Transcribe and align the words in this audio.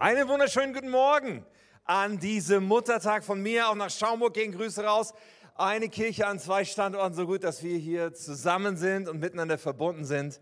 Einen 0.00 0.28
wunderschönen 0.28 0.72
guten 0.72 0.90
Morgen 0.90 1.44
an 1.84 2.20
diesem 2.20 2.62
Muttertag 2.62 3.24
von 3.24 3.42
mir. 3.42 3.68
Auch 3.68 3.74
nach 3.74 3.90
Schaumburg 3.90 4.32
gehen 4.32 4.52
Grüße 4.52 4.84
raus. 4.84 5.12
Eine 5.56 5.88
Kirche 5.88 6.24
an 6.28 6.38
zwei 6.38 6.64
Standorten, 6.64 7.16
so 7.16 7.26
gut, 7.26 7.42
dass 7.42 7.64
wir 7.64 7.76
hier 7.76 8.14
zusammen 8.14 8.76
sind 8.76 9.08
und 9.08 9.18
miteinander 9.18 9.58
verbunden 9.58 10.04
sind. 10.04 10.40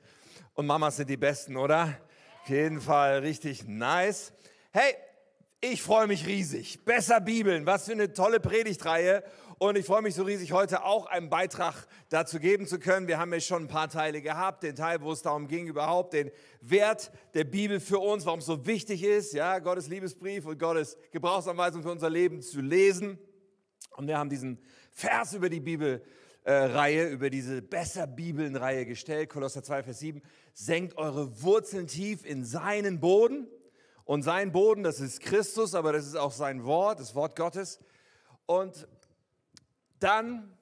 Und 0.53 0.67
Mamas 0.67 0.97
sind 0.97 1.09
die 1.09 1.17
Besten, 1.17 1.57
oder? 1.57 1.99
Auf 2.43 2.51
jeden 2.51 2.83
Fall 2.83 3.21
richtig 3.21 3.67
nice. 3.67 4.35
Hey, 4.73 4.95
ich 5.63 5.81
freue 5.81 6.07
mich 6.07 6.27
riesig. 6.27 6.85
Besser 6.85 7.23
Bibeln, 7.23 7.65
was 7.65 7.87
für 7.87 7.93
eine 7.93 8.13
tolle 8.13 8.41
Predigtreihe. 8.41 9.25
Und 9.59 9.79
ich 9.79 9.87
freue 9.87 10.03
mich 10.03 10.15
so 10.15 10.25
riesig, 10.25 10.53
heute 10.53 10.85
auch 10.85 11.07
einen 11.07 11.31
Beitrag 11.31 11.87
dazu 12.11 12.39
geben 12.39 12.67
zu 12.67 12.79
können. 12.79 13.09
Wir 13.09 13.19
haben 13.19 13.33
ja 13.33 13.41
schon 13.41 13.63
ein 13.63 13.69
paar 13.69 13.89
Teile 13.89 14.21
gehabt. 14.21 14.63
Den 14.63 14.77
Teil, 14.77 15.01
wo 15.01 15.13
es 15.13 15.23
darum 15.23 15.49
ging, 15.49 15.67
überhaupt 15.67 16.13
den 16.13 16.31
Wert 16.61 17.11
der 17.33 17.45
Bibel 17.45 17.81
für 17.81 17.99
uns, 17.99 18.27
warum 18.27 18.41
es 18.41 18.47
so 18.47 18.67
wichtig 18.67 19.03
ist, 19.03 19.33
ja, 19.33 19.59
Gottes 19.61 19.89
Liebesbrief 19.89 20.45
und 20.45 20.59
Gottes 20.59 20.99
Gebrauchsanweisung 21.11 21.83
für 21.83 21.91
unser 21.91 22.11
Leben 22.11 22.43
zu 22.43 22.61
lesen. 22.61 23.19
Und 23.97 24.09
wir 24.09 24.19
haben 24.19 24.29
diesen 24.29 24.59
Vers 24.93 25.33
über 25.33 25.49
die 25.49 25.61
Bibel 25.61 26.05
äh, 26.45 27.11
über 27.11 27.31
diese 27.31 27.63
Besser 27.63 28.07
Bibeln-Reihe 28.07 28.85
gestellt. 28.85 29.31
Kolosser 29.31 29.63
2, 29.63 29.85
Vers 29.85 30.01
7. 30.01 30.21
Senkt 30.53 30.99
eure 30.99 31.43
Wurzeln 31.43 31.87
tief 31.87 32.27
in 32.27 32.45
seinen 32.45 33.01
Boden. 33.01 33.49
Und 34.05 34.23
sein 34.23 34.53
Boden, 34.53 34.83
das 34.83 35.01
ist 35.01 35.21
Christus, 35.21 35.75
aber 35.75 35.95
das 35.95 36.07
ist 36.07 36.15
auch 36.15 36.33
sein 36.33 36.65
Wort, 36.65 37.01
das 37.01 37.15
Wort 37.15 37.37
Gottes. 37.37 37.81
Und 38.45 38.87
dann 40.01 40.57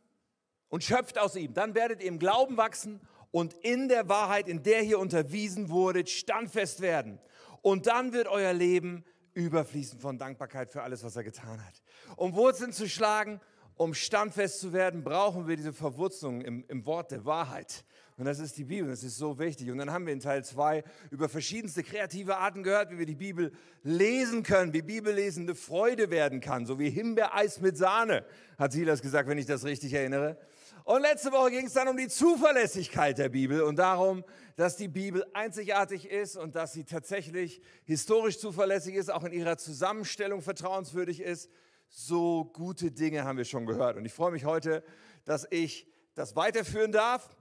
und 0.69 0.83
schöpft 0.84 1.19
aus 1.19 1.37
ihm. 1.37 1.55
Dann 1.55 1.74
werdet 1.74 2.02
ihr 2.02 2.09
im 2.09 2.19
Glauben 2.19 2.56
wachsen 2.56 3.01
und 3.30 3.55
in 3.55 3.88
der 3.88 4.09
Wahrheit, 4.09 4.48
in 4.48 4.62
der 4.62 4.83
ihr 4.83 4.98
unterwiesen 4.98 5.69
wurdet, 5.69 6.09
standfest 6.09 6.80
werden. 6.80 7.19
Und 7.62 7.87
dann 7.87 8.12
wird 8.12 8.29
euer 8.29 8.52
Leben 8.52 9.05
überfließen 9.34 9.98
von 9.98 10.19
Dankbarkeit 10.19 10.70
für 10.70 10.83
alles, 10.83 11.02
was 11.02 11.16
er 11.16 11.24
getan 11.24 11.65
hat. 11.65 11.83
Um 12.16 12.34
Wurzeln 12.34 12.73
zu 12.73 12.88
schlagen, 12.88 13.41
um 13.76 13.95
standfest 13.95 14.60
zu 14.60 14.73
werden, 14.73 15.02
brauchen 15.02 15.48
wir 15.48 15.57
diese 15.57 15.73
Verwurzelung 15.73 16.43
im, 16.43 16.65
im 16.69 16.87
Wort 16.87 17.10
der 17.10 17.24
Wahrheit. 17.24 17.85
Und 18.16 18.26
das 18.26 18.38
ist 18.38 18.57
die 18.57 18.65
Bibel, 18.65 18.88
das 18.88 19.02
ist 19.02 19.16
so 19.16 19.38
wichtig. 19.40 19.70
Und 19.73 19.79
dann 19.79 19.90
haben 19.90 20.07
wir 20.07 20.12
in 20.12 20.20
Teil 20.20 20.45
2 20.45 20.84
über 21.10 21.29
verschiedenste 21.29 21.82
kreative 21.82 22.37
Arten 22.37 22.62
gehört, 22.62 22.93
wie 22.93 22.98
wir 22.98 23.07
die 23.07 23.16
Bibel 23.16 23.51
lesen 23.82 24.45
können, 24.45 24.73
wie 24.73 24.82
Bibellesen 24.82 25.45
eine 25.45 25.57
Freude 25.57 26.10
werden 26.10 26.40
kann, 26.40 26.65
so 26.65 26.79
wie 26.79 26.90
Himbeereis 26.90 27.60
mit 27.60 27.76
Sahne, 27.76 28.24
hat 28.57 28.73
Silas 28.73 29.02
gesagt, 29.02 29.29
wenn 29.29 29.38
ich 29.38 29.46
das 29.46 29.65
richtig 29.65 29.92
erinnere. 29.95 30.38
Und 30.85 31.02
letzte 31.02 31.32
Woche 31.32 31.51
ging 31.51 31.66
es 31.66 31.73
dann 31.73 31.88
um 31.88 31.96
die 31.96 32.07
Zuverlässigkeit 32.07 33.18
der 33.18 33.30
Bibel 33.30 33.62
und 33.62 33.76
darum, 33.76 34.23
dass 34.54 34.76
die 34.76 34.87
Bibel 34.87 35.24
einzigartig 35.32 36.09
ist 36.09 36.37
und 36.37 36.54
dass 36.54 36.73
sie 36.73 36.85
tatsächlich 36.85 37.62
historisch 37.85 38.38
zuverlässig 38.38 38.95
ist, 38.95 39.10
auch 39.10 39.24
in 39.24 39.32
ihrer 39.32 39.57
Zusammenstellung 39.57 40.40
vertrauenswürdig 40.40 41.20
ist. 41.20 41.51
So 41.88 42.45
gute 42.45 42.92
Dinge 42.92 43.24
haben 43.24 43.38
wir 43.38 43.45
schon 43.45 43.66
gehört. 43.66 43.96
Und 43.96 44.04
ich 44.04 44.12
freue 44.12 44.30
mich 44.30 44.45
heute, 44.45 44.85
dass 45.24 45.48
ich 45.51 45.88
das 46.15 46.37
weiterführen 46.37 46.92
darf 46.92 47.35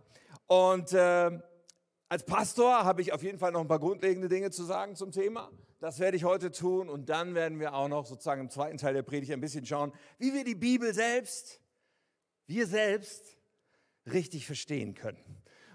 und 0.48 0.94
äh, 0.94 1.40
als 2.10 2.24
Pastor 2.26 2.84
habe 2.84 3.02
ich 3.02 3.12
auf 3.12 3.24
jeden 3.24 3.40
Fall 3.40 3.52
noch 3.52 3.62
ein 3.62 3.68
paar 3.68 3.80
grundlegende 3.80 4.30
Dinge 4.30 4.52
zu 4.52 4.64
sagen 4.64 4.96
zum 4.96 5.12
Thema. 5.12 5.52
Das 5.80 6.00
werde 6.00 6.16
ich 6.16 6.24
heute 6.24 6.52
tun 6.52 6.88
und 6.88 7.10
dann 7.10 7.34
werden 7.34 7.60
wir 7.60 7.74
auch 7.74 7.88
noch 7.88 8.06
sozusagen 8.06 8.42
im 8.42 8.50
zweiten 8.50 8.78
Teil 8.78 8.94
der 8.94 9.02
Predigt 9.02 9.32
ein 9.32 9.42
bisschen 9.42 9.66
schauen, 9.66 9.92
wie 10.20 10.34
wir 10.34 10.44
die 10.44 10.56
Bibel 10.56 10.94
selbst, 10.94 11.60
wir 12.46 12.68
selbst, 12.68 13.38
richtig 14.06 14.46
verstehen 14.46 14.94
können. 14.94 15.24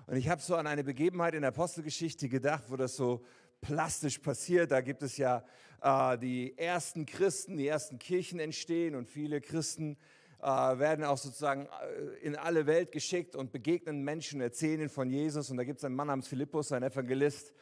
Und 0.07 0.17
ich 0.17 0.29
habe 0.29 0.41
so 0.41 0.55
an 0.55 0.67
eine 0.67 0.85
Begebenheit 0.85 1.35
in 1.35 1.43
der 1.43 1.49
Apostelgeschichte 1.49 2.29
gedacht, 2.29 2.65
wo 2.69 2.77
das 2.77 2.97
so 2.97 3.25
plastisch 3.61 4.19
passiert. 4.19 4.71
Da 4.71 4.81
gibt 4.81 5.03
es 5.03 5.17
ja 5.17 5.45
äh, 5.83 6.17
die 6.19 6.57
ersten 6.57 7.05
Christen, 7.05 7.57
die 7.57 7.67
ersten 7.67 7.99
Kirchen 7.99 8.39
entstehen 8.39 8.95
und 8.95 9.09
viele 9.09 9.41
Christen 9.41 9.99
werden 10.47 11.05
auch 11.05 11.19
sozusagen 11.19 11.67
äh, 11.67 12.25
in 12.25 12.37
alle 12.37 12.67
Welt 12.67 12.93
geschickt 12.93 13.35
und 13.35 13.51
begegnen 13.51 14.03
Menschen, 14.05 14.41
erzählen 14.41 14.89
von 14.89 15.11
Jesus. 15.11 15.51
Und 15.51 15.57
da 15.57 15.65
gibt 15.65 15.79
es 15.79 15.85
einen 15.85 15.97
Mann 15.97 16.07
namens 16.07 16.29
Philippus, 16.29 16.73
ein 16.73 16.83
Evangelist. 16.83 17.53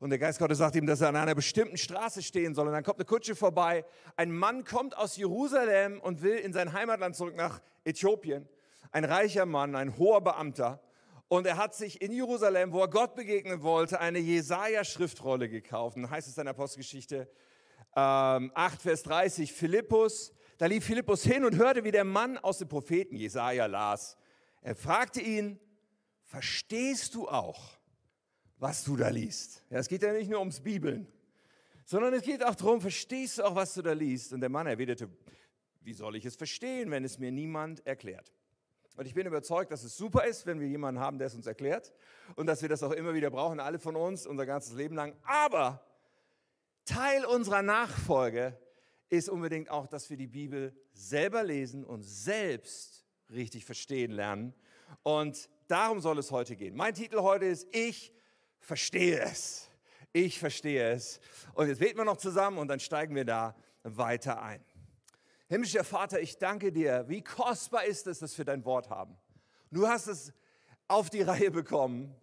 Und 0.00 0.10
der 0.10 0.18
Geist 0.18 0.38
Gottes 0.38 0.58
sagt 0.58 0.74
ihm, 0.74 0.86
dass 0.86 1.00
er 1.00 1.08
an 1.08 1.16
einer 1.16 1.34
bestimmten 1.34 1.76
Straße 1.76 2.22
stehen 2.22 2.54
soll. 2.54 2.66
Und 2.66 2.72
dann 2.72 2.82
kommt 2.82 2.98
eine 2.98 3.06
Kutsche 3.06 3.36
vorbei. 3.36 3.84
Ein 4.16 4.32
Mann 4.32 4.64
kommt 4.64 4.96
aus 4.96 5.16
Jerusalem 5.16 6.00
und 6.00 6.22
will 6.22 6.36
in 6.36 6.52
sein 6.52 6.72
Heimatland 6.72 7.14
zurück 7.14 7.36
nach 7.36 7.62
Äthiopien. 7.84 8.48
Ein 8.90 9.04
reicher 9.04 9.46
Mann, 9.46 9.76
ein 9.76 9.96
hoher 9.96 10.20
Beamter. 10.20 10.82
Und 11.28 11.46
er 11.46 11.56
hat 11.56 11.74
sich 11.74 12.02
in 12.02 12.12
Jerusalem, 12.12 12.72
wo 12.72 12.80
er 12.80 12.88
Gott 12.88 13.14
begegnen 13.14 13.62
wollte, 13.62 14.00
eine 14.00 14.18
Jesaja-Schriftrolle 14.18 15.48
gekauft. 15.48 15.96
Und 15.96 16.10
heißt 16.10 16.28
es 16.28 16.36
in 16.36 16.44
der 16.44 16.50
Apostelgeschichte 16.50 17.28
ähm, 17.96 18.50
8, 18.54 18.82
Vers 18.82 19.02
30, 19.04 19.52
Philippus 19.52 20.34
da 20.58 20.66
lief 20.66 20.84
Philippus 20.84 21.24
hin 21.24 21.44
und 21.44 21.56
hörte, 21.56 21.84
wie 21.84 21.90
der 21.90 22.04
Mann 22.04 22.38
aus 22.38 22.58
dem 22.58 22.68
Propheten 22.68 23.16
Jesaja 23.16 23.66
las. 23.66 24.16
Er 24.62 24.76
fragte 24.76 25.20
ihn, 25.20 25.58
verstehst 26.22 27.14
du 27.14 27.28
auch, 27.28 27.78
was 28.58 28.84
du 28.84 28.96
da 28.96 29.08
liest? 29.08 29.64
Ja, 29.70 29.78
es 29.78 29.88
geht 29.88 30.02
ja 30.02 30.12
nicht 30.12 30.30
nur 30.30 30.38
ums 30.38 30.60
Bibeln, 30.60 31.06
sondern 31.84 32.14
es 32.14 32.22
geht 32.22 32.44
auch 32.44 32.54
darum, 32.54 32.80
verstehst 32.80 33.38
du 33.38 33.42
auch, 33.42 33.54
was 33.54 33.74
du 33.74 33.82
da 33.82 33.92
liest? 33.92 34.32
Und 34.32 34.40
der 34.40 34.48
Mann 34.48 34.66
erwiderte, 34.66 35.08
wie 35.80 35.92
soll 35.92 36.16
ich 36.16 36.24
es 36.24 36.36
verstehen, 36.36 36.90
wenn 36.90 37.04
es 37.04 37.18
mir 37.18 37.30
niemand 37.30 37.86
erklärt? 37.86 38.32
Und 38.96 39.06
ich 39.06 39.14
bin 39.14 39.26
überzeugt, 39.26 39.72
dass 39.72 39.82
es 39.82 39.96
super 39.96 40.24
ist, 40.24 40.46
wenn 40.46 40.60
wir 40.60 40.68
jemanden 40.68 41.00
haben, 41.00 41.18
der 41.18 41.26
es 41.26 41.34
uns 41.34 41.46
erklärt 41.46 41.92
und 42.36 42.46
dass 42.46 42.62
wir 42.62 42.68
das 42.68 42.82
auch 42.82 42.92
immer 42.92 43.12
wieder 43.12 43.28
brauchen, 43.30 43.58
alle 43.58 43.80
von 43.80 43.96
uns, 43.96 44.26
unser 44.26 44.46
ganzes 44.46 44.74
Leben 44.74 44.94
lang. 44.94 45.16
Aber 45.24 45.84
Teil 46.84 47.24
unserer 47.24 47.62
Nachfolge 47.62 48.56
ist 49.08 49.28
unbedingt 49.28 49.70
auch, 49.70 49.86
dass 49.86 50.10
wir 50.10 50.16
die 50.16 50.26
Bibel 50.26 50.74
selber 50.92 51.42
lesen 51.42 51.84
und 51.84 52.02
selbst 52.02 53.04
richtig 53.30 53.64
verstehen 53.64 54.10
lernen. 54.10 54.54
Und 55.02 55.48
darum 55.68 56.00
soll 56.00 56.18
es 56.18 56.30
heute 56.30 56.56
gehen. 56.56 56.76
Mein 56.76 56.94
Titel 56.94 57.20
heute 57.20 57.46
ist 57.46 57.66
Ich 57.72 58.12
verstehe 58.58 59.20
es. 59.20 59.70
Ich 60.12 60.38
verstehe 60.38 60.92
es. 60.92 61.20
Und 61.54 61.68
jetzt 61.68 61.80
beten 61.80 61.98
wir 61.98 62.04
noch 62.04 62.16
zusammen 62.16 62.58
und 62.58 62.68
dann 62.68 62.80
steigen 62.80 63.14
wir 63.14 63.24
da 63.24 63.56
weiter 63.82 64.40
ein. 64.42 64.64
Himmlischer 65.48 65.84
Vater, 65.84 66.20
ich 66.20 66.38
danke 66.38 66.72
dir. 66.72 67.04
Wie 67.08 67.22
kostbar 67.22 67.84
ist 67.84 68.06
es, 68.06 68.20
dass 68.20 68.36
wir 68.38 68.44
dein 68.44 68.64
Wort 68.64 68.90
haben. 68.90 69.16
Du 69.70 69.86
hast 69.86 70.06
es 70.06 70.32
auf 70.88 71.10
die 71.10 71.22
Reihe 71.22 71.50
bekommen 71.50 72.14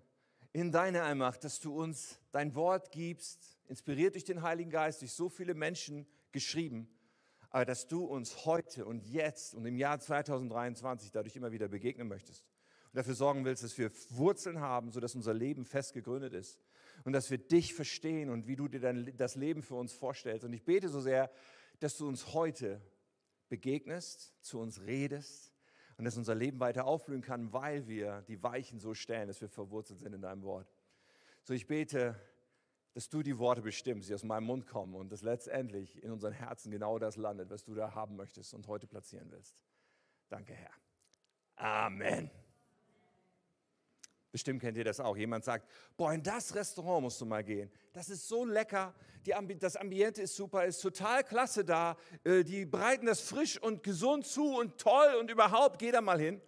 in 0.54 0.72
deine 0.72 1.04
Allmacht, 1.04 1.44
dass 1.44 1.60
du 1.60 1.74
uns 1.80 2.20
dein 2.32 2.56
Wort 2.56 2.92
gibst, 2.92 3.58
inspiriert 3.68 4.16
durch 4.16 4.24
den 4.24 4.42
Heiligen 4.42 4.70
Geist, 4.70 5.02
durch 5.02 5.14
so 5.14 5.30
viele 5.30 5.54
Menschen 5.54 6.08
geschrieben, 6.32 6.88
aber 7.50 7.66
dass 7.66 7.88
du 7.88 8.06
uns 8.06 8.46
heute 8.46 8.86
und 8.86 9.06
jetzt 9.06 9.54
und 9.54 9.66
im 9.66 9.78
Jahr 9.78 10.00
2023 10.00 11.12
dadurch 11.12 11.36
immer 11.36 11.52
wieder 11.52 11.68
begegnen 11.68 12.08
möchtest 12.08 12.46
und 12.92 12.98
dafür 12.98 13.14
sorgen 13.14 13.46
willst, 13.46 13.64
dass 13.64 13.78
wir 13.78 13.92
Wurzeln 14.10 14.60
haben, 14.60 14.92
sodass 14.92 15.16
unser 15.16 15.34
Leben 15.34 15.66
fest 15.66 15.94
gegründet 15.94 16.34
ist 16.34 16.60
und 17.04 17.14
dass 17.14 17.30
wir 17.30 17.38
dich 17.38 17.74
verstehen 17.74 18.30
und 18.30 18.48
wie 18.48 18.56
du 18.56 18.68
dir 18.68 18.80
dein, 18.80 19.16
das 19.18 19.36
Leben 19.36 19.62
für 19.64 19.76
uns 19.76 19.94
vorstellst. 19.94 20.46
Und 20.46 20.54
ich 20.54 20.64
bete 20.64 20.90
so 20.90 21.02
sehr, 21.02 21.32
dass 21.80 21.98
du 21.98 22.08
uns 22.08 22.34
heute 22.34 22.82
begegnest, 23.50 24.34
zu 24.42 24.60
uns 24.60 24.82
redest 24.82 25.54
und 25.98 26.06
dass 26.06 26.18
unser 26.18 26.36
Leben 26.36 26.60
weiter 26.60 26.86
aufblühen 26.86 27.22
kann, 27.22 27.52
weil 27.54 27.88
wir 27.88 28.24
die 28.28 28.42
Weichen 28.42 28.80
so 28.80 28.94
stellen, 28.94 29.28
dass 29.28 29.42
wir 29.42 29.50
verwurzelt 29.50 30.00
sind 30.00 30.14
in 30.14 30.22
deinem 30.22 30.44
Wort. 30.44 30.74
So, 31.44 31.54
ich 31.54 31.68
bete, 31.68 32.20
dass 32.94 33.10
du 33.10 33.24
die 33.24 33.38
Worte 33.38 33.62
bestimmst, 33.62 34.10
die 34.10 34.14
aus 34.14 34.24
meinem 34.24 34.46
Mund 34.46 34.68
kommen 34.68 34.96
und 34.96 35.12
dass 35.12 35.22
letztendlich 35.22 36.04
in 36.04 36.12
unseren 36.12 36.34
Herzen 36.34 36.72
genau 36.72 37.00
das 37.00 37.16
landet, 37.16 37.50
was 37.50 37.64
du 37.64 37.74
da 37.74 37.94
haben 37.96 38.16
möchtest 38.16 38.54
und 38.54 38.68
heute 38.68 38.88
platzieren 38.88 39.32
willst. 39.32 39.64
Danke, 40.30 40.54
Herr. 40.54 40.72
Amen. 41.56 42.30
Bestimmt 44.32 44.62
kennt 44.62 44.78
ihr 44.78 44.86
das 44.86 45.00
auch. 45.00 45.18
Jemand 45.18 45.44
sagt, 45.44 45.68
boah, 45.98 46.14
in 46.14 46.24
das 46.24 46.56
Restaurant 46.56 47.04
musst 47.04 47.20
du 47.20 47.26
mal 47.26 47.44
gehen. 47.44 47.70
Das 47.92 48.10
ist 48.10 48.28
so 48.28 48.46
lecker. 48.46 48.94
Die, 49.26 49.34
das 49.60 49.76
Ambiente 49.76 50.22
ist 50.22 50.36
super, 50.36 50.66
ist 50.66 50.80
total 50.80 51.24
klasse 51.24 51.66
da. 51.66 51.98
Äh, 52.24 52.44
die 52.44 52.66
bereiten 52.66 53.06
das 53.06 53.20
frisch 53.20 53.62
und 53.62 53.84
gesund 53.84 54.26
zu 54.26 54.56
und 54.56 54.78
toll 54.78 55.16
und 55.20 55.30
überhaupt, 55.30 55.80
geh 55.80 55.92
da 55.92 56.00
mal 56.00 56.20
hin. 56.20 56.42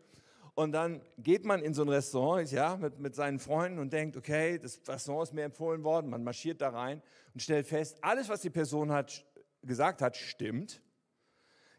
Und 0.56 0.72
dann 0.72 1.02
geht 1.18 1.46
man 1.46 1.64
in 1.64 1.74
so 1.74 1.82
ein 1.82 1.90
Restaurant 1.90 2.52
ja, 2.52 2.78
mit, 2.78 3.00
mit 3.00 3.16
seinen 3.16 3.40
Freunden 3.40 3.80
und 3.80 3.92
denkt, 3.92 4.16
okay, 4.18 4.60
das 4.60 4.80
Restaurant 4.88 5.30
ist 5.30 5.34
mir 5.34 5.44
empfohlen 5.44 5.84
worden. 5.84 6.10
Man 6.10 6.24
marschiert 6.24 6.62
da 6.62 6.70
rein 6.70 7.02
und 7.34 7.42
stellt 7.42 7.66
fest, 7.66 7.98
alles, 8.02 8.30
was 8.30 8.42
die 8.42 8.52
Person 8.52 8.92
hat, 8.92 9.26
gesagt 9.64 10.02
hat, 10.02 10.16
stimmt. 10.16 10.82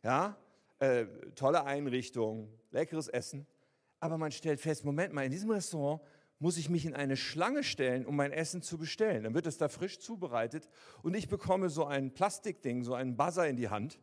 Ja, 0.03 0.37
äh, 0.81 1.07
tolle 1.37 1.65
Einrichtung, 1.65 2.53
leckeres 2.73 3.09
Essen. 3.09 3.47
Aber 4.01 4.19
man 4.19 4.33
stellt 4.33 4.61
fest, 4.61 4.85
Moment 4.85 5.15
mal, 5.15 5.25
in 5.25 5.31
diesem 5.31 5.51
Restaurant 5.51 6.03
muss 6.41 6.59
ich 6.59 6.69
mich 6.69 6.85
in 6.85 6.95
eine 6.95 7.17
Schlange 7.17 7.63
stellen, 7.63 8.05
um 8.05 8.17
mein 8.17 8.33
Essen 8.33 8.61
zu 8.61 8.77
bestellen. 8.77 9.23
Dann 9.23 9.35
wird 9.35 9.47
es 9.47 9.57
da 9.57 9.69
frisch 9.69 10.01
zubereitet 10.01 10.69
und 11.03 11.15
ich 11.15 11.29
bekomme 11.29 11.71
so 11.71 11.87
ein 11.87 12.13
Plastikding, 12.13 12.83
so 12.83 12.95
einen 12.95 13.17
Buzzer 13.17 13.49
in 13.49 13.57
die 13.57 13.69
Hand 13.69 14.01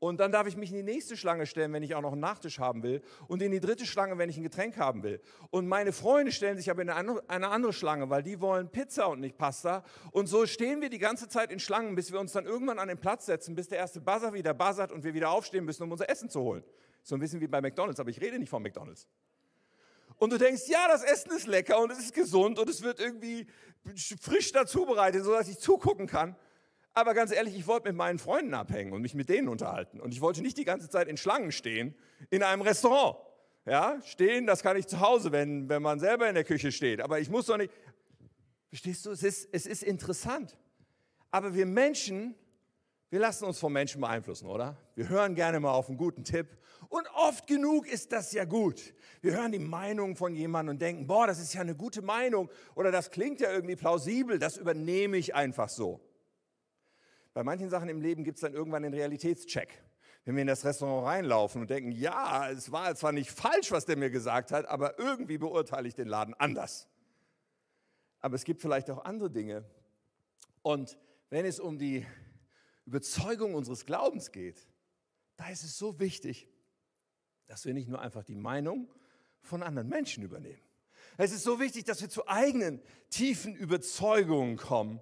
Und 0.00 0.18
dann 0.18 0.32
darf 0.32 0.46
ich 0.46 0.56
mich 0.56 0.70
in 0.70 0.76
die 0.76 0.82
nächste 0.82 1.14
Schlange 1.14 1.44
stellen, 1.44 1.74
wenn 1.74 1.82
ich 1.82 1.94
auch 1.94 2.00
noch 2.00 2.12
einen 2.12 2.22
Nachtisch 2.22 2.58
haben 2.58 2.82
will. 2.82 3.02
Und 3.28 3.42
in 3.42 3.52
die 3.52 3.60
dritte 3.60 3.84
Schlange, 3.84 4.16
wenn 4.16 4.30
ich 4.30 4.38
ein 4.38 4.42
Getränk 4.42 4.78
haben 4.78 5.02
will. 5.02 5.20
Und 5.50 5.68
meine 5.68 5.92
Freunde 5.92 6.32
stellen 6.32 6.56
sich 6.56 6.70
aber 6.70 6.80
in 6.80 6.88
eine 6.88 7.48
andere 7.48 7.74
Schlange, 7.74 8.08
weil 8.08 8.22
die 8.22 8.40
wollen 8.40 8.70
Pizza 8.70 9.08
und 9.10 9.20
nicht 9.20 9.36
Pasta. 9.36 9.84
Und 10.10 10.26
so 10.26 10.46
stehen 10.46 10.80
wir 10.80 10.88
die 10.88 10.98
ganze 10.98 11.28
Zeit 11.28 11.52
in 11.52 11.60
Schlangen, 11.60 11.94
bis 11.94 12.12
wir 12.12 12.18
uns 12.18 12.32
dann 12.32 12.46
irgendwann 12.46 12.78
an 12.78 12.88
den 12.88 12.98
Platz 12.98 13.26
setzen, 13.26 13.54
bis 13.54 13.68
der 13.68 13.76
erste 13.76 14.00
Buzzer 14.00 14.32
wieder 14.32 14.54
buzzert 14.54 14.90
und 14.90 15.04
wir 15.04 15.12
wieder 15.12 15.30
aufstehen 15.30 15.66
müssen, 15.66 15.82
um 15.82 15.92
unser 15.92 16.08
Essen 16.08 16.30
zu 16.30 16.40
holen. 16.40 16.64
So 17.02 17.14
ein 17.14 17.20
bisschen 17.20 17.42
wie 17.42 17.46
bei 17.46 17.60
McDonalds, 17.60 18.00
aber 18.00 18.08
ich 18.08 18.20
rede 18.22 18.38
nicht 18.38 18.48
von 18.48 18.62
McDonalds. 18.62 19.06
Und 20.16 20.32
du 20.32 20.38
denkst, 20.38 20.62
ja, 20.68 20.88
das 20.88 21.02
Essen 21.02 21.30
ist 21.32 21.46
lecker 21.46 21.78
und 21.78 21.92
es 21.92 21.98
ist 21.98 22.14
gesund 22.14 22.58
und 22.58 22.68
es 22.70 22.82
wird 22.82 23.00
irgendwie 23.00 23.46
frisch 24.20 24.50
dazu 24.52 24.86
bereitet, 24.86 25.24
sodass 25.24 25.48
ich 25.48 25.58
zugucken 25.58 26.06
kann. 26.06 26.36
Aber 27.00 27.14
ganz 27.14 27.32
ehrlich, 27.32 27.56
ich 27.56 27.66
wollte 27.66 27.88
mit 27.88 27.96
meinen 27.96 28.18
Freunden 28.18 28.52
abhängen 28.52 28.92
und 28.92 29.00
mich 29.00 29.14
mit 29.14 29.30
denen 29.30 29.48
unterhalten. 29.48 30.00
Und 30.00 30.12
ich 30.12 30.20
wollte 30.20 30.42
nicht 30.42 30.58
die 30.58 30.66
ganze 30.66 30.90
Zeit 30.90 31.08
in 31.08 31.16
Schlangen 31.16 31.50
stehen 31.50 31.94
in 32.28 32.42
einem 32.42 32.60
Restaurant. 32.60 33.16
Ja, 33.64 34.02
stehen, 34.04 34.46
das 34.46 34.62
kann 34.62 34.76
ich 34.76 34.86
zu 34.86 35.00
Hause, 35.00 35.32
wenn, 35.32 35.70
wenn 35.70 35.80
man 35.80 35.98
selber 35.98 36.28
in 36.28 36.34
der 36.34 36.44
Küche 36.44 36.70
steht. 36.70 37.00
Aber 37.00 37.18
ich 37.18 37.30
muss 37.30 37.46
doch 37.46 37.56
nicht. 37.56 37.72
Verstehst 38.68 39.06
du, 39.06 39.12
es 39.12 39.22
ist, 39.22 39.48
es 39.50 39.64
ist 39.64 39.82
interessant. 39.82 40.58
Aber 41.30 41.54
wir 41.54 41.64
Menschen, 41.64 42.34
wir 43.08 43.20
lassen 43.20 43.46
uns 43.46 43.58
vom 43.58 43.72
Menschen 43.72 44.02
beeinflussen, 44.02 44.46
oder? 44.46 44.76
Wir 44.94 45.08
hören 45.08 45.34
gerne 45.34 45.58
mal 45.58 45.72
auf 45.72 45.88
einen 45.88 45.96
guten 45.96 46.22
Tipp. 46.22 46.48
Und 46.90 47.08
oft 47.14 47.46
genug 47.46 47.86
ist 47.86 48.12
das 48.12 48.32
ja 48.32 48.44
gut. 48.44 48.92
Wir 49.22 49.32
hören 49.32 49.52
die 49.52 49.58
Meinung 49.58 50.16
von 50.16 50.34
jemandem 50.34 50.74
und 50.74 50.82
denken, 50.82 51.06
boah, 51.06 51.26
das 51.26 51.40
ist 51.40 51.54
ja 51.54 51.62
eine 51.62 51.74
gute 51.74 52.02
Meinung. 52.02 52.50
Oder 52.74 52.92
das 52.92 53.10
klingt 53.10 53.40
ja 53.40 53.50
irgendwie 53.50 53.76
plausibel, 53.76 54.38
das 54.38 54.58
übernehme 54.58 55.16
ich 55.16 55.34
einfach 55.34 55.70
so. 55.70 56.00
Bei 57.32 57.44
manchen 57.44 57.70
Sachen 57.70 57.88
im 57.88 58.00
Leben 58.00 58.24
gibt 58.24 58.36
es 58.36 58.42
dann 58.42 58.54
irgendwann 58.54 58.82
den 58.82 58.94
Realitätscheck. 58.94 59.82
Wenn 60.24 60.34
wir 60.34 60.42
in 60.42 60.48
das 60.48 60.64
Restaurant 60.64 61.06
reinlaufen 61.06 61.62
und 61.62 61.70
denken, 61.70 61.92
ja, 61.92 62.50
es 62.50 62.72
war 62.72 62.94
zwar 62.94 63.12
nicht 63.12 63.30
falsch, 63.30 63.70
was 63.70 63.86
der 63.86 63.96
mir 63.96 64.10
gesagt 64.10 64.52
hat, 64.52 64.66
aber 64.66 64.98
irgendwie 64.98 65.38
beurteile 65.38 65.88
ich 65.88 65.94
den 65.94 66.08
Laden 66.08 66.34
anders. 66.34 66.88
Aber 68.20 68.34
es 68.34 68.44
gibt 68.44 68.60
vielleicht 68.60 68.90
auch 68.90 69.04
andere 69.04 69.30
Dinge. 69.30 69.64
Und 70.62 70.98
wenn 71.30 71.46
es 71.46 71.58
um 71.58 71.78
die 71.78 72.06
Überzeugung 72.84 73.54
unseres 73.54 73.86
Glaubens 73.86 74.30
geht, 74.30 74.68
da 75.36 75.48
ist 75.48 75.64
es 75.64 75.78
so 75.78 75.98
wichtig, 76.00 76.48
dass 77.46 77.64
wir 77.64 77.72
nicht 77.72 77.88
nur 77.88 78.00
einfach 78.00 78.24
die 78.24 78.34
Meinung 78.34 78.92
von 79.40 79.62
anderen 79.62 79.88
Menschen 79.88 80.22
übernehmen. 80.22 80.60
Es 81.16 81.32
ist 81.32 81.44
so 81.44 81.60
wichtig, 81.60 81.84
dass 81.84 82.02
wir 82.02 82.08
zu 82.08 82.28
eigenen 82.28 82.82
tiefen 83.08 83.54
Überzeugungen 83.54 84.56
kommen. 84.56 85.00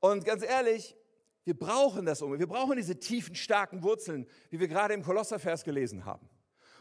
Und 0.00 0.24
ganz 0.24 0.42
ehrlich, 0.42 0.96
wir 1.44 1.58
brauchen 1.58 2.06
das 2.06 2.22
um. 2.22 2.38
Wir 2.38 2.46
brauchen 2.46 2.76
diese 2.76 2.98
tiefen, 2.98 3.34
starken 3.34 3.82
Wurzeln, 3.82 4.26
wie 4.50 4.60
wir 4.60 4.68
gerade 4.68 4.94
im 4.94 5.02
Kolosservers 5.02 5.64
gelesen 5.64 6.04
haben. 6.04 6.28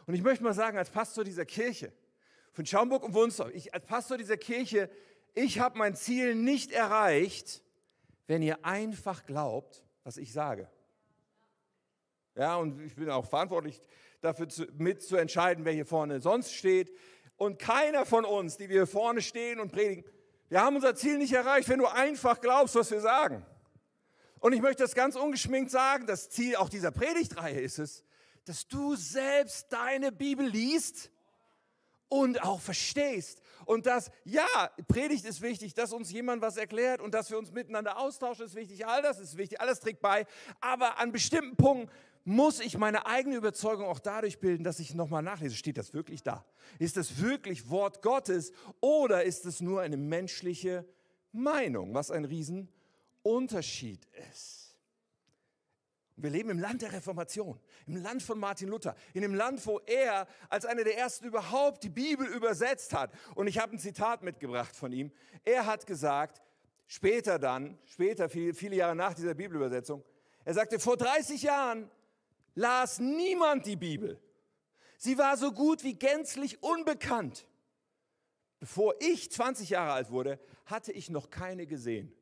Und 0.06 0.13
ich 0.13 0.22
möchte 0.22 0.44
mal 0.44 0.54
sagen, 0.54 0.78
als 0.78 0.90
Pastor 0.90 1.24
dieser 1.24 1.46
Kirche, 1.46 1.92
von 2.54 2.66
Schaumburg 2.66 3.04
und 3.04 3.13
Wunsdorf, 3.13 3.50
ich 3.54 3.74
als 3.74 3.86
Pastor 3.86 4.18
dieser 4.18 4.38
Kirche, 4.38 4.90
ich 5.34 5.60
habe 5.60 5.78
mein 5.78 5.96
Ziel 5.96 6.36
nicht 6.36 6.72
erreicht, 6.72 7.63
wenn 8.28 8.42
ihr 8.42 8.63
einfach 8.66 9.25
glaubt, 9.25 9.86
was 10.04 10.18
ich 10.18 10.34
sage. 10.34 10.69
Ja, 12.36 12.58
und 12.58 12.80
ich 12.81 12.96
bin 12.96 13.10
auch 13.10 13.25
verantwortlich 13.25 13.81
dafür 14.22 14.48
zu, 14.48 14.66
mit 14.78 15.02
zu 15.02 15.16
entscheiden, 15.16 15.66
wer 15.66 15.74
hier 15.74 15.86
vorne 15.86 16.19
sonst 16.19 16.54
steht. 16.54 16.92
Und 17.36 17.58
keiner 17.58 18.06
von 18.06 18.25
uns, 18.25 18.58
die 18.58 18.69
wir 18.69 18.81
hier 18.81 18.88
vorne 18.88 19.22
stehen 19.22 19.60
und 19.60 19.72
predigen, 19.72 20.06
wir 20.50 20.62
haben 20.62 20.75
unser 20.75 20.96
Ziel 20.96 21.18
nicht 21.18 21.34
erreicht, 21.34 21.69
wenn 21.69 21.80
du 21.80 21.88
einfach 21.88 22.40
glaubst, 22.42 22.75
was 22.75 22.92
wir 22.92 23.00
sagen. 23.00 23.46
Und 24.41 24.53
ich 24.53 24.61
möchte 24.61 24.81
das 24.83 24.95
ganz 24.95 25.15
ungeschminkt 25.15 25.69
sagen, 25.69 26.07
das 26.07 26.29
Ziel 26.29 26.55
auch 26.55 26.67
dieser 26.67 26.89
Predigtreihe 26.91 27.61
ist 27.61 27.77
es, 27.77 28.03
dass 28.45 28.67
du 28.67 28.95
selbst 28.95 29.71
deine 29.71 30.11
Bibel 30.11 30.45
liest 30.45 31.11
und 32.09 32.43
auch 32.43 32.59
verstehst. 32.59 33.39
Und 33.65 33.85
dass, 33.85 34.09
ja, 34.25 34.47
Predigt 34.88 35.25
ist 35.25 35.41
wichtig, 35.41 35.75
dass 35.75 35.93
uns 35.93 36.11
jemand 36.11 36.41
was 36.41 36.57
erklärt 36.57 37.01
und 37.01 37.13
dass 37.13 37.29
wir 37.29 37.38
uns 37.38 37.51
miteinander 37.51 37.99
austauschen 37.99 38.43
ist 38.43 38.55
wichtig, 38.55 38.88
all 38.88 39.03
das 39.03 39.19
ist 39.19 39.38
wichtig, 39.38 39.61
alles 39.61 39.79
trägt 39.79 40.01
bei. 40.01 40.25
Aber 40.59 40.97
an 40.97 41.11
bestimmten 41.11 41.55
Punkten 41.55 41.91
muss 42.23 42.59
ich 42.59 42.79
meine 42.79 43.05
eigene 43.05 43.35
Überzeugung 43.35 43.85
auch 43.85 43.99
dadurch 43.99 44.39
bilden, 44.39 44.63
dass 44.63 44.79
ich 44.79 44.95
nochmal 44.95 45.21
nachlese. 45.21 45.55
Steht 45.55 45.77
das 45.77 45.93
wirklich 45.93 46.23
da? 46.23 46.43
Ist 46.79 46.97
das 46.97 47.21
wirklich 47.21 47.69
Wort 47.69 48.01
Gottes 48.01 48.53
oder 48.79 49.23
ist 49.23 49.45
es 49.45 49.61
nur 49.61 49.81
eine 49.81 49.97
menschliche 49.97 50.83
Meinung? 51.31 51.93
Was 51.93 52.09
ein 52.09 52.25
Riesen 52.25 52.69
Unterschied 53.23 54.06
ist. 54.31 54.62
Wir 56.15 56.29
leben 56.29 56.51
im 56.51 56.59
Land 56.59 56.83
der 56.83 56.94
Reformation, 56.94 57.59
im 57.88 57.95
Land 57.95 58.21
von 58.21 58.38
Martin 58.38 58.69
Luther, 58.69 58.95
in 59.13 59.21
dem 59.21 59.33
Land, 59.33 59.65
wo 59.65 59.79
er 59.79 60.27
als 60.50 60.65
einer 60.65 60.83
der 60.83 60.97
ersten 60.97 61.25
überhaupt 61.25 61.83
die 61.83 61.89
Bibel 61.89 62.27
übersetzt 62.27 62.94
hat. 62.94 63.12
Und 63.33 63.47
ich 63.47 63.57
habe 63.57 63.75
ein 63.75 63.79
Zitat 63.79 64.21
mitgebracht 64.21 64.75
von 64.75 64.91
ihm. 64.91 65.12
Er 65.44 65.65
hat 65.65 65.88
gesagt, 65.88 66.41
später 66.85 67.39
dann, 67.39 67.79
später, 67.85 68.29
viele, 68.29 68.53
viele 68.53 68.75
Jahre 68.75 68.95
nach 68.95 69.13
dieser 69.13 69.33
Bibelübersetzung, 69.33 70.03
er 70.44 70.53
sagte, 70.53 70.79
vor 70.79 70.97
30 70.97 71.41
Jahren 71.41 71.89
las 72.56 73.00
niemand 73.00 73.65
die 73.65 73.75
Bibel. 73.75 74.21
Sie 74.97 75.17
war 75.17 75.38
so 75.38 75.51
gut 75.51 75.83
wie 75.83 75.95
gänzlich 75.95 76.62
unbekannt. 76.62 77.47
Bevor 78.59 78.94
ich 79.00 79.31
20 79.31 79.71
Jahre 79.71 79.94
alt 79.94 80.12
wurde, 80.12 80.39
hatte 80.65 80.91
ich 80.91 81.09
noch 81.09 81.31
keine 81.31 81.65
gesehen. 81.65 82.13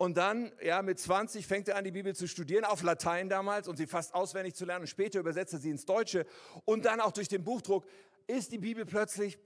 Und 0.00 0.16
dann, 0.16 0.50
ja, 0.62 0.80
mit 0.80 0.98
20 0.98 1.46
fängt 1.46 1.68
er 1.68 1.76
an, 1.76 1.84
die 1.84 1.90
Bibel 1.90 2.16
zu 2.16 2.26
studieren, 2.26 2.64
auf 2.64 2.82
Latein 2.82 3.28
damals 3.28 3.68
und 3.68 3.76
sie 3.76 3.86
fast 3.86 4.14
auswendig 4.14 4.54
zu 4.54 4.64
lernen. 4.64 4.84
Und 4.84 4.86
später 4.86 5.20
übersetzt 5.20 5.52
er 5.52 5.58
sie 5.58 5.68
ins 5.68 5.84
Deutsche. 5.84 6.24
Und 6.64 6.86
dann 6.86 7.02
auch 7.02 7.12
durch 7.12 7.28
den 7.28 7.44
Buchdruck 7.44 7.84
ist 8.26 8.50
die 8.50 8.56
Bibel 8.56 8.86
plötzlich 8.86 9.38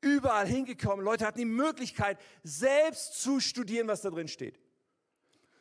überall 0.00 0.46
hingekommen. 0.46 1.04
Leute 1.04 1.26
hatten 1.26 1.36
die 1.36 1.44
Möglichkeit, 1.44 2.18
selbst 2.42 3.20
zu 3.20 3.38
studieren, 3.38 3.86
was 3.86 4.00
da 4.00 4.08
drin 4.08 4.28
steht. 4.28 4.58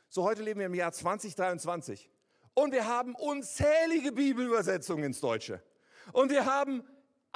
So, 0.07 0.23
heute 0.23 0.44
leben 0.44 0.61
wir 0.61 0.67
im 0.67 0.75
Jahr 0.75 0.94
2023. 0.94 2.09
Und 2.53 2.71
wir 2.71 2.88
haben 2.88 3.15
unzählige 3.15 4.13
Bibelübersetzungen 4.13 5.03
ins 5.03 5.19
Deutsche. 5.19 5.61
Und 6.13 6.31
wir 6.31 6.45
haben 6.45 6.88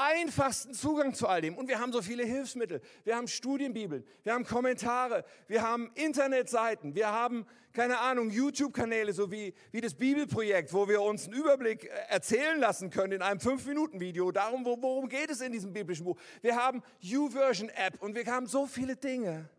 einfachsten 0.01 0.73
Zugang 0.73 1.13
zu 1.13 1.27
all 1.27 1.41
dem. 1.41 1.57
Und 1.57 1.67
wir 1.67 1.79
haben 1.79 1.91
so 1.91 2.01
viele 2.01 2.23
Hilfsmittel. 2.23 2.81
Wir 3.03 3.15
haben 3.15 3.27
Studienbibeln, 3.27 4.05
wir 4.23 4.33
haben 4.33 4.43
Kommentare, 4.43 5.23
wir 5.47 5.61
haben 5.61 5.91
Internetseiten, 5.95 6.95
wir 6.95 7.11
haben, 7.11 7.45
keine 7.73 7.99
Ahnung, 7.99 8.29
YouTube-Kanäle, 8.29 9.13
so 9.13 9.31
wie, 9.31 9.53
wie 9.71 9.81
das 9.81 9.93
Bibelprojekt, 9.93 10.73
wo 10.73 10.87
wir 10.87 11.01
uns 11.01 11.25
einen 11.25 11.33
Überblick 11.35 11.85
äh, 11.85 11.89
erzählen 12.09 12.59
lassen 12.59 12.89
können 12.89 13.13
in 13.13 13.21
einem 13.21 13.39
5-Minuten-Video, 13.39 14.31
darum, 14.31 14.65
worum 14.65 15.07
geht 15.07 15.29
es 15.29 15.41
in 15.41 15.51
diesem 15.51 15.73
biblischen 15.73 16.05
Buch. 16.05 16.19
Wir 16.41 16.55
haben 16.55 16.81
YouVersion-App 16.99 18.01
und 18.01 18.15
wir 18.15 18.25
haben 18.25 18.47
so 18.47 18.65
viele 18.67 18.95
Dinge. 18.95 19.49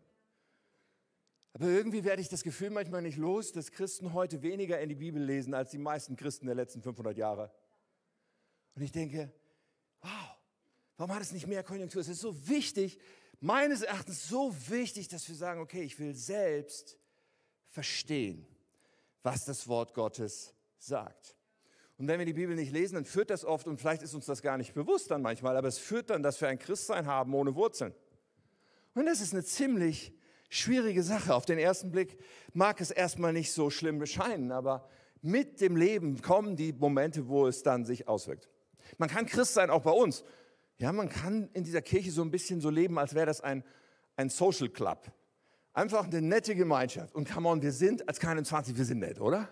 Aber 1.53 1.67
irgendwie 1.67 2.03
werde 2.03 2.21
ich 2.21 2.29
das 2.29 2.43
Gefühl 2.43 2.71
manchmal 2.71 3.03
nicht 3.03 3.17
los, 3.17 3.51
dass 3.51 3.71
Christen 3.71 4.13
heute 4.13 4.41
weniger 4.41 4.79
in 4.79 4.89
die 4.89 4.95
Bibel 4.95 5.23
lesen 5.23 5.53
als 5.53 5.69
die 5.69 5.77
meisten 5.77 6.15
Christen 6.15 6.47
der 6.47 6.55
letzten 6.55 6.81
500 6.81 7.15
Jahre. 7.15 7.51
Und 8.75 8.81
ich 8.81 8.91
denke, 8.91 9.31
wow, 10.01 10.32
warum 10.97 11.13
hat 11.15 11.21
es 11.21 11.31
nicht 11.31 11.47
mehr 11.47 11.63
Konjunktur? 11.63 12.01
Es 12.01 12.07
ist 12.07 12.21
so 12.21 12.47
wichtig, 12.47 12.99
meines 13.39 13.81
Erachtens 13.81 14.27
so 14.27 14.55
wichtig, 14.69 15.07
dass 15.07 15.27
wir 15.27 15.35
sagen, 15.35 15.59
okay, 15.61 15.81
ich 15.81 15.99
will 15.99 16.15
selbst 16.15 16.97
verstehen, 17.69 18.47
was 19.21 19.45
das 19.45 19.67
Wort 19.67 19.93
Gottes 19.93 20.53
sagt. 20.77 21.35
Und 21.97 22.07
wenn 22.07 22.19
wir 22.19 22.25
die 22.25 22.33
Bibel 22.33 22.55
nicht 22.55 22.71
lesen, 22.71 22.95
dann 22.95 23.05
führt 23.05 23.29
das 23.29 23.45
oft, 23.45 23.67
und 23.67 23.79
vielleicht 23.79 24.01
ist 24.01 24.13
uns 24.13 24.25
das 24.25 24.41
gar 24.41 24.57
nicht 24.57 24.73
bewusst 24.73 25.11
dann 25.11 25.21
manchmal, 25.21 25.55
aber 25.57 25.67
es 25.67 25.77
führt 25.77 26.09
dann, 26.09 26.23
dass 26.23 26.41
wir 26.41 26.47
ein 26.47 26.59
Christsein 26.59 27.05
haben 27.05 27.33
ohne 27.33 27.55
Wurzeln. 27.55 27.93
Und 28.95 29.05
das 29.05 29.21
ist 29.21 29.33
eine 29.33 29.43
ziemlich 29.43 30.13
schwierige 30.49 31.03
Sache. 31.03 31.33
Auf 31.33 31.45
den 31.45 31.57
ersten 31.57 31.91
Blick 31.91 32.17
mag 32.53 32.79
es 32.81 32.91
erstmal 32.91 33.33
nicht 33.33 33.51
so 33.51 33.69
schlimm 33.69 33.99
bescheinen, 33.99 34.51
aber 34.51 34.87
mit 35.21 35.61
dem 35.61 35.75
Leben 35.75 36.21
kommen 36.21 36.55
die 36.55 36.73
Momente, 36.73 37.27
wo 37.27 37.47
es 37.47 37.63
dann 37.63 37.85
sich 37.85 38.07
auswirkt. 38.07 38.49
Man 38.97 39.09
kann 39.09 39.25
Christ 39.25 39.53
sein, 39.53 39.69
auch 39.69 39.81
bei 39.81 39.91
uns. 39.91 40.23
Ja, 40.77 40.91
man 40.91 41.09
kann 41.09 41.49
in 41.53 41.63
dieser 41.63 41.81
Kirche 41.81 42.11
so 42.11 42.21
ein 42.21 42.31
bisschen 42.31 42.61
so 42.61 42.69
leben, 42.69 42.97
als 42.97 43.13
wäre 43.13 43.25
das 43.25 43.41
ein, 43.41 43.63
ein 44.15 44.29
Social 44.29 44.69
Club. 44.69 45.11
Einfach 45.73 46.05
eine 46.05 46.21
nette 46.21 46.55
Gemeinschaft. 46.55 47.15
Und 47.15 47.29
come 47.29 47.49
on, 47.49 47.61
wir 47.61 47.71
sind 47.71 48.07
als 48.07 48.19
keine 48.19 48.43
20, 48.43 48.77
wir 48.77 48.85
sind 48.85 48.99
nett, 48.99 49.19
oder? 49.19 49.49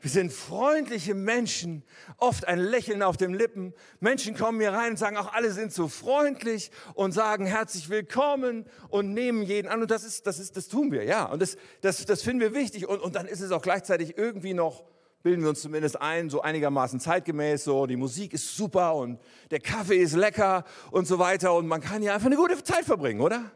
Wir 0.00 0.10
sind 0.10 0.32
freundliche 0.32 1.14
Menschen, 1.14 1.82
oft 2.18 2.46
ein 2.46 2.60
Lächeln 2.60 3.02
auf 3.02 3.16
den 3.16 3.34
Lippen. 3.34 3.74
Menschen 3.98 4.36
kommen 4.36 4.60
hier 4.60 4.72
rein 4.72 4.92
und 4.92 4.96
sagen, 4.96 5.16
auch 5.16 5.32
alle 5.32 5.50
sind 5.50 5.72
so 5.72 5.88
freundlich 5.88 6.70
und 6.94 7.10
sagen 7.10 7.46
herzlich 7.46 7.88
willkommen 7.88 8.64
und 8.90 9.12
nehmen 9.12 9.42
jeden 9.42 9.66
an. 9.66 9.82
Und 9.82 9.90
das 9.90 10.04
ist, 10.04 10.28
das 10.28 10.38
ist, 10.38 10.56
das 10.56 10.68
tun 10.68 10.92
wir, 10.92 11.02
ja. 11.02 11.24
Und 11.24 11.42
das, 11.42 11.56
das, 11.80 12.04
das 12.04 12.22
finden 12.22 12.40
wir 12.40 12.54
wichtig. 12.54 12.86
Und, 12.86 13.00
und 13.00 13.16
dann 13.16 13.26
ist 13.26 13.40
es 13.40 13.50
auch 13.50 13.62
gleichzeitig 13.62 14.16
irgendwie 14.16 14.54
noch 14.54 14.84
bilden 15.22 15.42
wir 15.42 15.50
uns 15.50 15.60
zumindest 15.60 16.00
ein, 16.00 16.30
so 16.30 16.42
einigermaßen 16.42 17.00
zeitgemäß, 17.00 17.64
so 17.64 17.86
die 17.86 17.96
Musik 17.96 18.32
ist 18.32 18.56
super 18.56 18.94
und 18.94 19.20
der 19.50 19.60
Kaffee 19.60 19.98
ist 19.98 20.14
lecker 20.14 20.64
und 20.90 21.06
so 21.06 21.18
weiter 21.18 21.54
und 21.54 21.66
man 21.66 21.80
kann 21.80 22.02
ja 22.02 22.14
einfach 22.14 22.26
eine 22.26 22.36
gute 22.36 22.62
Zeit 22.62 22.84
verbringen, 22.84 23.20
oder? 23.20 23.50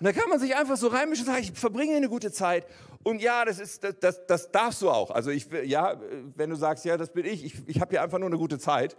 Und 0.00 0.06
da 0.06 0.12
kann 0.12 0.28
man 0.28 0.40
sich 0.40 0.56
einfach 0.56 0.76
so 0.76 0.88
reinmischen 0.88 1.26
und 1.26 1.32
sagen, 1.32 1.44
ich 1.44 1.58
verbringe 1.58 1.96
eine 1.96 2.08
gute 2.08 2.32
Zeit. 2.32 2.66
Und 3.04 3.22
ja, 3.22 3.44
das, 3.44 3.60
ist, 3.60 3.84
das, 3.84 3.94
das, 4.00 4.26
das 4.26 4.50
darfst 4.50 4.82
du 4.82 4.90
auch. 4.90 5.10
Also 5.10 5.30
ich, 5.30 5.46
ja, 5.64 6.00
wenn 6.34 6.50
du 6.50 6.56
sagst, 6.56 6.84
ja, 6.84 6.96
das 6.96 7.12
bin 7.12 7.24
ich, 7.26 7.44
ich, 7.44 7.54
ich 7.66 7.80
habe 7.80 7.90
hier 7.90 8.02
einfach 8.02 8.18
nur 8.18 8.28
eine 8.28 8.38
gute 8.38 8.58
Zeit. 8.58 8.96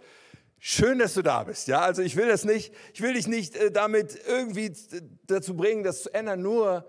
Schön, 0.58 0.98
dass 0.98 1.12
du 1.12 1.22
da 1.22 1.44
bist. 1.44 1.68
Ja, 1.68 1.80
also 1.80 2.00
ich 2.00 2.16
will 2.16 2.28
das 2.28 2.44
nicht, 2.44 2.72
ich 2.94 3.02
will 3.02 3.12
dich 3.12 3.26
nicht 3.26 3.56
äh, 3.56 3.70
damit 3.70 4.18
irgendwie 4.26 4.72
dazu 5.26 5.54
bringen, 5.54 5.84
das 5.84 6.04
zu 6.04 6.14
ändern, 6.14 6.40
nur 6.40 6.86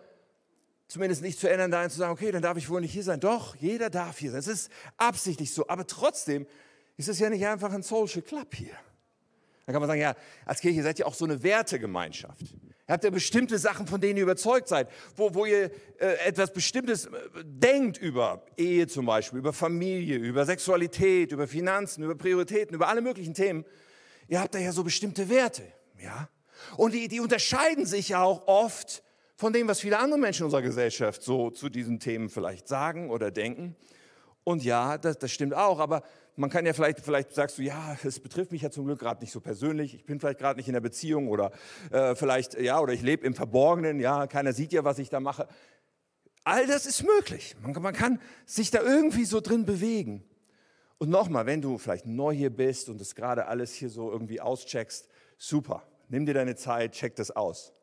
zumindest 0.87 1.21
nicht 1.21 1.39
zu 1.39 1.49
ändern, 1.49 1.71
dahin 1.71 1.89
zu 1.89 1.97
sagen, 1.97 2.13
okay, 2.13 2.31
dann 2.31 2.41
darf 2.41 2.57
ich 2.57 2.69
wohl 2.69 2.81
nicht 2.81 2.93
hier 2.93 3.03
sein. 3.03 3.19
Doch, 3.19 3.55
jeder 3.55 3.89
darf 3.89 4.17
hier 4.17 4.31
sein. 4.31 4.39
Es 4.39 4.47
ist 4.47 4.71
absichtlich 4.97 5.53
so. 5.53 5.67
Aber 5.67 5.85
trotzdem 5.85 6.47
ist 6.95 7.09
es 7.09 7.19
ja 7.19 7.29
nicht 7.29 7.45
einfach 7.45 7.71
ein 7.71 7.83
Social 7.83 8.21
Club 8.21 8.55
hier. 8.55 8.75
Dann 9.65 9.73
kann 9.73 9.81
man 9.81 9.87
sagen, 9.87 10.01
ja, 10.01 10.15
als 10.45 10.61
Kirche 10.61 10.81
seid 10.81 10.97
ihr 10.97 11.07
auch 11.07 11.13
so 11.13 11.25
eine 11.25 11.43
Wertegemeinschaft. 11.43 12.41
Ihr 12.41 12.93
habt 12.93 13.03
ja 13.03 13.09
bestimmte 13.09 13.59
Sachen, 13.59 13.85
von 13.85 13.99
denen 13.99 14.15
ihr 14.15 14.23
überzeugt 14.23 14.69
seid, 14.69 14.87
wo, 15.17 15.33
wo 15.33 15.45
ihr 15.45 15.71
äh, 15.99 16.13
etwas 16.25 16.53
Bestimmtes 16.53 17.07
äh, 17.07 17.09
denkt 17.43 17.97
über 17.97 18.45
Ehe 18.55 18.87
zum 18.87 19.05
Beispiel, 19.05 19.39
über 19.39 19.51
Familie, 19.51 20.15
über 20.15 20.45
Sexualität, 20.45 21.33
über 21.33 21.49
Finanzen, 21.49 22.05
über 22.05 22.15
Prioritäten, 22.15 22.73
über 22.73 22.87
alle 22.87 23.01
möglichen 23.01 23.33
Themen. 23.33 23.65
Ihr 24.29 24.39
habt 24.39 24.55
da 24.55 24.59
ja 24.59 24.71
so 24.71 24.85
bestimmte 24.85 25.27
Werte, 25.27 25.63
ja. 26.01 26.29
Und 26.77 26.93
die, 26.93 27.09
die 27.09 27.19
unterscheiden 27.19 27.85
sich 27.85 28.09
ja 28.09 28.23
auch 28.23 28.47
oft 28.47 29.03
von 29.37 29.53
dem, 29.53 29.67
was 29.67 29.79
viele 29.79 29.99
andere 29.99 30.19
Menschen 30.19 30.41
in 30.41 30.45
unserer 30.45 30.63
Gesellschaft 30.63 31.21
so 31.21 31.51
zu 31.51 31.69
diesen 31.69 31.99
Themen 31.99 32.29
vielleicht 32.29 32.67
sagen 32.67 33.11
oder 33.11 33.29
denken. 33.29 33.75
Und 34.43 34.63
ja, 34.63 34.97
das, 34.97 35.19
das 35.19 35.31
stimmt 35.31 35.53
auch, 35.53 35.79
aber 35.79 36.01
man 36.35 36.49
kann 36.49 36.65
ja 36.65 36.73
vielleicht, 36.73 37.01
vielleicht 37.01 37.33
sagst 37.33 37.57
du, 37.59 37.61
ja, 37.61 37.95
es 38.03 38.19
betrifft 38.19 38.51
mich 38.51 38.63
ja 38.63 38.71
zum 38.71 38.85
Glück 38.85 38.99
gerade 38.99 39.21
nicht 39.21 39.31
so 39.31 39.39
persönlich, 39.39 39.93
ich 39.93 40.05
bin 40.05 40.19
vielleicht 40.19 40.39
gerade 40.39 40.57
nicht 40.57 40.67
in 40.67 40.73
der 40.73 40.81
Beziehung 40.81 41.27
oder 41.27 41.51
äh, 41.91 42.15
vielleicht, 42.15 42.59
ja, 42.59 42.79
oder 42.79 42.93
ich 42.93 43.01
lebe 43.03 43.25
im 43.25 43.35
Verborgenen, 43.35 43.99
ja, 43.99 44.25
keiner 44.25 44.53
sieht 44.53 44.73
ja, 44.73 44.83
was 44.83 44.97
ich 44.97 45.09
da 45.09 45.19
mache. 45.19 45.47
All 46.43 46.65
das 46.65 46.85
ist 46.85 47.03
möglich. 47.03 47.55
Man, 47.61 47.79
man 47.81 47.93
kann 47.93 48.19
sich 48.45 48.71
da 48.71 48.81
irgendwie 48.81 49.25
so 49.25 49.39
drin 49.39 49.65
bewegen. 49.65 50.23
Und 50.97 51.09
nochmal, 51.09 51.45
wenn 51.45 51.61
du 51.61 51.77
vielleicht 51.77 52.07
neu 52.07 52.33
hier 52.33 52.49
bist 52.49 52.89
und 52.89 52.99
das 52.99 53.13
gerade 53.13 53.45
alles 53.45 53.73
hier 53.73 53.89
so 53.89 54.11
irgendwie 54.11 54.41
auscheckst, 54.41 55.09
super, 55.37 55.83
nimm 56.07 56.25
dir 56.25 56.33
deine 56.33 56.55
Zeit, 56.55 56.93
check 56.93 57.15
das 57.15 57.29
aus. 57.29 57.73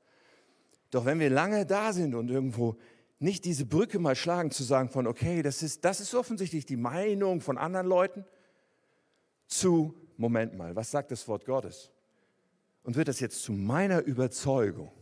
Doch 0.94 1.06
wenn 1.06 1.18
wir 1.18 1.28
lange 1.28 1.66
da 1.66 1.92
sind 1.92 2.14
und 2.14 2.30
irgendwo 2.30 2.76
nicht 3.18 3.44
diese 3.46 3.66
Brücke 3.66 3.98
mal 3.98 4.14
schlagen, 4.14 4.52
zu 4.52 4.62
sagen 4.62 4.90
von, 4.90 5.08
okay, 5.08 5.42
das 5.42 5.60
ist, 5.60 5.84
das 5.84 5.98
ist 5.98 6.14
offensichtlich 6.14 6.66
die 6.66 6.76
Meinung 6.76 7.40
von 7.40 7.58
anderen 7.58 7.88
Leuten, 7.88 8.24
zu, 9.48 9.92
Moment 10.16 10.56
mal, 10.56 10.76
was 10.76 10.92
sagt 10.92 11.10
das 11.10 11.26
Wort 11.26 11.46
Gottes? 11.46 11.90
Und 12.84 12.94
wird 12.94 13.08
das 13.08 13.18
jetzt 13.18 13.42
zu 13.42 13.52
meiner 13.52 14.02
Überzeugung? 14.02 14.92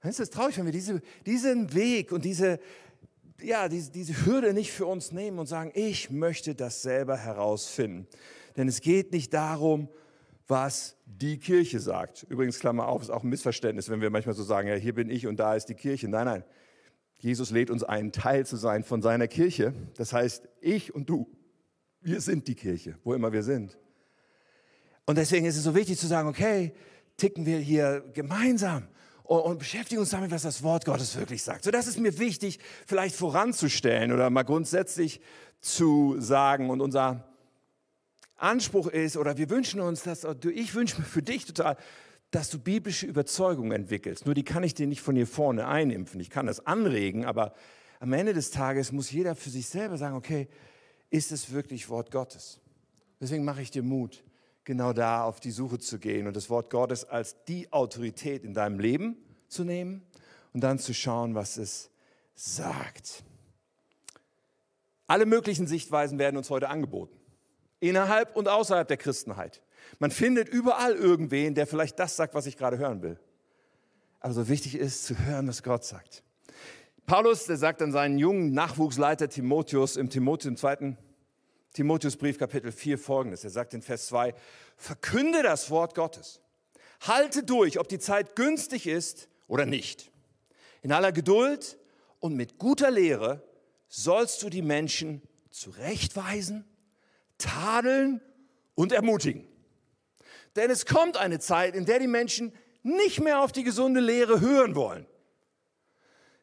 Dann 0.00 0.10
ist 0.10 0.18
es 0.18 0.28
traurig, 0.28 0.58
wenn 0.58 0.64
wir 0.64 0.72
diese, 0.72 1.00
diesen 1.24 1.72
Weg 1.72 2.10
und 2.10 2.24
diese, 2.24 2.58
ja, 3.40 3.68
diese, 3.68 3.92
diese 3.92 4.26
Hürde 4.26 4.52
nicht 4.52 4.72
für 4.72 4.86
uns 4.86 5.12
nehmen 5.12 5.38
und 5.38 5.46
sagen, 5.46 5.70
ich 5.74 6.10
möchte 6.10 6.56
das 6.56 6.82
selber 6.82 7.16
herausfinden. 7.16 8.08
Denn 8.56 8.66
es 8.66 8.80
geht 8.80 9.12
nicht 9.12 9.32
darum, 9.32 9.88
was 10.52 10.96
die 11.06 11.38
Kirche 11.38 11.80
sagt. 11.80 12.24
Übrigens, 12.28 12.60
Klammer 12.60 12.86
auf, 12.86 13.02
ist 13.02 13.10
auch 13.10 13.24
ein 13.24 13.28
Missverständnis, 13.28 13.88
wenn 13.88 14.00
wir 14.00 14.10
manchmal 14.10 14.36
so 14.36 14.44
sagen, 14.44 14.68
ja, 14.68 14.76
hier 14.76 14.94
bin 14.94 15.10
ich 15.10 15.26
und 15.26 15.40
da 15.40 15.56
ist 15.56 15.66
die 15.66 15.74
Kirche. 15.74 16.06
Nein, 16.06 16.26
nein. 16.26 16.44
Jesus 17.18 17.50
lädt 17.50 17.70
uns 17.70 17.82
ein, 17.82 18.12
Teil 18.12 18.46
zu 18.46 18.56
sein 18.56 18.84
von 18.84 19.02
seiner 19.02 19.26
Kirche. 19.26 19.74
Das 19.96 20.12
heißt, 20.12 20.48
ich 20.60 20.94
und 20.94 21.08
du 21.08 21.26
wir 22.02 22.20
sind 22.20 22.48
die 22.48 22.54
Kirche, 22.54 22.98
wo 23.04 23.14
immer 23.14 23.32
wir 23.32 23.42
sind. 23.42 23.78
Und 25.06 25.18
deswegen 25.18 25.46
ist 25.46 25.56
es 25.56 25.64
so 25.64 25.74
wichtig 25.74 25.98
zu 25.98 26.06
sagen, 26.06 26.28
okay, 26.28 26.72
ticken 27.16 27.46
wir 27.46 27.58
hier 27.58 28.04
gemeinsam 28.12 28.88
und, 29.22 29.40
und 29.40 29.58
beschäftigen 29.58 30.00
uns 30.00 30.10
damit, 30.10 30.30
was 30.30 30.42
das 30.42 30.62
Wort 30.62 30.84
Gottes 30.84 31.16
wirklich 31.16 31.42
sagt. 31.42 31.64
So, 31.64 31.70
das 31.70 31.86
ist 31.86 31.98
mir 31.98 32.18
wichtig, 32.18 32.58
vielleicht 32.86 33.14
voranzustellen 33.14 34.12
oder 34.12 34.30
mal 34.30 34.42
grundsätzlich 34.42 35.20
zu 35.60 36.16
sagen. 36.18 36.70
Und 36.70 36.80
unser 36.80 37.31
Anspruch 38.42 38.88
ist, 38.88 39.16
oder 39.16 39.38
wir 39.38 39.50
wünschen 39.50 39.80
uns, 39.80 40.02
dass, 40.02 40.26
ich 40.52 40.74
wünsche 40.74 40.98
mir 41.00 41.06
für 41.06 41.22
dich 41.22 41.46
total, 41.46 41.76
dass 42.30 42.50
du 42.50 42.58
biblische 42.58 43.06
Überzeugungen 43.06 43.72
entwickelst. 43.72 44.24
Nur 44.26 44.34
die 44.34 44.42
kann 44.42 44.64
ich 44.64 44.74
dir 44.74 44.86
nicht 44.86 45.02
von 45.02 45.14
hier 45.14 45.26
vorne 45.26 45.66
einimpfen. 45.68 46.20
Ich 46.20 46.30
kann 46.30 46.46
das 46.46 46.66
anregen, 46.66 47.24
aber 47.24 47.54
am 48.00 48.12
Ende 48.12 48.32
des 48.32 48.50
Tages 48.50 48.90
muss 48.90 49.10
jeder 49.10 49.36
für 49.36 49.50
sich 49.50 49.68
selber 49.68 49.96
sagen, 49.96 50.16
okay, 50.16 50.48
ist 51.10 51.30
es 51.30 51.52
wirklich 51.52 51.88
Wort 51.88 52.10
Gottes? 52.10 52.58
Deswegen 53.20 53.44
mache 53.44 53.62
ich 53.62 53.70
dir 53.70 53.82
Mut, 53.82 54.24
genau 54.64 54.92
da 54.92 55.24
auf 55.24 55.40
die 55.40 55.50
Suche 55.50 55.78
zu 55.78 55.98
gehen 55.98 56.26
und 56.26 56.34
das 56.34 56.50
Wort 56.50 56.70
Gottes 56.70 57.04
als 57.04 57.44
die 57.44 57.72
Autorität 57.72 58.44
in 58.44 58.54
deinem 58.54 58.80
Leben 58.80 59.16
zu 59.46 59.62
nehmen 59.62 60.02
und 60.52 60.62
dann 60.62 60.78
zu 60.78 60.94
schauen, 60.94 61.34
was 61.34 61.58
es 61.58 61.90
sagt. 62.34 63.22
Alle 65.06 65.26
möglichen 65.26 65.66
Sichtweisen 65.66 66.18
werden 66.18 66.38
uns 66.38 66.48
heute 66.48 66.70
angeboten, 66.70 67.16
innerhalb 67.82 68.36
und 68.36 68.48
außerhalb 68.48 68.86
der 68.86 68.96
Christenheit. 68.96 69.60
Man 69.98 70.10
findet 70.10 70.48
überall 70.48 70.94
irgendwen, 70.94 71.54
der 71.54 71.66
vielleicht 71.66 71.98
das 71.98 72.16
sagt, 72.16 72.34
was 72.34 72.46
ich 72.46 72.56
gerade 72.56 72.78
hören 72.78 73.02
will. 73.02 73.18
Aber 74.20 74.32
so 74.32 74.48
wichtig 74.48 74.76
ist 74.76 75.04
zu 75.04 75.18
hören, 75.18 75.48
was 75.48 75.62
Gott 75.62 75.84
sagt. 75.84 76.22
Paulus, 77.06 77.46
der 77.46 77.56
sagt 77.56 77.82
an 77.82 77.90
seinen 77.90 78.18
jungen 78.18 78.54
Nachwuchsleiter 78.54 79.28
Timotheus 79.28 79.96
im, 79.96 80.08
Timotheus, 80.08 80.46
im 80.46 80.56
zweiten 80.56 80.96
Timotheusbrief 81.72 82.38
Kapitel 82.38 82.70
4 82.70 82.98
folgendes. 82.98 83.42
Er 83.42 83.50
sagt 83.50 83.74
in 83.74 83.82
Vers 83.82 84.06
2, 84.06 84.34
verkünde 84.76 85.42
das 85.42 85.68
Wort 85.70 85.96
Gottes. 85.96 86.40
Halte 87.00 87.42
durch, 87.42 87.80
ob 87.80 87.88
die 87.88 87.98
Zeit 87.98 88.36
günstig 88.36 88.86
ist 88.86 89.28
oder 89.48 89.66
nicht. 89.66 90.12
In 90.82 90.92
aller 90.92 91.10
Geduld 91.10 91.78
und 92.20 92.36
mit 92.36 92.58
guter 92.58 92.92
Lehre 92.92 93.42
sollst 93.88 94.42
du 94.42 94.48
die 94.48 94.62
Menschen 94.62 95.22
zurechtweisen, 95.50 96.64
tadeln 97.42 98.20
und 98.74 98.92
ermutigen. 98.92 99.46
Denn 100.56 100.70
es 100.70 100.86
kommt 100.86 101.16
eine 101.16 101.38
Zeit, 101.38 101.74
in 101.74 101.86
der 101.86 101.98
die 101.98 102.06
Menschen 102.06 102.52
nicht 102.82 103.20
mehr 103.20 103.40
auf 103.40 103.52
die 103.52 103.64
gesunde 103.64 104.00
Lehre 104.00 104.40
hören 104.40 104.74
wollen 104.74 105.06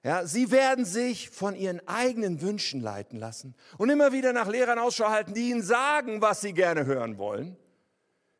ja, 0.03 0.25
sie 0.25 0.49
werden 0.51 0.85
sich 0.85 1.29
von 1.29 1.55
ihren 1.55 1.85
eigenen 1.87 2.41
Wünschen 2.41 2.79
leiten 2.79 3.19
lassen 3.19 3.53
und 3.77 3.89
immer 3.89 4.13
wieder 4.13 4.31
nach 4.31 4.47
Lehrern 4.47 4.79
Ausschau 4.79 5.09
halten, 5.09 5.33
die 5.33 5.49
ihnen 5.49 5.61
sagen, 5.61 6.21
was 6.21 6.39
sie 6.41 6.53
gerne 6.53 6.85
hören 6.85 7.17
wollen. 7.17 7.57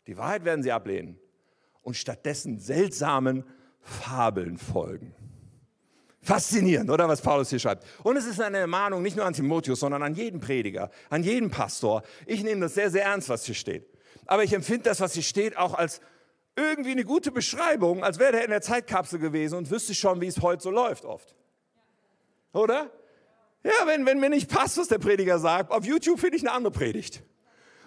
Die 0.07 0.17
Wahrheit 0.17 0.45
werden 0.45 0.63
sie 0.63 0.71
ablehnen 0.71 1.19
und 1.81 1.97
stattdessen 1.97 2.59
seltsamen 2.59 3.43
Fabeln 3.81 4.57
folgen. 4.57 5.13
Faszinierend, 6.21 6.89
oder 6.89 7.07
was 7.07 7.21
Paulus 7.21 7.49
hier 7.49 7.59
schreibt. 7.59 7.85
Und 8.03 8.17
es 8.17 8.25
ist 8.25 8.41
eine 8.41 8.57
Ermahnung 8.57 9.01
nicht 9.01 9.15
nur 9.15 9.25
an 9.25 9.33
Timotheus, 9.33 9.79
sondern 9.79 10.03
an 10.03 10.15
jeden 10.15 10.39
Prediger, 10.39 10.89
an 11.09 11.23
jeden 11.23 11.49
Pastor. 11.49 12.03
Ich 12.25 12.43
nehme 12.43 12.61
das 12.61 12.73
sehr, 12.73 12.91
sehr 12.91 13.05
ernst, 13.05 13.29
was 13.29 13.45
hier 13.45 13.55
steht. 13.55 13.87
Aber 14.25 14.43
ich 14.43 14.53
empfinde 14.53 14.83
das, 14.83 14.99
was 14.99 15.13
hier 15.13 15.23
steht, 15.23 15.57
auch 15.57 15.73
als 15.73 16.01
irgendwie 16.55 16.91
eine 16.91 17.05
gute 17.05 17.31
Beschreibung, 17.31 18.03
als 18.03 18.19
wäre 18.19 18.37
er 18.37 18.43
in 18.43 18.51
der 18.51 18.61
Zeitkapsel 18.61 19.17
gewesen 19.17 19.55
und 19.55 19.71
wüsste 19.71 19.95
schon, 19.95 20.19
wie 20.19 20.27
es 20.27 20.41
heute 20.41 20.61
so 20.61 20.71
läuft 20.71 21.05
oft. 21.05 21.35
Oder? 22.51 22.91
Ja, 23.63 23.71
wenn, 23.85 24.05
wenn 24.05 24.19
mir 24.19 24.29
nicht 24.29 24.49
passt, 24.49 24.77
was 24.77 24.87
der 24.87 24.99
Prediger 24.99 25.39
sagt, 25.39 25.71
auf 25.71 25.85
YouTube 25.85 26.19
finde 26.19 26.37
ich 26.37 26.43
eine 26.43 26.51
andere 26.51 26.71
Predigt. 26.71 27.23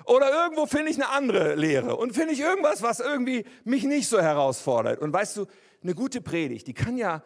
Oder 0.04 0.30
irgendwo 0.30 0.66
finde 0.66 0.90
ich 0.90 0.96
eine 0.96 1.10
andere 1.10 1.54
Lehre. 1.54 1.96
Und 1.96 2.14
finde 2.14 2.32
ich 2.32 2.40
irgendwas, 2.40 2.82
was 2.82 3.00
irgendwie 3.00 3.44
mich 3.64 3.84
nicht 3.84 4.08
so 4.08 4.20
herausfordert. 4.20 5.00
Und 5.00 5.12
weißt 5.12 5.36
du, 5.36 5.46
eine 5.82 5.94
gute 5.94 6.20
Predigt, 6.20 6.66
die 6.66 6.74
kann 6.74 6.96
ja, 6.96 7.22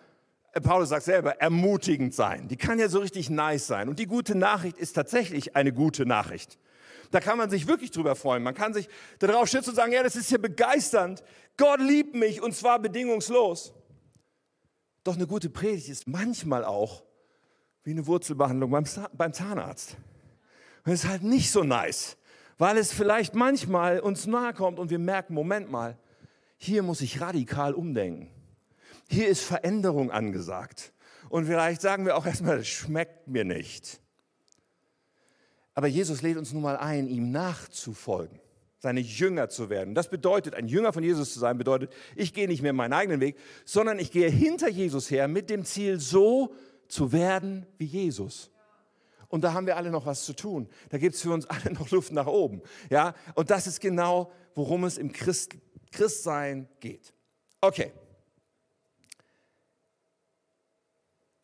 Paulus 0.61 0.89
sagt 0.91 1.05
selber, 1.05 1.41
ermutigend 1.41 2.15
sein. 2.15 2.49
Die 2.49 2.57
kann 2.57 2.79
ja 2.79 2.89
so 2.89 2.99
richtig 2.99 3.31
nice 3.31 3.67
sein. 3.67 3.89
Und 3.89 3.99
die 3.99 4.07
gute 4.07 4.35
Nachricht 4.35 4.79
ist 4.79 4.93
tatsächlich 4.93 5.57
eine 5.57 5.73
gute 5.73 6.07
Nachricht. 6.07 6.59
Da 7.11 7.21
kann 7.21 7.39
man 7.39 7.51
sich 7.51 7.67
wirklich 7.67 7.91
drüber 7.91 8.17
freuen. 8.17 8.43
Man 8.43 8.55
kann 8.55 8.75
sich 8.75 8.89
darauf 9.19 9.49
stützen 9.49 9.71
und 9.71 9.77
sagen, 9.77 9.93
ja, 9.93 10.03
das 10.03 10.17
ist 10.17 10.31
ja 10.31 10.39
begeisternd. 10.39 11.23
Gott 11.57 11.81
liebt 11.81 12.15
mich 12.15 12.43
und 12.43 12.55
zwar 12.55 12.79
bedingungslos. 12.79 13.73
Doch 15.05 15.15
eine 15.15 15.27
gute 15.27 15.51
Predigt 15.51 15.89
ist 15.89 16.09
manchmal 16.09 16.65
auch 16.65 17.05
wie 17.85 17.93
eine 17.93 18.07
Wurzelbehandlung 18.07 18.71
beim, 18.71 18.85
beim 19.13 19.33
Zahnarzt. 19.33 19.97
Und 20.85 20.93
es 20.93 21.05
ist 21.05 21.09
halt 21.09 21.23
nicht 21.23 21.51
so 21.51 21.63
nice, 21.63 22.17
weil 22.59 22.77
es 22.77 22.93
vielleicht 22.93 23.35
manchmal 23.35 24.01
uns 24.01 24.27
nahe 24.27 24.53
kommt 24.53 24.79
und 24.79 24.91
wir 24.91 24.99
merken, 24.99 25.35
Moment 25.35 25.71
mal, 25.71 25.97
hier 26.59 26.83
muss 26.83 27.01
ich 27.01 27.21
radikal 27.21 27.75
umdenken. 27.75 28.29
Hier 29.09 29.29
ist 29.29 29.43
Veränderung 29.43 30.11
angesagt. 30.11 30.93
Und 31.29 31.47
vielleicht 31.47 31.81
sagen 31.81 32.07
wir 32.07 32.17
auch 32.17 32.27
erstmal, 32.27 32.59
das 32.59 32.69
schmeckt 32.69 33.29
mir 33.29 33.45
nicht. 33.45 34.01
Aber 35.75 35.87
Jesus 35.87 36.23
lädt 36.23 36.39
uns 36.39 36.53
nun 36.53 36.63
mal 36.63 36.77
ein, 36.77 37.07
ihm 37.07 37.31
nachzufolgen, 37.31 38.41
seine 38.79 39.01
Jünger 39.01 39.49
zu 39.49 39.69
werden. 39.69 39.95
Das 39.95 40.09
bedeutet, 40.09 40.55
ein 40.55 40.69
Jünger 40.69 40.93
von 40.93 41.03
Jesus 41.03 41.35
zu 41.35 41.39
sein, 41.39 41.59
bedeutet, 41.59 41.93
ich 42.15 42.33
gehe 42.33 42.49
nicht 42.49 42.63
mehr 42.63 42.73
meinen 42.73 42.95
eigenen 42.95 43.21
Weg, 43.21 43.37
sondern 43.65 43.99
ich 43.99 44.11
gehe 44.11 44.31
hinter 44.31 44.71
Jesus 44.71 45.11
her 45.11 45.29
mit 45.29 45.51
dem 45.51 45.65
Ziel, 45.65 46.01
so 46.01 46.55
zu 46.89 47.13
werden 47.13 47.67
wie 47.77 47.85
Jesus. 47.85 48.51
Und 49.29 49.43
da 49.43 49.53
haben 49.53 49.67
wir 49.67 49.77
alle 49.77 49.91
noch 49.91 50.07
was 50.07 50.25
zu 50.25 50.33
tun. 50.33 50.69
Da 50.89 50.99
gibt 50.99 51.17
es 51.17 51.23
für 51.23 51.33
uns 51.33 51.47
alle 51.47 51.73
noch 51.73 51.91
Luft 51.91 52.13
nach 52.13 52.27
oben. 52.27 52.63
Ja? 52.91 53.15
Und 53.35 53.51
das 53.51 53.67
ist 53.67 53.81
genau, 53.81 54.33
worum 54.55 54.85
es 54.85 54.97
im 54.97 55.13
Christ, 55.13 55.57
Christsein 55.91 56.69
geht. 56.81 57.13
Okay. 57.61 57.93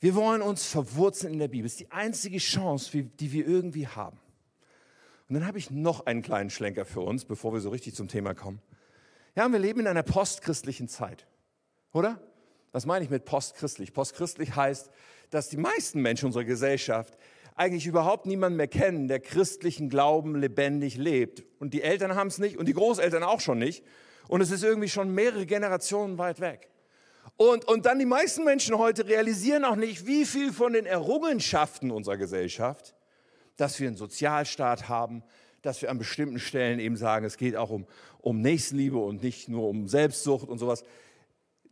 Wir 0.03 0.17
wollen 0.17 0.43
uns 0.43 0.67
verwurzeln 0.67 1.35
in 1.35 1.39
der 1.39 1.47
Bibel. 1.47 1.63
Das 1.63 1.75
ist 1.75 1.81
die 1.81 1.93
einzige 1.93 2.39
Chance, 2.39 3.05
die 3.05 3.31
wir 3.31 3.47
irgendwie 3.47 3.87
haben. 3.87 4.19
Und 5.29 5.37
dann 5.37 5.47
habe 5.47 5.59
ich 5.59 5.71
noch 5.71 6.07
einen 6.07 6.23
kleinen 6.23 6.51
Schlenker 6.51 6.85
für 6.85 7.03
uns, 7.03 7.25
bevor 7.25 7.53
wir 7.53 7.61
so 7.61 7.71
richtig 7.71 7.95
zum 7.95 8.09
Thema 8.09 8.35
kommen. 8.35 8.61
Ja, 9.37 9.51
wir 9.51 9.61
leben 9.61 9.79
in 9.79 9.87
einer 9.87 10.03
postchristlichen 10.03 10.89
Zeit, 10.89 11.29
oder? 11.93 12.21
Was 12.73 12.85
meine 12.85 13.05
ich 13.05 13.13
mit 13.13 13.27
postchristlich? 13.27 13.93
Postchristlich 13.93 14.57
heißt, 14.57 14.91
dass 15.31 15.49
die 15.51 15.57
meisten 15.57 16.03
Menschen 16.03 16.27
unserer 16.27 16.45
Gesellschaft 16.45 17.17
eigentlich 17.55 17.87
überhaupt 17.87 18.27
niemanden 18.27 18.57
mehr 18.57 18.67
kennen, 18.67 19.07
der 19.07 19.21
christlichen 19.21 19.89
Glauben 19.89 20.35
lebendig 20.35 20.97
lebt. 20.97 21.45
Und 21.61 21.75
die 21.75 21.83
Eltern 21.83 22.17
haben 22.17 22.27
es 22.27 22.39
nicht 22.39 22.57
und 22.57 22.67
die 22.67 22.75
Großeltern 22.75 23.23
auch 23.23 23.39
schon 23.39 23.61
nicht. 23.61 23.85
Und 24.27 24.41
es 24.41 24.51
ist 24.51 24.65
irgendwie 24.65 24.89
schon 24.89 25.15
mehrere 25.15 25.47
Generationen 25.47 26.19
weit 26.19 26.41
weg. 26.41 26.72
Und, 27.37 27.67
und 27.67 27.87
dann 27.87 27.99
die 27.99 28.07
meisten 28.07 28.45
Menschen 28.45 28.79
heute 28.79 29.07
realisieren 29.07 29.65
auch 29.65 29.77
nicht, 29.77 30.07
wie 30.07 30.25
viel 30.25 30.53
von 30.53 30.73
den 30.73 30.87
Errungenschaften 30.87 31.91
unserer 31.91 32.17
Gesellschaft, 32.17 32.95
dass 33.57 33.81
wir 33.81 33.89
einen 33.89 33.97
Sozialstaat 33.97 34.89
haben, 34.89 35.23
dass 35.63 35.81
wir 35.81 35.91
an 35.91 35.99
bestimmten 35.99 36.39
Stellen 36.39 36.79
eben 36.79 36.97
sagen, 36.97 37.25
es 37.25 37.37
geht 37.37 37.57
auch 37.57 37.71
um, 37.71 37.87
um 38.21 38.41
Nächstenliebe 38.41 38.99
und 38.99 39.23
nicht 39.23 39.49
nur 39.49 39.69
um 39.69 39.89
Selbstsucht 39.89 40.49
und 40.49 40.59
sowas. 40.59 40.85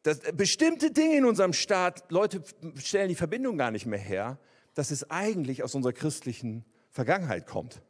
Dass 0.02 0.20
bestimmte 0.34 0.90
Dinge 0.92 1.18
in 1.18 1.24
unserem 1.24 1.52
Staat, 1.52 2.10
Leute 2.10 2.42
stellen 2.76 3.08
die 3.08 3.14
Verbindung 3.14 3.58
gar 3.58 3.70
nicht 3.70 3.86
mehr 3.86 3.98
her, 3.98 4.38
dass 4.74 4.90
es 4.90 5.10
eigentlich 5.10 5.62
aus 5.62 5.74
unserer 5.74 5.92
christlichen 5.92 6.64
Vergangenheit 6.90 7.46
kommt. 7.46 7.82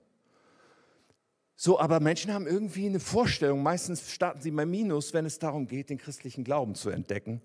So, 1.63 1.79
aber 1.79 2.01
Menschen 2.01 2.33
haben 2.33 2.47
irgendwie 2.47 2.87
eine 2.87 3.01
Vorstellung, 3.01 3.63
meistens 3.63 4.11
starten 4.11 4.41
sie 4.41 4.51
bei 4.51 4.65
Minus, 4.65 5.13
wenn 5.13 5.27
es 5.27 5.39
darum 5.39 5.67
geht, 5.67 5.91
den 5.91 5.99
christlichen 5.99 6.43
Glauben 6.43 6.75
zu 6.75 6.89
entdecken, 6.89 7.43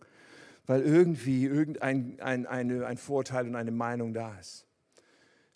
weil 0.68 0.84
irgendwie 0.84 1.44
irgendein 1.44 2.22
ein, 2.22 2.46
eine, 2.46 2.86
ein 2.86 2.96
Vorteil 2.96 3.46
und 3.46 3.58
eine 3.58 3.72
Meinung 3.72 4.14
da 4.14 4.34
ist. 4.40 4.66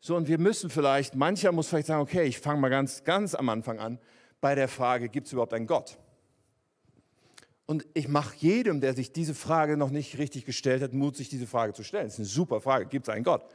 So, 0.02 0.18
und 0.18 0.28
wir 0.28 0.40
müssen 0.40 0.70
vielleicht, 0.70 1.16
mancher 1.16 1.54
muss 1.54 1.70
vielleicht 1.70 1.88
sagen, 1.88 2.02
okay, 2.02 2.24
ich 2.24 2.38
fange 2.38 2.60
mal 2.60 2.68
ganz, 2.68 3.06
ganz 3.06 3.34
am 3.34 3.48
Anfang 3.48 3.80
an, 3.80 3.98
bei 4.42 4.56
der 4.56 4.68
Frage, 4.68 5.08
gibt 5.08 5.28
es 5.28 5.32
überhaupt 5.32 5.54
einen 5.54 5.66
Gott? 5.66 5.98
Und 7.66 7.88
ich 7.94 8.10
mache 8.10 8.36
jedem, 8.40 8.82
der 8.82 8.94
sich 8.94 9.14
diese 9.14 9.36
Frage 9.36 9.78
noch 9.78 9.90
nicht 9.90 10.18
richtig 10.18 10.44
gestellt 10.44 10.84
hat, 10.84 10.92
Mut, 10.92 11.16
sich 11.16 11.30
diese 11.30 11.48
Frage 11.48 11.72
zu 11.72 11.84
stellen. 11.84 12.08
Das 12.08 12.16
ist 12.16 12.20
eine 12.20 12.28
super 12.28 12.60
Frage, 12.60 12.88
gibt 12.88 13.08
es 13.08 13.14
einen 13.14 13.24
Gott? 13.24 13.46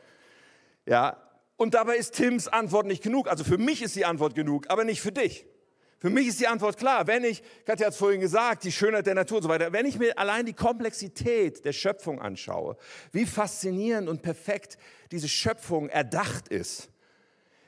Ja, 0.87 1.19
und 1.57 1.75
dabei 1.75 1.97
ist 1.97 2.15
Tims 2.15 2.49
Antwort 2.49 2.87
nicht 2.87 3.03
genug. 3.03 3.29
Also 3.29 3.45
für 3.45 3.59
mich 3.59 3.83
ist 3.83 3.97
die 3.97 4.05
Antwort 4.05 4.35
genug, 4.35 4.69
aber 4.69 4.85
nicht 4.85 5.01
für 5.01 5.13
dich. 5.13 5.47
Für 5.99 6.11
mich 6.11 6.27
ist 6.29 6.41
die 6.41 6.49
Antwort 6.49 6.77
klar. 6.77 7.07
Wenn 7.07 7.25
ich, 7.25 7.43
Katja 7.65 7.87
hat 7.87 7.95
es 7.95 7.99
vorhin 7.99 8.21
gesagt, 8.21 8.65
die 8.65 8.73
Schönheit 8.73 9.07
der 9.07 9.15
Natur 9.15 9.39
und 9.39 9.45
so 9.45 9.49
weiter, 9.49 9.73
wenn 9.73 9.87
ich 9.87 9.99
mir 9.99 10.19
allein 10.19 10.45
die 10.45 10.53
Komplexität 10.53 11.65
der 11.65 11.73
Schöpfung 11.73 12.21
anschaue, 12.21 12.77
wie 13.13 13.25
faszinierend 13.25 14.09
und 14.09 14.21
perfekt 14.21 14.77
diese 15.13 15.29
Schöpfung 15.29 15.89
erdacht 15.89 16.49
ist, 16.49 16.91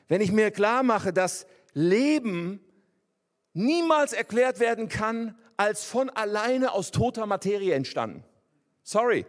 wenn 0.08 0.20
ich 0.20 0.32
mir 0.32 0.50
klar 0.50 0.82
mache, 0.82 1.12
dass 1.12 1.46
Leben 1.72 2.60
niemals 3.54 4.12
erklärt 4.12 4.60
werden 4.60 4.88
kann 4.88 5.34
als 5.56 5.84
von 5.84 6.10
alleine 6.10 6.72
aus 6.72 6.90
toter 6.90 7.24
Materie 7.24 7.74
entstanden. 7.74 8.22
Sorry, 8.82 9.24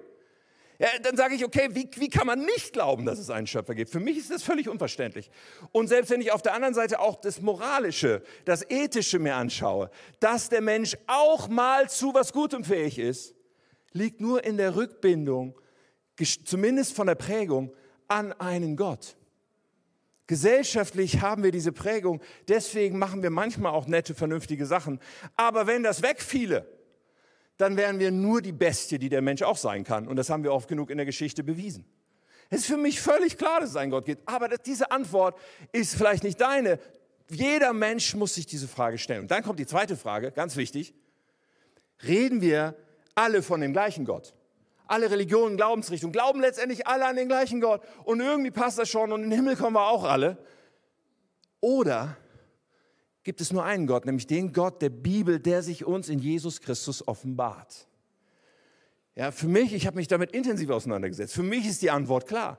ja, 0.80 0.88
dann 1.02 1.18
sage 1.18 1.34
ich, 1.34 1.44
okay, 1.44 1.70
wie, 1.72 1.90
wie 1.96 2.10
kann 2.10 2.28
man 2.28 2.46
nicht 2.46 2.74
glauben, 2.74 3.06
dass 3.06 3.18
es 3.18 3.32
einen 3.32 3.48
Schöpfer 3.48 3.74
gibt? 3.74 3.90
Für 3.90 4.00
mich 4.00 4.18
ist 4.18 4.30
das 4.30 4.44
völlig 4.44 4.70
unverständlich. 4.70 5.32
Und 5.72 5.88
selbst 5.88 6.12
wenn 6.12 6.22
ich 6.22 6.32
auf 6.32 6.44
der 6.44 6.54
anderen 6.54 6.76
Seite 6.76 7.00
auch 7.00 7.16
das 7.16 7.42
Moralische, 7.42 8.22
das 8.46 8.64
Ethische 8.70 9.18
mir 9.18 9.36
anschaue, 9.36 9.90
dass 10.20 10.50
der 10.50 10.62
Mensch 10.62 10.96
auch 11.08 11.48
mal 11.48 11.90
zu 11.90 12.14
was 12.14 12.32
Gutem 12.32 12.64
fähig 12.64 13.00
ist, 13.00 13.34
liegt 13.92 14.22
nur 14.22 14.44
in 14.44 14.58
der 14.58 14.76
Rückbindung, 14.76 15.60
zumindest 16.46 16.96
von 16.96 17.08
der 17.08 17.16
Prägung, 17.16 17.74
an 18.08 18.32
einen 18.34 18.76
Gott. 18.76 19.18
Gesellschaftlich 20.28 21.22
haben 21.22 21.44
wir 21.44 21.52
diese 21.52 21.72
Prägung, 21.72 22.22
deswegen 22.48 23.00
machen 23.00 23.24
wir 23.24 23.30
manchmal 23.30 23.72
auch 23.72 23.88
nette, 23.88 24.14
vernünftige 24.14 24.66
Sachen. 24.66 25.00
Aber 25.36 25.66
wenn 25.66 25.84
das 25.84 26.04
wegfiele, 26.04 26.77
dann 27.58 27.76
wären 27.76 28.00
wir 28.00 28.12
nur 28.12 28.42
die 28.42 28.52
Bestie, 28.52 29.00
die 29.00 29.10
der 29.10 29.22
Mensch 29.22 29.42
auch 29.42 29.58
sein 29.58 29.84
kann. 29.84 30.08
Und 30.08 30.16
das 30.16 30.30
haben 30.30 30.44
wir 30.44 30.54
oft 30.54 30.68
genug 30.68 30.90
in 30.90 30.98
der 30.98 31.06
Geschichte 31.06 31.44
bewiesen. 31.44 31.86
Es 32.50 32.62
ist 32.62 32.68
für 32.68 32.78
mich 32.78 33.02
völlig 33.02 33.38
klar, 33.38 33.60
dass 33.60 33.72
es 33.72 33.76
einen 33.76 33.92
Gott 33.92 34.06
gibt. 34.06 34.28
Aber 34.28 34.48
diese 34.48 34.92
Antwort 34.92 35.38
ist 35.72 35.96
vielleicht 35.96 36.24
nicht 36.24 36.40
deine. 36.40 36.80
Jeder 37.30 37.74
Mensch 37.74 38.16
muss 38.16 38.36
sich 38.36 38.46
diese 38.46 38.68
Frage 38.68 38.98
stellen. 38.98 39.22
Und 39.22 39.32
dann 39.32 39.44
kommt 39.44 39.60
die 39.60 39.66
zweite 39.66 39.98
Frage, 39.98 40.32
ganz 40.32 40.56
wichtig. 40.56 40.94
Reden 42.06 42.42
wir 42.42 42.76
alle 43.16 43.42
von 43.42 43.60
dem 43.60 43.74
gleichen 43.74 44.06
Gott? 44.06 44.34
Alle 44.86 45.12
Religionen, 45.12 45.58
Glaubensrichtungen 45.58 46.14
glauben 46.14 46.40
letztendlich 46.40 46.88
alle 46.88 47.06
an 47.06 47.18
den 47.18 47.28
gleichen 47.28 47.60
Gott. 47.60 47.82
Und 48.06 48.22
irgendwie 48.22 48.52
passt 48.52 48.78
das 48.78 48.88
schon 48.88 49.12
und 49.12 49.24
in 49.24 49.30
den 49.30 49.40
Himmel 49.40 49.58
kommen 49.58 49.76
wir 49.76 49.88
auch 49.88 50.06
alle. 50.06 50.38
Oder 51.60 52.16
gibt 53.28 53.42
es 53.42 53.52
nur 53.52 53.66
einen 53.66 53.88
Gott, 53.88 54.06
nämlich 54.06 54.26
den 54.26 54.54
Gott 54.54 54.82
der 54.82 54.90
Bibel, 54.90 55.38
der 55.38 55.62
sich 55.62 55.84
uns 55.84 56.08
in 56.08 56.20
Jesus 56.20 56.62
Christus 56.62 57.06
offenbart. 57.06 57.86
Ja, 59.16 59.32
für 59.32 59.50
mich, 59.50 59.74
ich 59.74 59.86
habe 59.86 59.98
mich 59.98 60.08
damit 60.08 60.32
intensiv 60.32 60.70
auseinandergesetzt. 60.70 61.34
Für 61.34 61.44
mich 61.44 61.68
ist 61.68 61.82
die 61.82 61.92
Antwort 61.92 62.26
klar. 62.26 62.58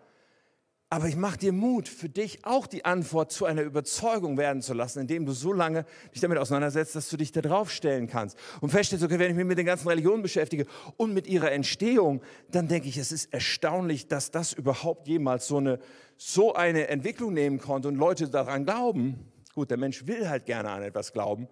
Aber 0.91 1.09
ich 1.09 1.17
mache 1.17 1.39
dir 1.39 1.53
Mut, 1.53 1.89
für 1.89 2.11
dich 2.11 2.45
auch 2.45 2.67
die 2.67 2.85
Antwort 2.85 3.33
zu 3.33 3.47
einer 3.47 3.63
Überzeugung 3.63 4.37
werden 4.37 4.61
zu 4.61 4.75
lassen, 4.75 5.01
indem 5.01 5.25
du 5.25 5.33
so 5.33 5.55
lange 5.55 5.87
dich 6.15 6.21
damit 6.21 6.37
auseinandersetzt, 6.37 6.95
dass 6.95 7.09
du 7.09 7.17
dich 7.17 7.33
da 7.33 7.41
drauf 7.41 7.71
stellen 7.71 8.07
kannst 8.07 8.37
und 8.61 8.69
feststellst, 8.69 9.03
okay, 9.03 9.19
wenn 9.19 9.31
ich 9.31 9.37
mich 9.37 9.47
mit 9.47 9.57
den 9.57 9.65
ganzen 9.65 9.89
Religionen 9.89 10.23
beschäftige 10.23 10.67
und 10.99 11.15
mit 11.15 11.27
ihrer 11.27 11.51
Entstehung, 11.51 12.21
dann 12.51 12.69
denke 12.69 12.91
ich, 12.91 12.99
es 12.99 13.11
ist 13.11 13.33
erstaunlich, 13.33 14.07
dass 14.07 14.31
das 14.31 14.53
überhaupt 14.53 15.09
jemals 15.09 15.47
so 15.47 15.57
eine, 15.57 15.79
so 16.19 16.53
eine 16.55 16.89
Entwicklung 16.89 17.33
nehmen 17.33 17.59
konnte 17.59 17.89
und 17.89 17.95
Leute 17.95 18.29
daran 18.29 18.67
glauben. 18.67 19.33
Gut, 19.59 19.73
der 19.73 19.77
Mensch 19.77 20.07
will 20.07 20.29
halt 20.29 20.47
gerne 20.47 20.71
an 20.71 20.85
etwas 20.85 21.13
glauben, 21.13 21.49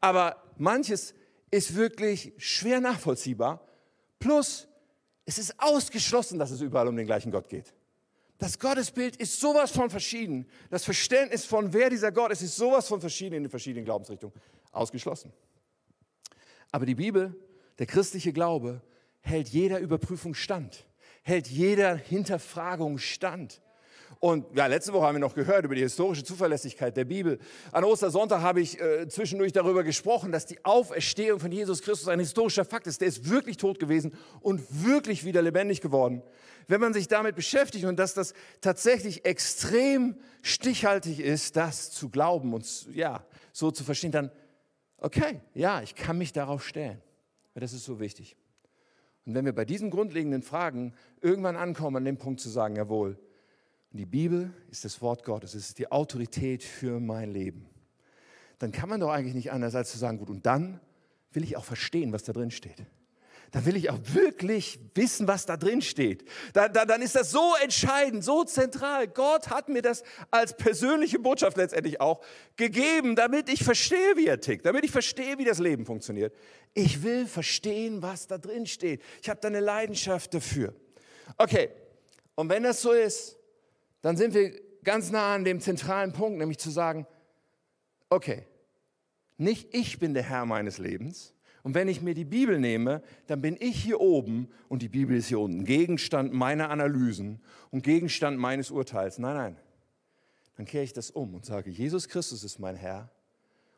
aber 0.00 0.42
manches 0.56 1.12
ist 1.50 1.74
wirklich 1.74 2.32
schwer 2.38 2.80
nachvollziehbar. 2.80 3.60
Plus, 4.18 4.66
es 5.26 5.36
ist 5.36 5.60
ausgeschlossen, 5.60 6.38
dass 6.38 6.52
es 6.52 6.62
überall 6.62 6.88
um 6.88 6.96
den 6.96 7.04
gleichen 7.04 7.30
Gott 7.30 7.50
geht. 7.50 7.74
Das 8.38 8.58
Gottesbild 8.58 9.16
ist 9.16 9.38
sowas 9.38 9.72
von 9.72 9.90
verschieden. 9.90 10.46
Das 10.70 10.86
Verständnis 10.86 11.44
von 11.44 11.74
wer 11.74 11.90
dieser 11.90 12.12
Gott 12.12 12.32
ist, 12.32 12.40
ist 12.40 12.56
sowas 12.56 12.88
von 12.88 12.98
verschieden 12.98 13.34
in 13.34 13.42
den 13.42 13.50
verschiedenen 13.50 13.84
Glaubensrichtungen. 13.84 14.34
Ausgeschlossen. 14.72 15.30
Aber 16.72 16.86
die 16.86 16.94
Bibel, 16.94 17.36
der 17.78 17.84
christliche 17.84 18.32
Glaube, 18.32 18.80
hält 19.20 19.48
jeder 19.48 19.80
Überprüfung 19.80 20.32
stand, 20.32 20.86
hält 21.24 21.46
jeder 21.46 21.94
Hinterfragung 21.94 22.96
stand. 22.96 23.60
Und 24.20 24.54
ja, 24.54 24.66
letzte 24.66 24.92
Woche 24.92 25.06
haben 25.06 25.14
wir 25.14 25.20
noch 25.20 25.34
gehört 25.34 25.64
über 25.64 25.74
die 25.74 25.80
historische 25.80 26.22
Zuverlässigkeit 26.22 26.94
der 26.94 27.06
Bibel. 27.06 27.38
An 27.72 27.84
Ostersonntag 27.84 28.42
habe 28.42 28.60
ich 28.60 28.78
äh, 28.78 29.08
zwischendurch 29.08 29.52
darüber 29.52 29.82
gesprochen, 29.82 30.30
dass 30.30 30.44
die 30.44 30.62
Auferstehung 30.62 31.40
von 31.40 31.50
Jesus 31.50 31.80
Christus 31.80 32.06
ein 32.06 32.18
historischer 32.18 32.66
Fakt 32.66 32.86
ist. 32.86 33.00
Der 33.00 33.08
ist 33.08 33.30
wirklich 33.30 33.56
tot 33.56 33.78
gewesen 33.78 34.12
und 34.40 34.84
wirklich 34.84 35.24
wieder 35.24 35.40
lebendig 35.40 35.80
geworden. 35.80 36.22
Wenn 36.68 36.82
man 36.82 36.92
sich 36.92 37.08
damit 37.08 37.34
beschäftigt 37.34 37.86
und 37.86 37.98
dass 37.98 38.12
das 38.12 38.34
tatsächlich 38.60 39.24
extrem 39.24 40.16
stichhaltig 40.42 41.18
ist, 41.20 41.56
das 41.56 41.90
zu 41.90 42.10
glauben 42.10 42.52
und 42.52 42.94
ja, 42.94 43.24
so 43.52 43.70
zu 43.70 43.84
verstehen, 43.84 44.12
dann, 44.12 44.30
okay, 44.98 45.40
ja, 45.54 45.80
ich 45.80 45.94
kann 45.94 46.18
mich 46.18 46.34
darauf 46.34 46.62
stellen. 46.62 47.00
Weil 47.54 47.62
das 47.62 47.72
ist 47.72 47.86
so 47.86 48.00
wichtig. 48.00 48.36
Und 49.24 49.34
wenn 49.34 49.46
wir 49.46 49.54
bei 49.54 49.64
diesen 49.64 49.88
grundlegenden 49.88 50.42
Fragen 50.42 50.92
irgendwann 51.22 51.56
ankommen, 51.56 51.96
an 51.96 52.04
dem 52.04 52.18
Punkt 52.18 52.40
zu 52.40 52.50
sagen, 52.50 52.76
jawohl, 52.76 53.18
und 53.92 53.98
die 53.98 54.06
Bibel 54.06 54.52
ist 54.70 54.84
das 54.84 55.00
Wort 55.02 55.24
Gottes, 55.24 55.54
es 55.54 55.68
ist 55.68 55.78
die 55.78 55.90
Autorität 55.90 56.62
für 56.62 57.00
mein 57.00 57.32
Leben. 57.32 57.66
Dann 58.58 58.72
kann 58.72 58.88
man 58.88 59.00
doch 59.00 59.10
eigentlich 59.10 59.34
nicht 59.34 59.50
anders 59.50 59.74
als 59.74 59.90
zu 59.90 59.98
sagen, 59.98 60.18
gut, 60.18 60.30
und 60.30 60.46
dann 60.46 60.80
will 61.32 61.42
ich 61.42 61.56
auch 61.56 61.64
verstehen, 61.64 62.12
was 62.12 62.22
da 62.22 62.32
drin 62.32 62.50
steht. 62.50 62.84
Dann 63.52 63.66
will 63.66 63.74
ich 63.74 63.90
auch 63.90 63.98
wirklich 64.12 64.78
wissen, 64.94 65.26
was 65.26 65.44
da 65.44 65.56
drin 65.56 65.82
steht. 65.82 66.24
Da, 66.52 66.68
da, 66.68 66.84
dann 66.84 67.02
ist 67.02 67.16
das 67.16 67.32
so 67.32 67.54
entscheidend, 67.60 68.22
so 68.22 68.44
zentral. 68.44 69.08
Gott 69.08 69.48
hat 69.48 69.68
mir 69.68 69.82
das 69.82 70.04
als 70.30 70.56
persönliche 70.56 71.18
Botschaft 71.18 71.56
letztendlich 71.56 72.00
auch 72.00 72.22
gegeben, 72.56 73.16
damit 73.16 73.48
ich 73.48 73.64
verstehe, 73.64 74.16
wie 74.16 74.26
er 74.26 74.40
tickt, 74.40 74.66
damit 74.66 74.84
ich 74.84 74.92
verstehe, 74.92 75.36
wie 75.38 75.44
das 75.44 75.58
Leben 75.58 75.84
funktioniert. 75.84 76.32
Ich 76.74 77.02
will 77.02 77.26
verstehen, 77.26 78.02
was 78.02 78.28
da 78.28 78.38
drin 78.38 78.66
steht. 78.66 79.02
Ich 79.20 79.28
habe 79.28 79.40
da 79.40 79.48
eine 79.48 79.60
Leidenschaft 79.60 80.32
dafür. 80.32 80.72
Okay, 81.36 81.70
und 82.36 82.48
wenn 82.50 82.62
das 82.62 82.80
so 82.80 82.92
ist, 82.92 83.39
dann 84.02 84.16
sind 84.16 84.34
wir 84.34 84.52
ganz 84.84 85.10
nah 85.10 85.34
an 85.34 85.44
dem 85.44 85.60
zentralen 85.60 86.12
Punkt, 86.12 86.38
nämlich 86.38 86.58
zu 86.58 86.70
sagen, 86.70 87.06
okay, 88.08 88.44
nicht 89.36 89.74
ich 89.74 89.98
bin 89.98 90.14
der 90.14 90.22
Herr 90.22 90.46
meines 90.46 90.78
Lebens. 90.78 91.34
Und 91.62 91.74
wenn 91.74 91.88
ich 91.88 92.00
mir 92.00 92.14
die 92.14 92.24
Bibel 92.24 92.58
nehme, 92.58 93.02
dann 93.26 93.42
bin 93.42 93.56
ich 93.60 93.82
hier 93.82 94.00
oben 94.00 94.48
und 94.68 94.80
die 94.82 94.88
Bibel 94.88 95.16
ist 95.16 95.28
hier 95.28 95.40
unten, 95.40 95.64
Gegenstand 95.64 96.32
meiner 96.32 96.70
Analysen 96.70 97.40
und 97.70 97.82
Gegenstand 97.82 98.38
meines 98.38 98.70
Urteils. 98.70 99.18
Nein, 99.18 99.36
nein. 99.36 99.56
Dann 100.56 100.66
kehre 100.66 100.84
ich 100.84 100.92
das 100.92 101.10
um 101.10 101.34
und 101.34 101.44
sage, 101.44 101.70
Jesus 101.70 102.08
Christus 102.08 102.44
ist 102.44 102.58
mein 102.58 102.76
Herr 102.76 103.10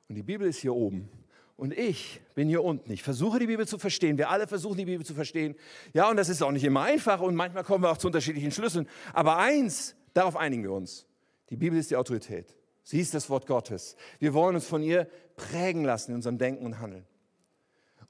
und 0.08 0.14
die 0.14 0.22
Bibel 0.22 0.48
ist 0.48 0.58
hier 0.58 0.74
oben 0.74 1.08
Und 1.56 1.72
ich 1.76 2.20
bin 2.34 2.48
hier 2.48 2.64
unten. 2.64 2.90
Ich 2.92 3.02
versuche 3.02 3.38
die 3.38 3.46
Bibel 3.46 3.66
zu 3.66 3.78
verstehen. 3.78 4.18
Wir 4.18 4.30
alle 4.30 4.46
versuchen 4.46 4.78
die 4.78 4.84
Bibel 4.84 5.06
zu 5.06 5.14
verstehen. 5.14 5.54
Ja, 5.92 6.10
und 6.10 6.16
das 6.16 6.28
ist 6.28 6.42
auch 6.42 6.50
nicht 6.50 6.64
immer 6.64 6.82
einfach 6.82 7.20
und 7.20 7.34
manchmal 7.34 7.62
kommen 7.62 7.84
wir 7.84 7.90
auch 7.90 7.98
zu 7.98 8.08
unterschiedlichen 8.08 8.50
Schlüssen. 8.50 8.88
Aber 9.12 9.38
eins, 9.38 9.94
darauf 10.14 10.36
einigen 10.36 10.62
wir 10.62 10.72
uns. 10.72 11.06
Die 11.50 11.56
Bibel 11.56 11.78
ist 11.78 11.90
die 11.90 11.96
Autorität. 11.96 12.56
Sie 12.82 13.00
ist 13.00 13.14
das 13.14 13.30
Wort 13.30 13.46
Gottes. 13.46 13.96
Wir 14.18 14.34
wollen 14.34 14.56
uns 14.56 14.66
von 14.66 14.82
ihr 14.82 15.08
prägen 15.36 15.84
lassen 15.84 16.12
in 16.12 16.16
unserem 16.16 16.38
Denken 16.38 16.66
und 16.66 16.80
Handeln. 16.80 17.06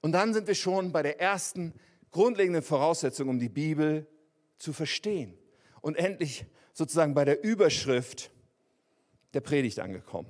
Und 0.01 0.13
dann 0.13 0.35
sind 0.35 0.47
wir 0.47 0.55
schon 0.55 0.93
bei 0.93 1.03
der 1.03 1.21
ersten 1.21 1.75
grundlegenden 2.11 2.63
Voraussetzung, 2.63 3.29
um 3.29 3.39
die 3.39 3.49
Bibel 3.49 4.07
zu 4.59 4.73
verstehen. 4.73 5.37
Und 5.81 5.97
endlich 5.97 6.47
sozusagen 6.73 7.15
bei 7.15 7.25
der 7.25 7.43
Überschrift 7.43 8.31
der 9.35 9.41
Predigt 9.41 9.81
angekommen. 9.81 10.29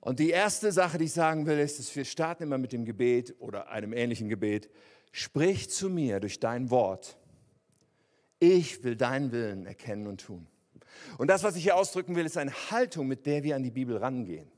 Und 0.00 0.20
die 0.20 0.30
erste 0.30 0.70
Sache, 0.70 0.98
die 0.98 1.06
ich 1.06 1.12
sagen 1.12 1.46
will, 1.46 1.58
ist, 1.58 1.78
dass 1.78 1.94
wir 1.96 2.04
starten 2.04 2.44
immer 2.44 2.58
mit 2.58 2.72
dem 2.72 2.84
Gebet 2.84 3.34
oder 3.40 3.68
einem 3.68 3.92
ähnlichen 3.92 4.28
Gebet. 4.28 4.70
Sprich 5.10 5.68
zu 5.70 5.90
mir 5.90 6.20
durch 6.20 6.38
dein 6.38 6.70
Wort. 6.70 7.16
Ich 8.38 8.82
will 8.84 8.96
deinen 8.96 9.32
Willen 9.32 9.66
erkennen 9.66 10.06
und 10.06 10.20
tun. 10.20 10.46
Und 11.18 11.28
das, 11.28 11.42
was 11.42 11.56
ich 11.56 11.62
hier 11.62 11.76
ausdrücken 11.76 12.16
will, 12.16 12.26
ist 12.26 12.36
eine 12.36 12.52
Haltung, 12.70 13.06
mit 13.06 13.26
der 13.26 13.42
wir 13.42 13.56
an 13.56 13.62
die 13.62 13.70
Bibel 13.70 13.96
rangehen. 13.96 14.50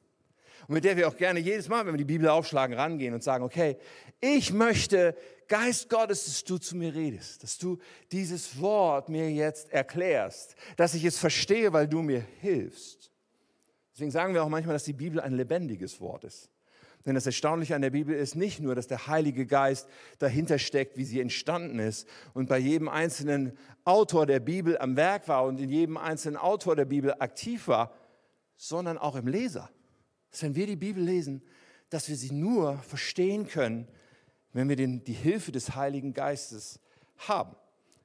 Und 0.66 0.74
mit 0.74 0.84
der 0.84 0.96
wir 0.96 1.08
auch 1.08 1.16
gerne 1.16 1.40
jedes 1.40 1.68
Mal, 1.68 1.86
wenn 1.86 1.94
wir 1.94 1.98
die 1.98 2.04
Bibel 2.04 2.28
aufschlagen, 2.28 2.76
rangehen 2.76 3.14
und 3.14 3.22
sagen, 3.22 3.44
okay, 3.44 3.78
ich 4.20 4.52
möchte, 4.52 5.16
Geist 5.48 5.88
Gottes, 5.88 6.26
dass 6.26 6.44
du 6.44 6.58
zu 6.58 6.76
mir 6.76 6.94
redest, 6.94 7.42
dass 7.42 7.56
du 7.56 7.78
dieses 8.12 8.60
Wort 8.60 9.08
mir 9.08 9.30
jetzt 9.30 9.72
erklärst, 9.72 10.56
dass 10.76 10.94
ich 10.94 11.04
es 11.04 11.18
verstehe, 11.18 11.72
weil 11.72 11.88
du 11.88 12.02
mir 12.02 12.22
hilfst. 12.40 13.10
Deswegen 13.94 14.10
sagen 14.10 14.34
wir 14.34 14.44
auch 14.44 14.48
manchmal, 14.48 14.74
dass 14.74 14.84
die 14.84 14.92
Bibel 14.92 15.20
ein 15.20 15.32
lebendiges 15.32 16.00
Wort 16.00 16.24
ist. 16.24 16.50
Denn 17.08 17.14
das 17.14 17.24
Erstaunliche 17.24 17.74
an 17.74 17.80
der 17.80 17.88
Bibel 17.88 18.14
ist 18.14 18.34
nicht 18.34 18.60
nur, 18.60 18.74
dass 18.74 18.86
der 18.86 19.06
Heilige 19.06 19.46
Geist 19.46 19.88
dahinter 20.18 20.58
steckt, 20.58 20.98
wie 20.98 21.06
sie 21.06 21.22
entstanden 21.22 21.78
ist 21.78 22.06
und 22.34 22.50
bei 22.50 22.58
jedem 22.58 22.86
einzelnen 22.86 23.56
Autor 23.86 24.26
der 24.26 24.40
Bibel 24.40 24.76
am 24.76 24.94
Werk 24.94 25.26
war 25.26 25.46
und 25.46 25.58
in 25.58 25.70
jedem 25.70 25.96
einzelnen 25.96 26.36
Autor 26.36 26.76
der 26.76 26.84
Bibel 26.84 27.14
aktiv 27.18 27.66
war, 27.66 27.94
sondern 28.56 28.98
auch 28.98 29.16
im 29.16 29.26
Leser. 29.26 29.70
Dass 30.30 30.42
wenn 30.42 30.54
wir 30.54 30.66
die 30.66 30.76
Bibel 30.76 31.02
lesen, 31.02 31.42
dass 31.88 32.10
wir 32.10 32.16
sie 32.16 32.30
nur 32.30 32.76
verstehen 32.76 33.48
können, 33.48 33.88
wenn 34.52 34.68
wir 34.68 34.76
den, 34.76 35.02
die 35.02 35.14
Hilfe 35.14 35.50
des 35.50 35.74
Heiligen 35.74 36.12
Geistes 36.12 36.78
haben. 37.16 37.56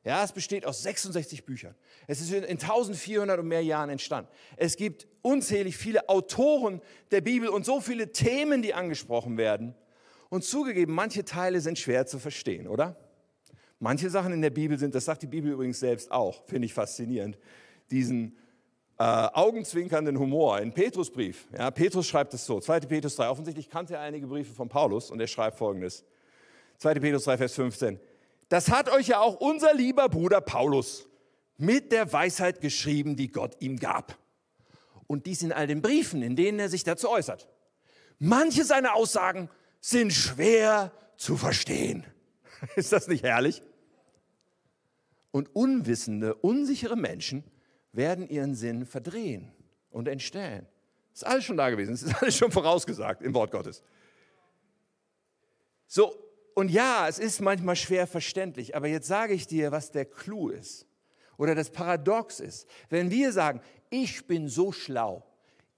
Ja, 0.03 0.23
es 0.23 0.33
besteht 0.33 0.65
aus 0.65 0.83
66 0.83 1.45
Büchern. 1.45 1.75
Es 2.07 2.19
ist 2.19 2.33
in 2.33 2.43
1400 2.43 3.39
und 3.39 3.47
mehr 3.47 3.63
Jahren 3.63 3.89
entstanden. 3.89 4.29
Es 4.57 4.75
gibt 4.75 5.07
unzählig 5.21 5.77
viele 5.77 6.09
Autoren 6.09 6.81
der 7.11 7.21
Bibel 7.21 7.47
und 7.47 7.65
so 7.65 7.79
viele 7.79 8.11
Themen, 8.11 8.61
die 8.61 8.73
angesprochen 8.73 9.37
werden. 9.37 9.75
Und 10.29 10.43
zugegeben, 10.43 10.93
manche 10.93 11.23
Teile 11.23 11.61
sind 11.61 11.79
schwer 11.79 12.05
zu 12.05 12.19
verstehen, 12.19 12.67
oder? 12.67 12.97
Manche 13.79 14.09
Sachen 14.09 14.33
in 14.33 14.41
der 14.41 14.49
Bibel 14.49 14.77
sind, 14.77 14.93
das 14.93 15.05
sagt 15.05 15.21
die 15.21 15.27
Bibel 15.27 15.51
übrigens 15.51 15.79
selbst 15.79 16.11
auch, 16.11 16.45
finde 16.47 16.65
ich 16.65 16.73
faszinierend, 16.73 17.37
diesen 17.91 18.37
äh, 18.97 19.03
augenzwinkernden 19.03 20.17
Humor. 20.19 20.59
In 20.59 20.73
Petrusbrief, 20.73 21.47
ja, 21.57 21.71
Petrus 21.71 22.07
schreibt 22.07 22.33
es 22.33 22.45
so, 22.45 22.59
2. 22.59 22.81
Petrus 22.81 23.15
3, 23.15 23.29
offensichtlich 23.29 23.69
kannte 23.69 23.95
er 23.95 24.01
einige 24.01 24.27
Briefe 24.27 24.53
von 24.53 24.67
Paulus 24.67 25.11
und 25.11 25.19
er 25.19 25.27
schreibt 25.27 25.57
folgendes. 25.57 26.03
2. 26.79 26.95
Petrus 26.95 27.23
3, 27.23 27.37
Vers 27.37 27.53
15. 27.53 27.99
Das 28.53 28.69
hat 28.69 28.87
euch 28.87 29.07
ja 29.07 29.19
auch 29.19 29.41
unser 29.41 29.73
lieber 29.73 30.09
Bruder 30.09 30.39
Paulus 30.39 31.09
mit 31.57 31.91
der 31.91 32.13
Weisheit 32.13 32.61
geschrieben, 32.61 33.15
die 33.15 33.31
Gott 33.31 33.55
ihm 33.61 33.79
gab. 33.79 34.15
Und 35.07 35.25
dies 35.25 35.41
in 35.41 35.51
all 35.51 35.65
den 35.65 35.81
Briefen, 35.81 36.21
in 36.21 36.35
denen 36.35 36.59
er 36.59 36.69
sich 36.69 36.83
dazu 36.83 37.09
äußert. 37.09 37.49
Manche 38.19 38.63
seiner 38.63 38.93
Aussagen 38.93 39.49
sind 39.79 40.13
schwer 40.13 40.91
zu 41.17 41.35
verstehen. 41.35 42.05
Ist 42.75 42.91
das 42.91 43.07
nicht 43.07 43.23
herrlich? 43.23 43.63
Und 45.31 45.55
unwissende, 45.55 46.35
unsichere 46.35 46.95
Menschen 46.95 47.43
werden 47.91 48.29
ihren 48.29 48.53
Sinn 48.53 48.85
verdrehen 48.85 49.51
und 49.89 50.07
entstellen. 50.07 50.67
Ist 51.11 51.25
alles 51.25 51.43
schon 51.43 51.57
da 51.57 51.71
gewesen, 51.71 51.95
es 51.95 52.03
ist 52.03 52.13
alles 52.21 52.37
schon 52.37 52.51
vorausgesagt 52.51 53.23
im 53.23 53.33
Wort 53.33 53.49
Gottes. 53.49 53.81
So, 55.87 56.22
und 56.55 56.71
ja, 56.71 57.07
es 57.07 57.19
ist 57.19 57.41
manchmal 57.41 57.75
schwer 57.75 58.07
verständlich, 58.07 58.75
aber 58.75 58.87
jetzt 58.87 59.07
sage 59.07 59.33
ich 59.33 59.47
dir, 59.47 59.71
was 59.71 59.91
der 59.91 60.05
Clou 60.05 60.49
ist 60.49 60.87
oder 61.37 61.55
das 61.55 61.71
Paradox 61.71 62.39
ist. 62.39 62.67
Wenn 62.89 63.11
wir 63.11 63.31
sagen, 63.31 63.61
ich 63.89 64.27
bin 64.27 64.47
so 64.47 64.71
schlau, 64.71 65.23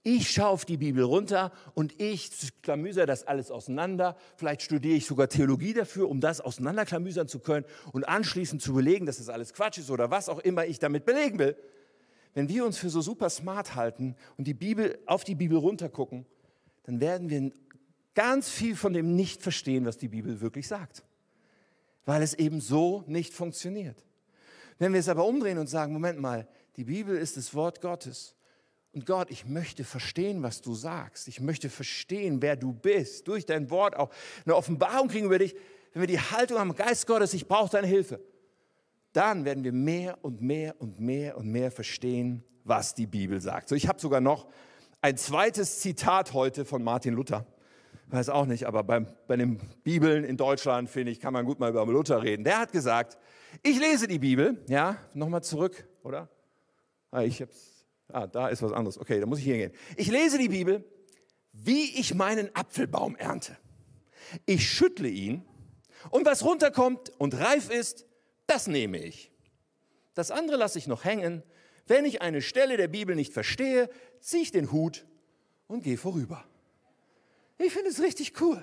ich 0.02 0.30
schaue 0.30 0.50
auf 0.50 0.64
die 0.64 0.76
Bibel 0.76 1.02
runter 1.02 1.50
und 1.74 2.00
ich 2.00 2.30
klamüser 2.62 3.06
das 3.06 3.26
alles 3.26 3.50
auseinander. 3.50 4.16
Vielleicht 4.36 4.62
studiere 4.62 4.94
ich 4.94 5.04
sogar 5.04 5.28
Theologie 5.28 5.74
dafür, 5.74 6.08
um 6.08 6.20
das 6.20 6.40
auseinanderklamüsern 6.40 7.26
zu 7.26 7.40
können 7.40 7.66
und 7.92 8.08
anschließend 8.08 8.62
zu 8.62 8.72
belegen, 8.72 9.06
dass 9.06 9.16
das 9.16 9.28
alles 9.28 9.52
Quatsch 9.52 9.78
ist 9.78 9.90
oder 9.90 10.08
was 10.08 10.28
auch 10.28 10.38
immer 10.38 10.64
ich 10.64 10.78
damit 10.78 11.06
belegen 11.06 11.40
will. 11.40 11.56
Wenn 12.34 12.48
wir 12.48 12.64
uns 12.64 12.78
für 12.78 12.88
so 12.88 13.00
super 13.00 13.28
smart 13.30 13.74
halten 13.74 14.14
und 14.36 14.46
die 14.46 14.54
Bibel 14.54 14.96
auf 15.06 15.24
die 15.24 15.34
Bibel 15.34 15.58
runtergucken, 15.58 16.24
dann 16.84 17.00
werden 17.00 17.28
wir 17.28 17.50
ganz 18.16 18.48
viel 18.48 18.74
von 18.74 18.94
dem 18.94 19.14
nicht 19.14 19.42
verstehen, 19.42 19.84
was 19.84 19.98
die 19.98 20.08
Bibel 20.08 20.40
wirklich 20.40 20.66
sagt. 20.66 21.04
Weil 22.04 22.22
es 22.22 22.34
eben 22.34 22.60
so 22.60 23.04
nicht 23.06 23.32
funktioniert. 23.32 24.04
Wenn 24.78 24.92
wir 24.92 25.00
es 25.00 25.08
aber 25.08 25.24
umdrehen 25.24 25.58
und 25.58 25.68
sagen, 25.68 25.92
Moment 25.92 26.18
mal, 26.18 26.48
die 26.76 26.84
Bibel 26.84 27.16
ist 27.16 27.36
das 27.36 27.54
Wort 27.54 27.80
Gottes. 27.80 28.34
Und 28.92 29.04
Gott, 29.04 29.30
ich 29.30 29.44
möchte 29.44 29.84
verstehen, 29.84 30.42
was 30.42 30.62
du 30.62 30.74
sagst. 30.74 31.28
Ich 31.28 31.40
möchte 31.40 31.68
verstehen, 31.68 32.40
wer 32.40 32.56
du 32.56 32.72
bist. 32.72 33.28
Durch 33.28 33.44
dein 33.44 33.70
Wort 33.70 33.96
auch 33.96 34.10
eine 34.44 34.56
Offenbarung 34.56 35.08
kriegen 35.08 35.26
über 35.26 35.38
dich. 35.38 35.54
Wenn 35.92 36.02
wir 36.02 36.06
die 36.06 36.20
Haltung 36.20 36.58
haben, 36.58 36.74
Geist 36.74 37.06
Gottes, 37.06 37.34
ich 37.34 37.46
brauche 37.46 37.70
deine 37.70 37.86
Hilfe. 37.86 38.20
Dann 39.12 39.44
werden 39.44 39.64
wir 39.64 39.72
mehr 39.72 40.18
und 40.22 40.40
mehr 40.40 40.74
und 40.80 41.00
mehr 41.00 41.36
und 41.36 41.48
mehr 41.48 41.70
verstehen, 41.70 42.42
was 42.64 42.94
die 42.94 43.06
Bibel 43.06 43.40
sagt. 43.40 43.68
So, 43.68 43.74
ich 43.74 43.88
habe 43.88 44.00
sogar 44.00 44.20
noch 44.22 44.46
ein 45.02 45.18
zweites 45.18 45.80
Zitat 45.80 46.32
heute 46.32 46.64
von 46.64 46.82
Martin 46.82 47.14
Luther 47.14 47.46
weiß 48.08 48.28
auch 48.28 48.46
nicht, 48.46 48.66
aber 48.66 48.84
bei, 48.84 49.00
bei 49.00 49.36
den 49.36 49.58
Bibeln 49.82 50.24
in 50.24 50.36
Deutschland, 50.36 50.88
finde 50.88 51.12
ich, 51.12 51.20
kann 51.20 51.32
man 51.32 51.44
gut 51.44 51.58
mal 51.58 51.70
über 51.70 51.84
Luther 51.86 52.22
reden. 52.22 52.44
Der 52.44 52.58
hat 52.58 52.72
gesagt, 52.72 53.18
ich 53.62 53.78
lese 53.78 54.06
die 54.06 54.18
Bibel, 54.18 54.62
ja, 54.68 54.96
nochmal 55.14 55.42
zurück, 55.42 55.86
oder? 56.02 56.28
Ah, 57.10 57.22
ich 57.22 57.40
hab's, 57.42 57.86
ah, 58.08 58.26
da 58.26 58.48
ist 58.48 58.62
was 58.62 58.72
anderes. 58.72 58.98
Okay, 58.98 59.20
da 59.20 59.26
muss 59.26 59.38
ich 59.38 59.44
hier 59.44 59.56
gehen. 59.56 59.72
Ich 59.96 60.10
lese 60.10 60.38
die 60.38 60.48
Bibel, 60.48 60.84
wie 61.52 61.98
ich 61.98 62.14
meinen 62.14 62.54
Apfelbaum 62.54 63.16
ernte. 63.16 63.56
Ich 64.44 64.68
schüttle 64.68 65.08
ihn 65.08 65.44
und 66.10 66.26
was 66.26 66.44
runterkommt 66.44 67.12
und 67.18 67.34
reif 67.34 67.70
ist, 67.70 68.06
das 68.46 68.66
nehme 68.66 68.98
ich. 68.98 69.32
Das 70.14 70.30
andere 70.30 70.56
lasse 70.56 70.78
ich 70.78 70.86
noch 70.86 71.04
hängen. 71.04 71.42
Wenn 71.86 72.04
ich 72.04 72.22
eine 72.22 72.42
Stelle 72.42 72.76
der 72.76 72.88
Bibel 72.88 73.14
nicht 73.16 73.32
verstehe, 73.32 73.88
ziehe 74.20 74.42
ich 74.42 74.50
den 74.50 74.72
Hut 74.72 75.06
und 75.66 75.84
gehe 75.84 75.98
vorüber. 75.98 76.44
Ich 77.58 77.72
finde 77.72 77.90
es 77.90 78.00
richtig 78.00 78.40
cool. 78.40 78.62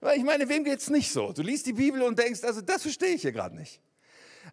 Weil 0.00 0.18
ich 0.18 0.24
meine, 0.24 0.48
wem 0.48 0.64
geht 0.64 0.78
es 0.78 0.90
nicht 0.90 1.10
so? 1.10 1.32
Du 1.32 1.42
liest 1.42 1.66
die 1.66 1.72
Bibel 1.72 2.02
und 2.02 2.18
denkst, 2.18 2.44
also 2.44 2.60
das 2.60 2.82
verstehe 2.82 3.14
ich 3.14 3.22
hier 3.22 3.32
gerade 3.32 3.56
nicht. 3.56 3.80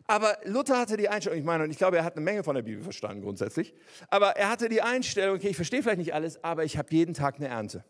Aber 0.07 0.37
Luther 0.43 0.77
hatte 0.77 0.97
die 0.97 1.09
Einstellung, 1.09 1.39
ich 1.39 1.45
meine, 1.45 1.63
und 1.63 1.71
ich 1.71 1.77
glaube, 1.77 1.97
er 1.97 2.03
hat 2.03 2.15
eine 2.15 2.23
Menge 2.23 2.43
von 2.43 2.55
der 2.55 2.63
Bibel 2.63 2.83
verstanden 2.83 3.21
grundsätzlich, 3.21 3.73
aber 4.09 4.35
er 4.35 4.49
hatte 4.49 4.69
die 4.69 4.81
Einstellung, 4.81 5.37
okay, 5.37 5.49
ich 5.49 5.55
verstehe 5.55 5.81
vielleicht 5.81 5.99
nicht 5.99 6.13
alles, 6.13 6.43
aber 6.43 6.63
ich 6.63 6.77
habe 6.77 6.89
jeden 6.91 7.13
Tag 7.13 7.35
eine 7.37 7.47
Ernte. 7.47 7.83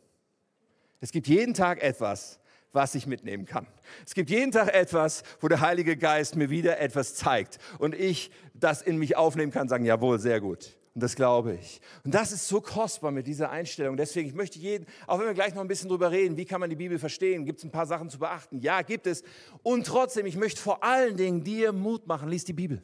Es 1.01 1.11
gibt 1.11 1.27
jeden 1.27 1.53
Tag 1.53 1.81
etwas, 1.81 2.39
was 2.71 2.95
ich 2.95 3.07
mitnehmen 3.07 3.45
kann. 3.45 3.67
Es 4.05 4.13
gibt 4.13 4.29
jeden 4.29 4.51
Tag 4.51 4.73
etwas, 4.73 5.23
wo 5.39 5.47
der 5.47 5.61
Heilige 5.61 5.97
Geist 5.97 6.35
mir 6.35 6.49
wieder 6.49 6.79
etwas 6.79 7.15
zeigt 7.15 7.57
und 7.79 7.95
ich 7.95 8.31
das 8.53 8.81
in 8.81 8.97
mich 8.97 9.15
aufnehmen 9.15 9.51
kann, 9.51 9.67
sagen, 9.67 9.85
jawohl, 9.85 10.19
sehr 10.19 10.41
gut. 10.41 10.77
Und 10.95 11.03
das 11.03 11.13
glaube 11.13 11.55
ich. 11.55 11.81
Und 12.05 12.15
das 12.15 12.31
ist 12.31 12.47
so 12.47 12.61
kostbar 12.61 13.11
mit 13.11 13.27
dieser 13.27 13.49
Einstellung. 13.49 13.97
Deswegen, 13.97 14.29
ich 14.29 14.33
möchte 14.33 14.57
jeden, 14.57 14.85
auch 15.07 15.19
wenn 15.19 15.25
wir 15.25 15.33
gleich 15.33 15.53
noch 15.53 15.61
ein 15.61 15.67
bisschen 15.67 15.89
drüber 15.89 16.09
reden, 16.09 16.37
wie 16.37 16.45
kann 16.45 16.61
man 16.61 16.69
die 16.69 16.77
Bibel 16.77 16.97
verstehen? 16.97 17.45
Gibt 17.45 17.59
es 17.59 17.65
ein 17.65 17.71
paar 17.71 17.85
Sachen 17.85 18.09
zu 18.09 18.17
beachten? 18.17 18.61
Ja, 18.61 18.81
gibt 18.81 19.05
es. 19.05 19.21
Und 19.61 19.85
trotzdem, 19.85 20.25
ich 20.25 20.37
möchte 20.37 20.61
vor 20.61 20.85
allen 20.85 21.17
Dingen 21.17 21.43
dir 21.43 21.73
Mut 21.73 22.07
machen. 22.07 22.29
Lies 22.29 22.45
die 22.45 22.53
Bibel. 22.53 22.81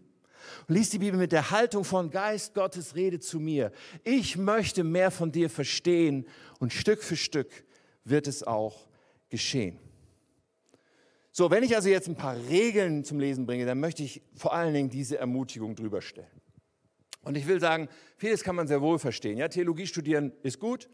Und 0.67 0.75
lies 0.75 0.89
die 0.89 0.99
Bibel 0.99 1.17
mit 1.17 1.31
der 1.31 1.51
Haltung 1.51 1.85
von 1.85 2.11
Geist 2.11 2.53
Gottes 2.53 2.95
rede 2.95 3.21
zu 3.21 3.39
mir. 3.39 3.71
Ich 4.03 4.35
möchte 4.35 4.83
mehr 4.83 5.09
von 5.09 5.31
dir 5.31 5.49
verstehen. 5.49 6.27
Und 6.59 6.73
Stück 6.73 7.03
für 7.03 7.15
Stück 7.15 7.63
wird 8.03 8.27
es 8.27 8.43
auch 8.43 8.89
geschehen. 9.29 9.79
So, 11.31 11.49
wenn 11.49 11.63
ich 11.63 11.73
also 11.77 11.87
jetzt 11.87 12.09
ein 12.09 12.17
paar 12.17 12.35
Regeln 12.49 13.05
zum 13.05 13.21
Lesen 13.21 13.45
bringe, 13.45 13.65
dann 13.65 13.79
möchte 13.79 14.03
ich 14.03 14.21
vor 14.35 14.53
allen 14.53 14.73
Dingen 14.73 14.89
diese 14.89 15.17
Ermutigung 15.17 15.77
drüber 15.77 16.01
stellen. 16.01 16.40
Und 17.23 17.37
ich 17.37 17.47
will 17.47 17.59
sagen, 17.59 17.87
vieles 18.17 18.43
kann 18.43 18.55
man 18.55 18.67
sehr 18.67 18.81
wohl 18.81 18.99
verstehen. 18.99 19.37
Ja, 19.37 19.47
Theologie 19.47 19.87
studieren 19.87 20.31
ist 20.43 20.59
gut, 20.59 20.89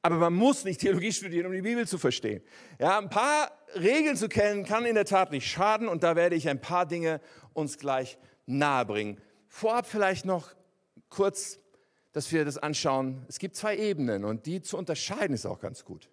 aber 0.00 0.16
man 0.16 0.34
muss 0.34 0.64
nicht 0.64 0.80
Theologie 0.82 1.12
studieren, 1.12 1.46
um 1.46 1.52
die 1.52 1.62
Bibel 1.62 1.86
zu 1.86 1.98
verstehen. 1.98 2.42
Ja, 2.78 2.98
ein 2.98 3.10
paar 3.10 3.50
Regeln 3.74 4.16
zu 4.16 4.28
kennen 4.28 4.64
kann 4.64 4.84
in 4.84 4.94
der 4.94 5.04
Tat 5.04 5.32
nicht 5.32 5.48
schaden 5.48 5.88
und 5.88 6.02
da 6.02 6.16
werde 6.16 6.36
ich 6.36 6.48
ein 6.48 6.60
paar 6.60 6.86
Dinge 6.86 7.20
uns 7.52 7.78
gleich 7.78 8.18
nahebringen. 8.46 9.20
Vorab 9.48 9.86
vielleicht 9.86 10.24
noch 10.24 10.54
kurz, 11.08 11.58
dass 12.12 12.30
wir 12.30 12.44
das 12.44 12.58
anschauen. 12.58 13.24
Es 13.28 13.38
gibt 13.38 13.56
zwei 13.56 13.76
Ebenen 13.76 14.24
und 14.24 14.46
die 14.46 14.62
zu 14.62 14.76
unterscheiden 14.76 15.34
ist 15.34 15.46
auch 15.46 15.60
ganz 15.60 15.84
gut. 15.84 16.10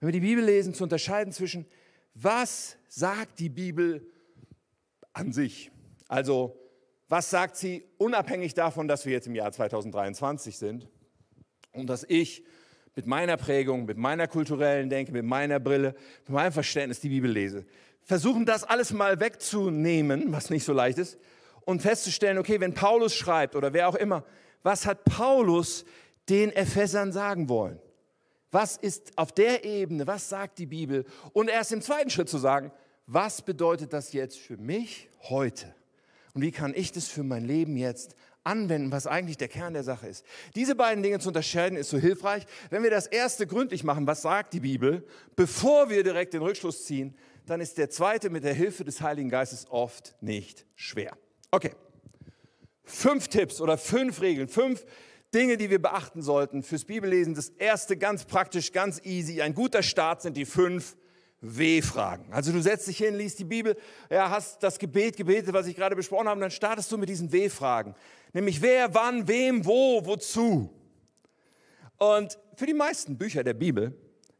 wenn 0.00 0.08
wir 0.08 0.12
die 0.12 0.20
Bibel 0.20 0.44
lesen, 0.44 0.74
zu 0.74 0.84
unterscheiden 0.84 1.32
zwischen, 1.32 1.66
was 2.14 2.76
sagt 2.88 3.38
die 3.38 3.48
Bibel 3.48 4.06
an 5.12 5.32
sich? 5.32 5.70
Also, 6.08 6.58
was 7.08 7.30
sagt 7.30 7.56
sie 7.56 7.84
unabhängig 7.98 8.54
davon, 8.54 8.88
dass 8.88 9.06
wir 9.06 9.12
jetzt 9.12 9.26
im 9.26 9.34
Jahr 9.34 9.52
2023 9.52 10.58
sind 10.58 10.88
und 11.72 11.88
dass 11.88 12.04
ich 12.08 12.44
mit 12.96 13.06
meiner 13.06 13.36
Prägung, 13.36 13.84
mit 13.84 13.98
meiner 13.98 14.26
kulturellen 14.26 14.88
Denke, 14.88 15.12
mit 15.12 15.24
meiner 15.24 15.60
Brille, 15.60 15.94
mit 16.24 16.30
meinem 16.30 16.52
Verständnis 16.52 17.00
die 17.00 17.10
Bibel 17.10 17.30
lese. 17.30 17.66
Versuchen 18.02 18.46
das 18.46 18.64
alles 18.64 18.92
mal 18.92 19.20
wegzunehmen, 19.20 20.32
was 20.32 20.50
nicht 20.50 20.64
so 20.64 20.72
leicht 20.72 20.98
ist, 20.98 21.18
und 21.64 21.82
festzustellen, 21.82 22.38
okay, 22.38 22.60
wenn 22.60 22.74
Paulus 22.74 23.14
schreibt 23.14 23.54
oder 23.54 23.72
wer 23.72 23.88
auch 23.88 23.96
immer, 23.96 24.24
was 24.62 24.86
hat 24.86 25.04
Paulus 25.04 25.84
den 26.28 26.50
Ephesern 26.52 27.12
sagen 27.12 27.48
wollen? 27.48 27.78
Was 28.50 28.76
ist 28.76 29.12
auf 29.16 29.32
der 29.32 29.64
Ebene, 29.64 30.06
was 30.06 30.28
sagt 30.28 30.58
die 30.58 30.66
Bibel? 30.66 31.04
Und 31.32 31.50
erst 31.50 31.72
im 31.72 31.82
zweiten 31.82 32.10
Schritt 32.10 32.28
zu 32.28 32.38
sagen, 32.38 32.72
was 33.06 33.42
bedeutet 33.42 33.92
das 33.92 34.12
jetzt 34.12 34.38
für 34.38 34.56
mich 34.56 35.08
heute? 35.28 35.75
Und 36.36 36.42
wie 36.42 36.52
kann 36.52 36.74
ich 36.74 36.92
das 36.92 37.08
für 37.08 37.22
mein 37.22 37.46
Leben 37.46 37.78
jetzt 37.78 38.14
anwenden, 38.44 38.92
was 38.92 39.06
eigentlich 39.06 39.38
der 39.38 39.48
Kern 39.48 39.72
der 39.72 39.84
Sache 39.84 40.06
ist. 40.06 40.22
Diese 40.54 40.74
beiden 40.74 41.02
Dinge 41.02 41.18
zu 41.18 41.28
unterscheiden 41.28 41.78
ist 41.78 41.88
so 41.88 41.96
hilfreich. 41.96 42.44
Wenn 42.68 42.82
wir 42.82 42.90
das 42.90 43.06
erste 43.06 43.46
gründlich 43.46 43.84
machen, 43.84 44.06
was 44.06 44.20
sagt 44.20 44.52
die 44.52 44.60
Bibel, 44.60 45.02
bevor 45.34 45.88
wir 45.88 46.04
direkt 46.04 46.34
den 46.34 46.42
Rückschluss 46.42 46.84
ziehen, 46.84 47.16
dann 47.46 47.62
ist 47.62 47.78
der 47.78 47.88
zweite 47.88 48.28
mit 48.28 48.44
der 48.44 48.52
Hilfe 48.52 48.84
des 48.84 49.00
Heiligen 49.00 49.30
Geistes 49.30 49.66
oft 49.70 50.14
nicht 50.20 50.66
schwer. 50.74 51.16
Okay, 51.52 51.72
fünf 52.84 53.28
Tipps 53.28 53.62
oder 53.62 53.78
fünf 53.78 54.20
Regeln, 54.20 54.48
fünf 54.48 54.84
Dinge, 55.32 55.56
die 55.56 55.70
wir 55.70 55.80
beachten 55.80 56.20
sollten 56.20 56.62
fürs 56.62 56.84
Bibellesen. 56.84 57.34
Das 57.34 57.48
erste 57.48 57.96
ganz 57.96 58.26
praktisch, 58.26 58.72
ganz 58.72 59.00
easy. 59.04 59.40
Ein 59.40 59.54
guter 59.54 59.82
Start 59.82 60.20
sind 60.20 60.36
die 60.36 60.44
fünf 60.44 60.98
W-Fragen. 61.46 62.32
Also 62.32 62.52
du 62.52 62.60
setzt 62.60 62.88
dich 62.88 62.98
hin, 62.98 63.16
liest 63.16 63.38
die 63.38 63.44
Bibel, 63.44 63.76
ja, 64.10 64.30
hast 64.30 64.62
das 64.62 64.78
Gebet 64.78 65.16
gebetet, 65.16 65.52
was 65.52 65.66
ich 65.66 65.76
gerade 65.76 65.96
besprochen 65.96 66.28
habe, 66.28 66.36
und 66.36 66.42
dann 66.42 66.50
startest 66.50 66.90
du 66.90 66.98
mit 66.98 67.08
diesen 67.08 67.30
W-Fragen. 67.32 67.94
Nämlich 68.32 68.60
wer, 68.62 68.94
wann, 68.94 69.26
wem, 69.28 69.64
wo, 69.64 70.04
wozu. 70.04 70.70
Und 71.98 72.38
für 72.56 72.66
die 72.66 72.74
meisten 72.74 73.16
Bücher 73.16 73.44
der 73.44 73.54
Bibel 73.54 73.94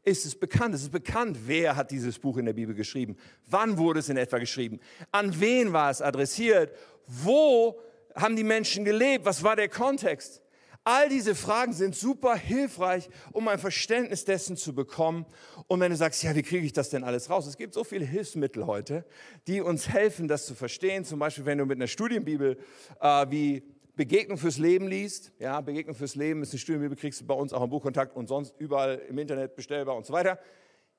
ist 0.04 0.24
es 0.24 0.38
bekannt, 0.38 0.74
es 0.74 0.82
ist 0.82 0.92
bekannt, 0.92 1.36
wer 1.46 1.74
hat 1.74 1.90
dieses 1.90 2.18
Buch 2.18 2.36
in 2.36 2.46
der 2.46 2.52
Bibel 2.52 2.74
geschrieben, 2.74 3.16
wann 3.46 3.76
wurde 3.76 4.00
es 4.00 4.08
in 4.08 4.16
etwa 4.16 4.38
geschrieben, 4.38 4.78
an 5.10 5.40
wen 5.40 5.72
war 5.72 5.90
es 5.90 6.00
adressiert, 6.00 6.72
wo 7.06 7.80
haben 8.14 8.36
die 8.36 8.44
Menschen 8.44 8.84
gelebt, 8.84 9.24
was 9.24 9.42
war 9.42 9.56
der 9.56 9.68
Kontext. 9.68 10.40
All 10.88 11.08
diese 11.08 11.34
Fragen 11.34 11.72
sind 11.72 11.96
super 11.96 12.36
hilfreich, 12.36 13.10
um 13.32 13.48
ein 13.48 13.58
Verständnis 13.58 14.24
dessen 14.24 14.56
zu 14.56 14.72
bekommen. 14.72 15.26
Und 15.66 15.80
wenn 15.80 15.90
du 15.90 15.96
sagst, 15.96 16.22
ja, 16.22 16.32
wie 16.36 16.44
kriege 16.44 16.64
ich 16.64 16.72
das 16.72 16.90
denn 16.90 17.02
alles 17.02 17.28
raus? 17.28 17.48
Es 17.48 17.56
gibt 17.56 17.74
so 17.74 17.82
viele 17.82 18.04
Hilfsmittel 18.04 18.66
heute, 18.68 19.04
die 19.48 19.60
uns 19.60 19.88
helfen, 19.88 20.28
das 20.28 20.46
zu 20.46 20.54
verstehen. 20.54 21.04
Zum 21.04 21.18
Beispiel, 21.18 21.44
wenn 21.44 21.58
du 21.58 21.66
mit 21.66 21.78
einer 21.78 21.88
Studienbibel 21.88 22.56
äh, 23.00 23.26
wie 23.30 23.64
Begegnung 23.96 24.38
fürs 24.38 24.58
Leben 24.58 24.86
liest. 24.86 25.32
Ja, 25.40 25.60
Begegnung 25.60 25.96
fürs 25.96 26.14
Leben 26.14 26.40
ist 26.42 26.52
eine 26.52 26.60
Studienbibel, 26.60 26.96
kriegst 26.96 27.20
du 27.20 27.26
bei 27.26 27.34
uns 27.34 27.52
auch 27.52 27.64
im 27.64 27.70
Buchkontakt 27.70 28.14
und 28.14 28.28
sonst 28.28 28.54
überall 28.60 29.02
im 29.08 29.18
Internet 29.18 29.56
bestellbar 29.56 29.96
und 29.96 30.06
so 30.06 30.12
weiter. 30.12 30.38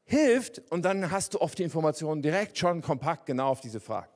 Hilft 0.04 0.62
und 0.70 0.84
dann 0.84 1.12
hast 1.12 1.34
du 1.34 1.40
oft 1.40 1.58
die 1.58 1.64
Informationen 1.64 2.22
direkt 2.22 2.58
schon 2.58 2.82
kompakt 2.82 3.26
genau 3.26 3.48
auf 3.48 3.62
diese 3.62 3.80
Fragen. 3.80 4.12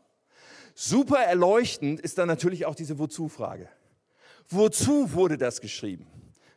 Super 0.75 1.19
erleuchtend 1.19 2.01
ist 2.01 2.17
dann 2.17 2.27
natürlich 2.27 2.65
auch 2.65 2.75
diese 2.75 2.99
Wozu-Frage. 2.99 3.69
Wozu 4.51 5.13
wurde 5.13 5.37
das 5.37 5.61
geschrieben? 5.61 6.05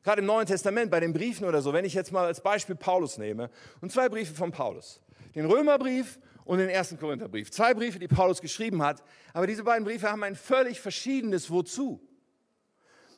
Gerade 0.02 0.20
im 0.20 0.26
Neuen 0.26 0.46
Testament, 0.46 0.90
bei 0.90 1.00
den 1.00 1.12
Briefen 1.12 1.46
oder 1.46 1.62
so, 1.62 1.72
wenn 1.72 1.84
ich 1.84 1.94
jetzt 1.94 2.12
mal 2.12 2.26
als 2.26 2.42
Beispiel 2.42 2.74
Paulus 2.74 3.16
nehme 3.16 3.50
und 3.80 3.90
zwei 3.90 4.08
Briefe 4.08 4.34
von 4.34 4.50
Paulus, 4.50 5.00
den 5.34 5.46
Römerbrief 5.46 6.18
und 6.44 6.58
den 6.58 6.68
ersten 6.68 6.98
Korintherbrief. 6.98 7.50
Zwei 7.50 7.72
Briefe, 7.72 7.98
die 7.98 8.08
Paulus 8.08 8.40
geschrieben 8.40 8.82
hat, 8.82 9.02
aber 9.32 9.46
diese 9.46 9.64
beiden 9.64 9.84
Briefe 9.84 10.10
haben 10.10 10.22
ein 10.24 10.34
völlig 10.36 10.80
verschiedenes 10.80 11.50
Wozu. 11.50 12.06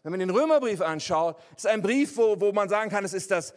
Wenn 0.02 0.12
man 0.12 0.20
den 0.20 0.30
Römerbrief 0.30 0.80
anschaut, 0.80 1.36
ist 1.56 1.66
ein 1.66 1.82
Brief, 1.82 2.16
wo, 2.16 2.40
wo 2.40 2.52
man 2.52 2.68
sagen 2.68 2.90
kann, 2.90 3.04
es 3.04 3.14
ist 3.14 3.32
das 3.32 3.54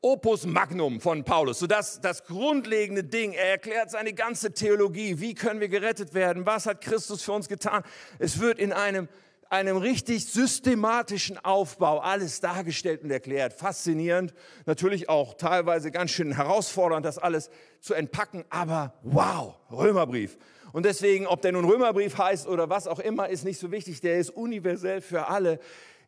Opus 0.00 0.46
Magnum 0.46 0.98
von 0.98 1.24
Paulus, 1.24 1.58
so 1.58 1.66
das, 1.66 2.00
das 2.00 2.24
grundlegende 2.24 3.04
Ding. 3.04 3.32
Er 3.32 3.50
erklärt 3.50 3.90
seine 3.90 4.14
ganze 4.14 4.54
Theologie. 4.54 5.20
Wie 5.20 5.34
können 5.34 5.60
wir 5.60 5.68
gerettet 5.68 6.14
werden? 6.14 6.46
Was 6.46 6.64
hat 6.64 6.80
Christus 6.80 7.22
für 7.22 7.32
uns 7.32 7.48
getan? 7.48 7.82
Es 8.18 8.40
wird 8.40 8.58
in 8.58 8.72
einem 8.72 9.08
einem 9.50 9.76
richtig 9.76 10.26
systematischen 10.26 11.36
Aufbau 11.44 11.98
alles 11.98 12.40
dargestellt 12.40 13.02
und 13.02 13.10
erklärt. 13.10 13.52
Faszinierend, 13.52 14.32
natürlich 14.64 15.08
auch 15.08 15.34
teilweise 15.34 15.90
ganz 15.90 16.12
schön 16.12 16.32
herausfordernd, 16.32 17.04
das 17.04 17.18
alles 17.18 17.50
zu 17.80 17.94
entpacken, 17.94 18.44
aber 18.48 18.94
wow, 19.02 19.56
Römerbrief. 19.70 20.38
Und 20.72 20.86
deswegen, 20.86 21.26
ob 21.26 21.42
der 21.42 21.50
nun 21.50 21.64
Römerbrief 21.64 22.16
heißt 22.16 22.46
oder 22.46 22.70
was 22.70 22.86
auch 22.86 23.00
immer, 23.00 23.28
ist 23.28 23.44
nicht 23.44 23.58
so 23.58 23.72
wichtig. 23.72 24.00
Der 24.00 24.18
ist 24.18 24.30
universell 24.30 25.00
für 25.00 25.26
alle 25.26 25.58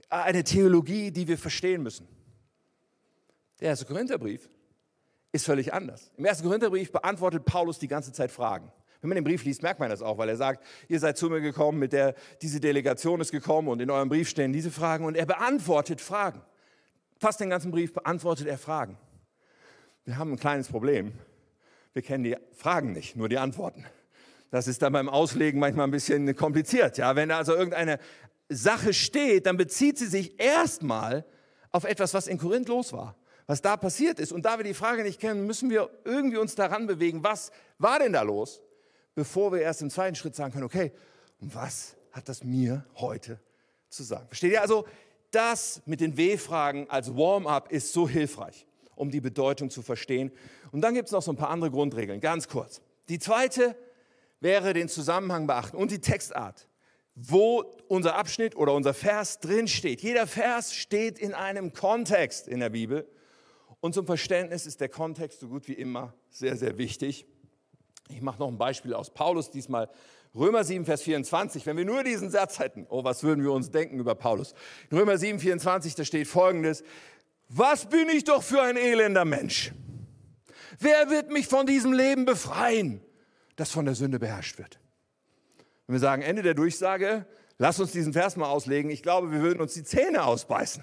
eine 0.08 0.44
Theologie, 0.44 1.10
die 1.10 1.26
wir 1.26 1.36
verstehen 1.36 1.82
müssen. 1.82 2.06
Der 3.60 3.70
erste 3.70 3.86
Korintherbrief 3.86 4.48
ist 5.32 5.46
völlig 5.46 5.72
anders. 5.72 6.12
Im 6.16 6.24
ersten 6.24 6.44
Korintherbrief 6.44 6.92
beantwortet 6.92 7.44
Paulus 7.44 7.80
die 7.80 7.88
ganze 7.88 8.12
Zeit 8.12 8.30
Fragen. 8.30 8.70
Wenn 9.02 9.08
man 9.08 9.16
den 9.16 9.24
Brief 9.24 9.44
liest, 9.44 9.62
merkt 9.62 9.80
man 9.80 9.90
das 9.90 10.00
auch, 10.00 10.16
weil 10.16 10.28
er 10.28 10.36
sagt, 10.36 10.64
ihr 10.86 11.00
seid 11.00 11.18
zu 11.18 11.28
mir 11.28 11.40
gekommen, 11.40 11.80
mit 11.80 11.92
der, 11.92 12.14
diese 12.40 12.60
Delegation 12.60 13.20
ist 13.20 13.32
gekommen 13.32 13.66
und 13.66 13.80
in 13.80 13.90
eurem 13.90 14.08
Brief 14.08 14.28
stehen 14.28 14.52
diese 14.52 14.70
Fragen 14.70 15.04
und 15.04 15.16
er 15.16 15.26
beantwortet 15.26 16.00
Fragen. 16.00 16.40
Fast 17.18 17.40
den 17.40 17.50
ganzen 17.50 17.72
Brief 17.72 17.92
beantwortet 17.92 18.46
er 18.46 18.58
Fragen. 18.58 18.96
Wir 20.04 20.18
haben 20.18 20.32
ein 20.32 20.38
kleines 20.38 20.68
Problem. 20.68 21.12
Wir 21.92 22.02
kennen 22.02 22.22
die 22.22 22.36
Fragen 22.52 22.92
nicht, 22.92 23.16
nur 23.16 23.28
die 23.28 23.38
Antworten. 23.38 23.84
Das 24.52 24.68
ist 24.68 24.82
dann 24.82 24.92
beim 24.92 25.08
Auslegen 25.08 25.58
manchmal 25.58 25.88
ein 25.88 25.90
bisschen 25.90 26.36
kompliziert. 26.36 26.96
Ja, 26.96 27.16
wenn 27.16 27.32
also 27.32 27.56
irgendeine 27.56 27.98
Sache 28.48 28.92
steht, 28.92 29.46
dann 29.46 29.56
bezieht 29.56 29.98
sie 29.98 30.06
sich 30.06 30.38
erstmal 30.40 31.24
auf 31.72 31.82
etwas, 31.84 32.14
was 32.14 32.28
in 32.28 32.38
Korinth 32.38 32.68
los 32.68 32.92
war, 32.92 33.16
was 33.46 33.62
da 33.62 33.76
passiert 33.76 34.20
ist. 34.20 34.30
Und 34.30 34.44
da 34.44 34.58
wir 34.58 34.64
die 34.64 34.74
Frage 34.74 35.02
nicht 35.02 35.20
kennen, 35.20 35.44
müssen 35.44 35.70
wir 35.70 35.90
irgendwie 36.04 36.36
uns 36.36 36.54
daran 36.54 36.86
bewegen, 36.86 37.24
was 37.24 37.50
war 37.78 37.98
denn 37.98 38.12
da 38.12 38.22
los? 38.22 38.62
Bevor 39.14 39.52
wir 39.52 39.60
erst 39.60 39.82
im 39.82 39.90
zweiten 39.90 40.14
Schritt 40.14 40.34
sagen 40.34 40.52
können, 40.52 40.64
okay, 40.64 40.92
was 41.40 41.96
hat 42.12 42.28
das 42.28 42.44
mir 42.44 42.84
heute 42.96 43.40
zu 43.88 44.02
sagen? 44.02 44.26
Versteht 44.26 44.52
ihr? 44.52 44.62
Also 44.62 44.86
das 45.30 45.82
mit 45.86 46.00
den 46.00 46.16
W-Fragen 46.16 46.88
als 46.90 47.16
Warm-up 47.16 47.72
ist 47.72 47.92
so 47.92 48.08
hilfreich, 48.08 48.66
um 48.94 49.10
die 49.10 49.20
Bedeutung 49.20 49.70
zu 49.70 49.82
verstehen. 49.82 50.30
Und 50.70 50.82
dann 50.82 50.94
gibt 50.94 51.06
es 51.06 51.12
noch 51.12 51.22
so 51.22 51.32
ein 51.32 51.36
paar 51.36 51.50
andere 51.50 51.70
Grundregeln, 51.70 52.20
ganz 52.20 52.48
kurz. 52.48 52.80
Die 53.08 53.18
zweite 53.18 53.76
wäre 54.40 54.72
den 54.72 54.88
Zusammenhang 54.88 55.46
beachten 55.46 55.76
und 55.76 55.90
die 55.90 56.00
Textart, 56.00 56.68
wo 57.14 57.64
unser 57.88 58.16
Abschnitt 58.16 58.56
oder 58.56 58.74
unser 58.74 58.94
Vers 58.94 59.40
drin 59.40 59.68
steht. 59.68 60.02
Jeder 60.02 60.26
Vers 60.26 60.74
steht 60.74 61.18
in 61.18 61.34
einem 61.34 61.72
Kontext 61.72 62.48
in 62.48 62.60
der 62.60 62.70
Bibel. 62.70 63.08
Und 63.80 63.94
zum 63.94 64.06
Verständnis 64.06 64.66
ist 64.66 64.80
der 64.80 64.88
Kontext 64.88 65.40
so 65.40 65.48
gut 65.48 65.66
wie 65.66 65.72
immer 65.72 66.14
sehr, 66.30 66.56
sehr 66.56 66.78
wichtig. 66.78 67.26
Ich 68.08 68.20
mache 68.20 68.38
noch 68.38 68.48
ein 68.48 68.58
Beispiel 68.58 68.94
aus 68.94 69.10
Paulus, 69.10 69.50
diesmal 69.50 69.88
Römer 70.34 70.64
7, 70.64 70.84
Vers 70.84 71.02
24. 71.02 71.66
Wenn 71.66 71.76
wir 71.76 71.84
nur 71.84 72.02
diesen 72.04 72.30
Satz 72.30 72.58
hätten, 72.58 72.86
oh, 72.88 73.04
was 73.04 73.22
würden 73.22 73.44
wir 73.44 73.52
uns 73.52 73.70
denken 73.70 73.98
über 73.98 74.14
Paulus? 74.14 74.54
In 74.90 74.98
Römer 74.98 75.18
7, 75.18 75.38
24, 75.38 75.94
da 75.94 76.04
steht 76.04 76.26
folgendes, 76.26 76.82
was 77.48 77.86
bin 77.86 78.08
ich 78.08 78.24
doch 78.24 78.42
für 78.42 78.62
ein 78.62 78.76
elender 78.76 79.24
Mensch? 79.24 79.72
Wer 80.78 81.10
wird 81.10 81.30
mich 81.30 81.46
von 81.46 81.66
diesem 81.66 81.92
Leben 81.92 82.24
befreien, 82.24 83.02
das 83.56 83.70
von 83.70 83.84
der 83.84 83.94
Sünde 83.94 84.18
beherrscht 84.18 84.58
wird? 84.58 84.80
Wenn 85.86 85.94
wir 85.94 86.00
sagen, 86.00 86.22
Ende 86.22 86.42
der 86.42 86.54
Durchsage, 86.54 87.26
lass 87.58 87.78
uns 87.78 87.92
diesen 87.92 88.14
Vers 88.14 88.36
mal 88.36 88.48
auslegen, 88.48 88.90
ich 88.90 89.02
glaube, 89.02 89.32
wir 89.32 89.40
würden 89.40 89.60
uns 89.60 89.74
die 89.74 89.84
Zähne 89.84 90.24
ausbeißen. 90.24 90.82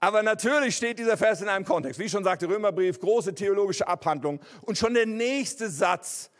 Aber 0.00 0.22
natürlich 0.22 0.76
steht 0.76 0.98
dieser 0.98 1.16
Vers 1.16 1.40
in 1.40 1.48
einem 1.48 1.64
Kontext. 1.64 1.98
Wie 1.98 2.08
schon 2.08 2.24
sagte 2.24 2.48
Römerbrief, 2.48 3.00
große 3.00 3.34
theologische 3.34 3.88
Abhandlung. 3.88 4.40
Und 4.62 4.76
schon 4.76 4.94
der 4.94 5.06
nächste 5.06 5.70
Satz 5.70 6.30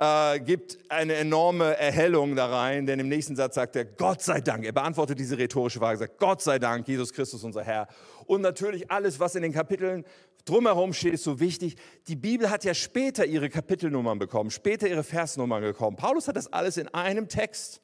äh, 0.00 0.40
gibt 0.40 0.78
eine 0.88 1.14
enorme 1.14 1.76
Erhellung 1.76 2.34
da 2.34 2.46
rein, 2.46 2.86
denn 2.86 2.98
im 2.98 3.08
nächsten 3.08 3.36
Satz 3.36 3.56
sagt 3.56 3.76
er, 3.76 3.84
Gott 3.84 4.22
sei 4.22 4.40
Dank. 4.40 4.64
Er 4.64 4.72
beantwortet 4.72 5.18
diese 5.18 5.36
rhetorische 5.36 5.78
Frage, 5.78 5.98
sagt, 5.98 6.18
Gott 6.18 6.40
sei 6.40 6.58
Dank, 6.58 6.88
Jesus 6.88 7.12
Christus, 7.12 7.44
unser 7.44 7.62
Herr. 7.62 7.86
Und 8.26 8.40
natürlich 8.40 8.90
alles, 8.90 9.20
was 9.20 9.34
in 9.34 9.42
den 9.42 9.52
Kapiteln 9.52 10.04
drumherum 10.46 10.94
steht, 10.94 11.14
ist 11.14 11.24
so 11.24 11.38
wichtig. 11.38 11.76
Die 12.08 12.16
Bibel 12.16 12.48
hat 12.48 12.64
ja 12.64 12.72
später 12.72 13.26
ihre 13.26 13.50
Kapitelnummern 13.50 14.18
bekommen, 14.18 14.50
später 14.50 14.88
ihre 14.88 15.04
Versnummern 15.04 15.62
bekommen. 15.62 15.96
Paulus 15.96 16.28
hat 16.28 16.36
das 16.36 16.50
alles 16.50 16.78
in 16.78 16.88
einem 16.88 17.28
Text 17.28 17.82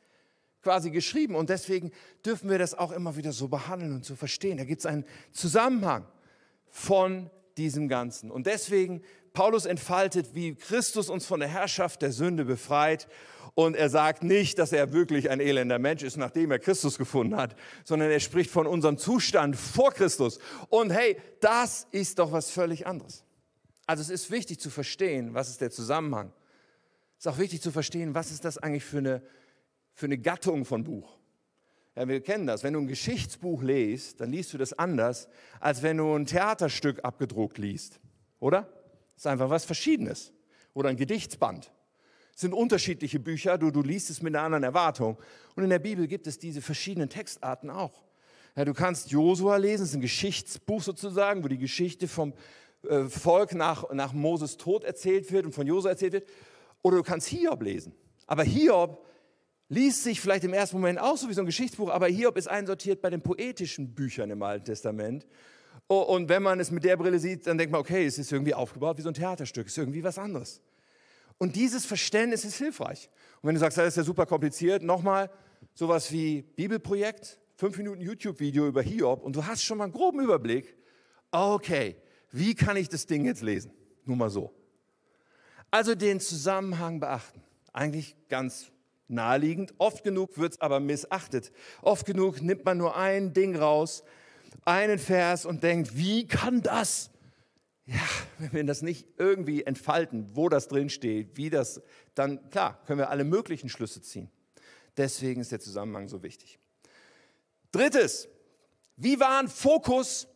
quasi 0.67 0.91
geschrieben. 0.91 1.37
Und 1.37 1.49
deswegen 1.49 1.93
dürfen 2.25 2.51
wir 2.51 2.59
das 2.59 2.75
auch 2.75 2.91
immer 2.91 3.15
wieder 3.15 3.31
so 3.31 3.47
behandeln 3.47 3.95
und 3.95 4.05
so 4.05 4.17
verstehen. 4.17 4.59
Da 4.59 4.65
gibt 4.65 4.81
es 4.81 4.87
einen 4.87 5.05
Zusammenhang 5.31 6.05
von 6.69 7.31
diesem 7.57 7.87
Ganzen. 7.87 8.33
Und 8.33 8.49
deswegen, 8.49 9.01
Paulus 9.33 9.65
entfaltet, 9.65 10.35
wie 10.35 10.57
Christus 10.57 11.09
uns 11.09 11.25
von 11.25 11.39
der 11.39 11.49
Herrschaft 11.49 12.03
der 12.03 12.11
Sünde 12.11 12.45
befreit. 12.45 13.07
Und 13.55 13.77
er 13.77 13.89
sagt 13.91 14.25
nicht, 14.25 14.59
dass 14.59 14.73
er 14.73 14.93
wirklich 14.93 15.31
ein 15.31 15.39
elender 15.39 15.79
Mensch 15.79 16.03
ist, 16.03 16.17
nachdem 16.17 16.51
er 16.51 16.59
Christus 16.59 16.99
gefunden 16.99 17.37
hat, 17.37 17.55
sondern 17.85 18.11
er 18.11 18.19
spricht 18.19 18.51
von 18.51 18.67
unserem 18.67 18.99
Zustand 18.99 19.55
vor 19.55 19.93
Christus. 19.93 20.41
Und 20.69 20.91
hey, 20.91 21.17
das 21.39 21.87
ist 21.93 22.19
doch 22.19 22.33
was 22.33 22.51
völlig 22.51 22.89
anderes. 22.89 23.23
Also 23.87 24.03
es 24.03 24.11
ist 24.11 24.33
wichtig 24.33 24.59
zu 24.59 24.69
verstehen, 24.69 25.33
was 25.33 25.49
ist 25.49 25.61
der 25.61 25.71
Zusammenhang. 25.71 26.33
Es 27.19 27.25
ist 27.25 27.33
auch 27.33 27.39
wichtig 27.39 27.63
zu 27.63 27.71
verstehen, 27.71 28.17
was 28.17 28.33
ist 28.33 28.45
das 28.45 28.59
eigentlich 28.59 28.85
für 28.85 28.99
eine, 28.99 29.23
für 29.97 30.07
eine 30.07 30.19
Gattung 30.19 30.65
von 30.67 30.85
Buch. 30.85 31.17
Ja, 31.97 32.07
wir 32.07 32.21
kennen 32.21 32.47
das. 32.47 32.63
Wenn 32.63 32.75
du 32.75 32.81
ein 32.81 32.87
Geschichtsbuch 32.87 33.63
liest, 33.63 34.21
dann 34.21 34.31
liest 34.31 34.53
du 34.53 34.59
das 34.59 34.75
anders, 34.75 35.27
als 35.59 35.83
wenn 35.83 35.97
du 35.97 36.15
ein 36.15 36.27
Theaterstück 36.27 37.03
abgedruckt 37.03 37.57
liest. 37.57 37.99
Oder? 38.39 38.63
Das 39.15 39.23
ist 39.23 39.27
einfach 39.27 39.49
was 39.49 39.65
Verschiedenes. 39.65 40.35
Oder 40.75 40.91
ein 40.91 40.99
Gedichtsband. 40.99 41.73
Es 42.35 42.43
sind 42.43 42.53
unterschiedliche 42.53 43.19
Bücher, 43.19 43.57
du, 43.57 43.71
du 43.71 43.81
liest 43.81 44.11
es 44.11 44.21
mit 44.21 44.35
einer 44.37 44.45
anderen 44.45 44.65
Erwartung. 44.65 45.17
Und 45.55 45.65
in 45.65 45.71
der 45.71 45.79
Bibel 45.79 46.07
gibt 46.07 46.27
es 46.27 46.39
diese 46.39 46.61
verschiedenen 46.61 47.09
Textarten 47.09 47.71
auch. 47.71 48.05
Ja, 48.55 48.67
du 48.67 48.75
kannst 48.75 49.11
Josua 49.11 49.57
lesen, 49.57 49.85
es 49.85 49.91
ist 49.91 49.95
ein 49.95 50.03
Geschichtsbuch 50.03 50.83
sozusagen, 50.83 51.43
wo 51.43 51.49
die 51.49 51.57
Geschichte 51.57 52.07
vom 52.07 52.35
äh, 52.87 53.05
Volk 53.05 53.55
nach, 53.55 53.91
nach 53.93 54.13
Moses 54.13 54.59
Tod 54.59 54.85
erzählt 54.85 55.33
wird 55.33 55.47
und 55.47 55.53
von 55.53 55.67
Josua 55.67 55.93
erzählt 55.93 56.13
wird. 56.13 56.29
Oder 56.83 56.99
du 56.99 57.03
kannst 57.03 57.29
Hiob 57.29 57.63
lesen. 57.63 57.95
Aber 58.27 58.43
Hiob 58.43 59.03
liest 59.69 60.05
sich 60.05 60.21
vielleicht 60.21 60.45
im 60.45 60.53
ersten 60.53 60.77
Moment 60.77 61.01
auch 61.01 61.17
so 61.17 61.29
wie 61.29 61.35
so 61.35 61.43
ein 61.43 61.47
Geschichtsbuch, 61.47 61.91
aber 61.91 62.07
Hiob 62.07 62.37
ist 62.37 62.49
einsortiert 62.49 63.01
bei 63.01 63.11
den 63.11 63.23
poetischen 63.23 63.95
Büchern 63.95 64.31
im 64.31 64.43
Alten 64.43 64.65
Testament. 64.65 65.27
Oh, 65.89 66.01
und 66.01 66.29
wenn 66.29 66.43
man 66.43 66.59
es 66.61 66.71
mit 66.71 66.85
der 66.85 66.97
Brille 66.97 67.19
sieht, 67.19 67.47
dann 67.47 67.59
denkt 67.59 67.73
man, 67.73 67.81
okay, 67.81 68.07
es 68.07 68.19
ist 68.19 68.33
irgendwie 68.33 68.55
aufgebaut 68.55 68.99
wie 68.99 69.03
so 69.03 69.09
ein 69.09 69.15
Theaterstück, 69.15 69.67
es 69.67 69.73
ist 69.73 69.79
irgendwie 69.79 70.03
was 70.03 70.19
anderes. 70.19 70.61
Und 71.39 71.55
dieses 71.55 71.85
Verständnis 71.85 72.45
ist 72.45 72.57
hilfreich. 72.57 73.11
Und 73.43 73.49
wenn 73.49 73.55
du 73.55 73.61
sagst, 73.61 73.79
das 73.79 73.89
ist 73.89 73.97
ja 73.97 74.03
super 74.03 74.27
kompliziert, 74.27 74.83
nochmal 74.83 75.31
sowas 75.75 76.11
wie 76.11 76.43
Bibelprojekt, 76.43 77.39
fünf 77.57 77.77
Minuten 77.77 78.01
YouTube-Video 78.01 78.67
über 78.67 78.83
Hiob 78.83 79.23
und 79.23 79.37
du 79.37 79.47
hast 79.47 79.63
schon 79.63 79.79
mal 79.79 79.85
einen 79.85 79.93
groben 79.93 80.21
Überblick. 80.21 80.77
Okay, 81.31 81.97
wie 82.31 82.55
kann 82.55 82.77
ich 82.77 82.89
das 82.89 83.07
Ding 83.07 83.25
jetzt 83.25 83.43
lesen? 83.43 83.73
Nur 84.05 84.17
mal 84.17 84.31
so. 84.31 84.55
Also 85.71 85.95
den 85.95 86.21
Zusammenhang 86.21 87.01
beachten. 87.01 87.43
Eigentlich 87.73 88.17
ganz 88.29 88.71
naheliegend. 89.09 89.75
Oft 89.79 90.05
genug 90.05 90.39
wird 90.39 90.55
es 90.55 90.61
aber 90.61 90.81
missachtet. 90.81 91.53
Oft 91.83 92.07
genug 92.07 92.43
nimmt 92.43 92.65
man 92.65 92.79
nur 92.79 92.97
ein 92.97 93.33
Ding 93.33 93.57
raus, 93.57 94.03
einen 94.65 94.99
Vers 94.99 95.47
und 95.47 95.63
denkt, 95.63 95.97
wie 95.97 96.27
kann 96.27 96.63
das? 96.63 97.11
Ja, 97.87 98.03
wenn 98.39 98.53
wir 98.53 98.65
das 98.65 98.83
nicht 98.83 99.07
irgendwie 99.17 99.63
entfalten, 99.63 100.35
wo 100.35 100.49
das 100.49 100.67
drin 100.67 100.91
steht, 100.91 101.37
wie 101.37 101.51
das, 101.51 101.81
dann 102.15 102.51
klar, 102.51 102.83
können 102.85 102.99
wir 102.99 103.11
alle 103.11 103.25
möglichen 103.25 103.69
Schlüsse 103.69 104.03
ziehen. 104.03 104.29
Deswegen 104.97 105.41
ist 105.41 105.53
der 105.53 105.61
Zusammenhang 105.61 106.09
so 106.09 106.23
wichtig. 106.23 106.59
Drittes, 107.71 108.29
wie 108.97 109.21
waren 109.21 109.49
Fokus 109.49 110.27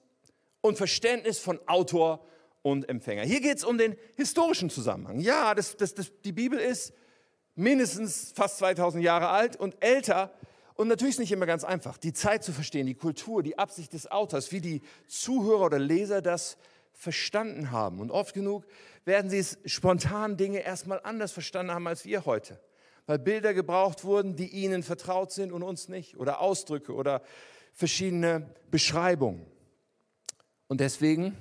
und 0.61 0.77
Verständnis 0.77 1.39
von 1.39 1.59
Autor 1.67 2.25
und 2.63 2.89
Empfänger? 2.89 3.23
Hier 3.23 3.41
geht 3.41 3.57
es 3.57 3.65
um 3.65 3.79
den 3.79 3.97
historischen 4.17 4.71
Zusammenhang. 4.71 5.19
Ja, 5.19 5.55
das, 5.55 5.77
das, 5.77 5.95
das, 5.95 6.13
die 6.23 6.33
Bibel 6.33 6.59
ist 6.59 6.93
mindestens 7.55 8.33
fast 8.35 8.59
2000 8.59 9.03
Jahre 9.03 9.29
alt 9.29 9.57
und 9.57 9.77
älter. 9.81 10.33
Und 10.75 10.89
natürlich 10.89 11.11
ist 11.11 11.17
es 11.17 11.21
nicht 11.21 11.33
immer 11.33 11.47
ganz 11.47 11.65
einfach, 11.65 11.99
die 11.99 12.13
Zeit 12.13 12.43
zu 12.43 12.53
verstehen, 12.53 12.87
die 12.87 12.95
Kultur, 12.95 13.43
die 13.43 13.59
Absicht 13.59 13.93
des 13.93 14.11
Autors, 14.11 14.53
wie 14.53 14.61
die 14.61 14.83
Zuhörer 15.07 15.67
oder 15.67 15.79
Leser 15.79 16.23
das 16.23 16.57
verstanden 16.93 17.71
haben. 17.71 18.01
Und 18.01 18.11
oft 18.11 18.35
genug 18.35 18.67
werden 19.05 19.31
sie 19.31 19.39
es 19.39 19.59
spontan 19.65 20.37
Dinge 20.37 20.61
erstmal 20.61 21.01
anders 21.03 21.33
verstanden 21.33 21.73
haben 21.73 21.87
als 21.87 22.05
wir 22.05 22.27
heute, 22.27 22.61
weil 23.07 23.19
Bilder 23.19 23.55
gebraucht 23.55 24.05
wurden, 24.05 24.37
die 24.37 24.49
ihnen 24.49 24.83
vertraut 24.83 25.33
sind 25.33 25.53
und 25.53 25.63
uns 25.63 25.89
nicht, 25.89 26.17
oder 26.17 26.41
Ausdrücke 26.41 26.93
oder 26.93 27.23
verschiedene 27.73 28.55
Beschreibungen. 28.71 29.47
Und 30.69 30.81
deswegen 30.81 31.37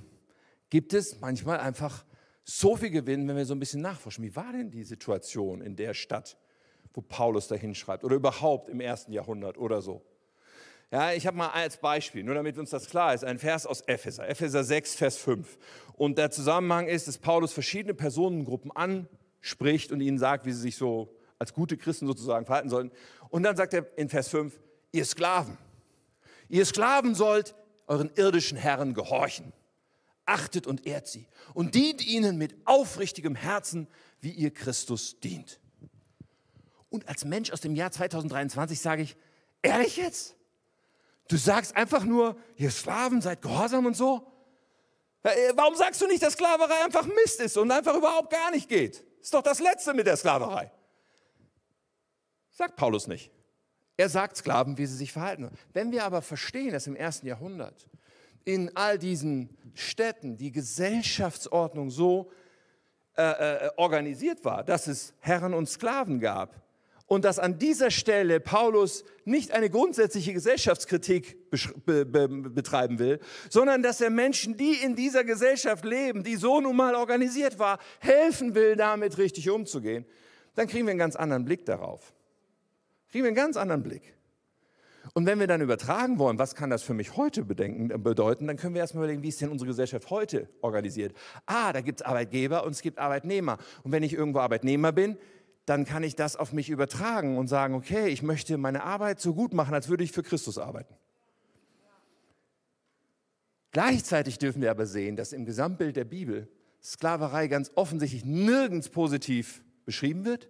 gibt 0.69 0.93
es 0.93 1.19
manchmal 1.19 1.59
einfach 1.59 2.05
so 2.49 2.75
viel 2.75 2.89
Gewinn, 2.89 3.27
wenn 3.27 3.37
wir 3.37 3.45
so 3.45 3.53
ein 3.53 3.59
bisschen 3.59 3.81
nachforschen. 3.81 4.23
Wie 4.23 4.35
war 4.35 4.51
denn 4.51 4.71
die 4.71 4.83
Situation 4.83 5.61
in 5.61 5.75
der 5.75 5.93
Stadt, 5.93 6.35
wo 6.93 7.01
Paulus 7.01 7.47
da 7.47 7.55
hinschreibt 7.55 8.03
oder 8.03 8.15
überhaupt 8.15 8.69
im 8.69 8.81
ersten 8.81 9.13
Jahrhundert 9.13 9.57
oder 9.57 9.81
so? 9.81 10.01
Ja, 10.91 11.11
ich 11.11 11.27
habe 11.27 11.37
mal 11.37 11.49
als 11.49 11.77
Beispiel, 11.77 12.23
nur 12.23 12.33
damit 12.33 12.57
uns 12.57 12.71
das 12.71 12.89
klar 12.89 13.13
ist, 13.13 13.23
ein 13.23 13.37
Vers 13.37 13.67
aus 13.67 13.81
Epheser, 13.81 14.27
Epheser 14.27 14.63
6, 14.63 14.95
Vers 14.95 15.17
5. 15.17 15.59
Und 15.93 16.17
der 16.17 16.31
Zusammenhang 16.31 16.87
ist, 16.87 17.07
dass 17.07 17.19
Paulus 17.19 17.53
verschiedene 17.53 17.93
Personengruppen 17.93 18.71
anspricht 18.71 19.91
und 19.91 20.01
ihnen 20.01 20.17
sagt, 20.17 20.47
wie 20.47 20.51
sie 20.51 20.61
sich 20.61 20.75
so 20.75 21.15
als 21.37 21.53
gute 21.53 21.77
Christen 21.77 22.07
sozusagen 22.07 22.47
verhalten 22.47 22.69
sollen. 22.69 22.91
Und 23.29 23.43
dann 23.43 23.55
sagt 23.55 23.75
er 23.75 23.85
in 23.95 24.09
Vers 24.09 24.29
5, 24.29 24.59
ihr 24.91 25.05
Sklaven, 25.05 25.55
ihr 26.47 26.65
Sklaven 26.65 27.13
sollt 27.13 27.53
euren 27.85 28.09
irdischen 28.15 28.57
Herren 28.57 28.95
gehorchen 28.95 29.53
achtet 30.29 30.67
und 30.67 30.85
ehrt 30.85 31.07
sie 31.07 31.27
und 31.53 31.75
dient 31.75 32.05
ihnen 32.05 32.37
mit 32.37 32.55
aufrichtigem 32.65 33.35
Herzen, 33.35 33.87
wie 34.21 34.31
ihr 34.31 34.53
Christus 34.53 35.19
dient. 35.19 35.59
Und 36.89 37.07
als 37.07 37.25
Mensch 37.25 37.51
aus 37.51 37.61
dem 37.61 37.75
Jahr 37.75 37.91
2023 37.91 38.79
sage 38.79 39.03
ich, 39.03 39.15
ehrlich 39.61 39.97
jetzt? 39.97 40.35
Du 41.27 41.37
sagst 41.37 41.75
einfach 41.75 42.03
nur, 42.03 42.35
ihr 42.55 42.71
Sklaven 42.71 43.21
seid 43.21 43.41
gehorsam 43.41 43.85
und 43.85 43.95
so? 43.95 44.25
Warum 45.53 45.75
sagst 45.75 46.01
du 46.01 46.07
nicht, 46.07 46.23
dass 46.23 46.33
Sklaverei 46.33 46.83
einfach 46.85 47.05
Mist 47.05 47.39
ist 47.41 47.57
und 47.57 47.69
einfach 47.71 47.95
überhaupt 47.95 48.31
gar 48.31 48.51
nicht 48.51 48.69
geht? 48.69 49.03
Ist 49.21 49.33
doch 49.33 49.43
das 49.43 49.59
Letzte 49.59 49.93
mit 49.93 50.07
der 50.07 50.17
Sklaverei. 50.17 50.71
Sagt 52.51 52.75
Paulus 52.77 53.07
nicht. 53.07 53.31
Er 53.97 54.09
sagt 54.09 54.37
Sklaven, 54.37 54.77
wie 54.77 54.85
sie 54.85 54.95
sich 54.95 55.11
verhalten. 55.11 55.51
Wenn 55.73 55.91
wir 55.91 56.05
aber 56.05 56.21
verstehen, 56.21 56.71
dass 56.71 56.87
im 56.87 56.95
ersten 56.95 57.27
Jahrhundert 57.27 57.85
in 58.45 58.75
all 58.75 58.97
diesen 58.97 59.49
Städten 59.73 60.37
die 60.37 60.51
Gesellschaftsordnung 60.51 61.89
so 61.89 62.31
äh, 63.17 63.65
äh, 63.65 63.69
organisiert 63.77 64.45
war, 64.45 64.63
dass 64.63 64.87
es 64.87 65.13
Herren 65.19 65.53
und 65.53 65.67
Sklaven 65.67 66.19
gab 66.19 66.63
und 67.05 67.25
dass 67.25 67.39
an 67.39 67.57
dieser 67.57 67.91
Stelle 67.91 68.39
Paulus 68.39 69.03
nicht 69.25 69.51
eine 69.51 69.69
grundsätzliche 69.69 70.31
Gesellschaftskritik 70.31 71.37
be 71.85 72.05
be 72.05 72.27
betreiben 72.27 72.99
will, 72.99 73.19
sondern 73.49 73.81
dass 73.81 73.99
er 73.99 74.11
Menschen, 74.11 74.55
die 74.57 74.73
in 74.73 74.95
dieser 74.95 75.23
Gesellschaft 75.23 75.83
leben, 75.83 76.23
die 76.23 76.35
so 76.35 76.61
nun 76.61 76.75
mal 76.75 76.95
organisiert 76.95 77.57
war, 77.57 77.79
helfen 77.99 78.55
will, 78.55 78.75
damit 78.75 79.17
richtig 79.17 79.49
umzugehen, 79.49 80.05
dann 80.55 80.67
kriegen 80.67 80.85
wir 80.85 80.91
einen 80.91 80.99
ganz 80.99 81.15
anderen 81.15 81.45
Blick 81.45 81.65
darauf. 81.65 82.13
Kriegen 83.09 83.23
wir 83.23 83.29
einen 83.29 83.35
ganz 83.35 83.57
anderen 83.57 83.81
Blick. 83.81 84.13
Und 85.13 85.25
wenn 85.25 85.39
wir 85.39 85.47
dann 85.47 85.61
übertragen 85.61 86.19
wollen, 86.19 86.37
was 86.37 86.55
kann 86.55 86.69
das 86.69 86.83
für 86.83 86.93
mich 86.93 87.17
heute 87.17 87.43
bedenken, 87.43 87.91
äh, 87.91 87.97
bedeuten, 87.97 88.47
dann 88.47 88.57
können 88.57 88.73
wir 88.73 88.81
erstmal 88.81 89.03
überlegen, 89.03 89.23
wie 89.23 89.29
ist 89.29 89.41
denn 89.41 89.49
unsere 89.49 89.67
Gesellschaft 89.67 90.09
heute 90.09 90.49
organisiert? 90.61 91.15
Ah, 91.45 91.73
da 91.73 91.81
gibt 91.81 92.01
es 92.01 92.05
Arbeitgeber 92.05 92.63
und 92.63 92.71
es 92.71 92.81
gibt 92.81 92.99
Arbeitnehmer. 92.99 93.57
Und 93.83 93.91
wenn 93.91 94.03
ich 94.03 94.13
irgendwo 94.13 94.39
Arbeitnehmer 94.39 94.91
bin, 94.91 95.17
dann 95.65 95.85
kann 95.85 96.03
ich 96.03 96.15
das 96.15 96.35
auf 96.35 96.53
mich 96.53 96.69
übertragen 96.69 97.37
und 97.37 97.47
sagen, 97.47 97.75
okay, 97.75 98.07
ich 98.07 98.23
möchte 98.23 98.57
meine 98.57 98.83
Arbeit 98.83 99.19
so 99.19 99.33
gut 99.33 99.53
machen, 99.53 99.73
als 99.73 99.89
würde 99.89 100.03
ich 100.03 100.11
für 100.11 100.23
Christus 100.23 100.57
arbeiten. 100.57 100.95
Gleichzeitig 103.71 104.39
dürfen 104.39 104.61
wir 104.61 104.71
aber 104.71 104.87
sehen, 104.87 105.15
dass 105.15 105.31
im 105.31 105.45
Gesamtbild 105.45 105.95
der 105.95 106.05
Bibel 106.05 106.47
Sklaverei 106.81 107.47
ganz 107.47 107.71
offensichtlich 107.75 108.25
nirgends 108.25 108.89
positiv 108.89 109.63
beschrieben 109.85 110.25
wird 110.25 110.49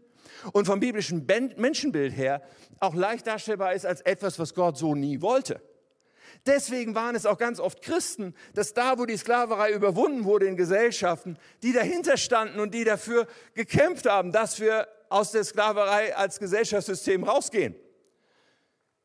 und 0.53 0.65
vom 0.65 0.79
biblischen 0.79 1.25
Menschenbild 1.57 2.15
her 2.15 2.41
auch 2.79 2.95
leicht 2.95 3.27
darstellbar 3.27 3.73
ist 3.73 3.85
als 3.85 4.01
etwas, 4.01 4.39
was 4.39 4.53
Gott 4.53 4.77
so 4.77 4.95
nie 4.95 5.21
wollte. 5.21 5.61
Deswegen 6.45 6.95
waren 6.95 7.15
es 7.15 7.25
auch 7.25 7.37
ganz 7.37 7.59
oft 7.59 7.81
Christen, 7.81 8.33
dass 8.53 8.73
da, 8.73 8.97
wo 8.97 9.05
die 9.05 9.17
Sklaverei 9.17 9.71
überwunden 9.71 10.23
wurde 10.23 10.45
in 10.45 10.55
Gesellschaften, 10.55 11.37
die 11.63 11.73
dahinter 11.73 12.17
standen 12.17 12.59
und 12.59 12.73
die 12.73 12.83
dafür 12.83 13.27
gekämpft 13.55 14.07
haben, 14.07 14.31
dass 14.31 14.59
wir 14.59 14.87
aus 15.09 15.31
der 15.31 15.43
Sklaverei 15.43 16.15
als 16.15 16.39
Gesellschaftssystem 16.39 17.23
rausgehen. 17.23 17.75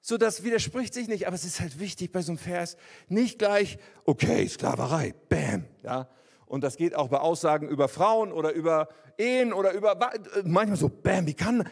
So, 0.01 0.19
das 0.19 0.45
widerspricht 0.45 0.93
sich 0.93 1.09
nicht, 1.09 1.27
aber 1.27 1.35
es 1.35 1.45
ist 1.45 1.61
halt 1.61 1.81
wichtig 1.81 2.13
bei 2.13 2.21
so 2.21 2.33
einem 2.33 2.39
Vers 2.39 2.77
nicht 3.09 3.39
gleich, 3.39 3.79
okay, 4.05 4.47
Sklaverei, 4.47 5.15
bam, 5.31 5.65
ja, 5.83 6.09
und 6.47 6.63
das 6.63 6.77
geht 6.77 6.95
auch 6.95 7.09
bei 7.09 7.19
Aussagen 7.19 7.69
über 7.69 7.89
Frauen 7.89 8.33
oder 8.33 8.53
über 8.53 8.89
Ehen 9.19 9.53
oder 9.53 9.73
über 9.73 9.99
manchmal 10.45 10.77
so, 10.77 10.89
bam, 10.89 11.27
wie 11.27 11.35
kann, 11.35 11.69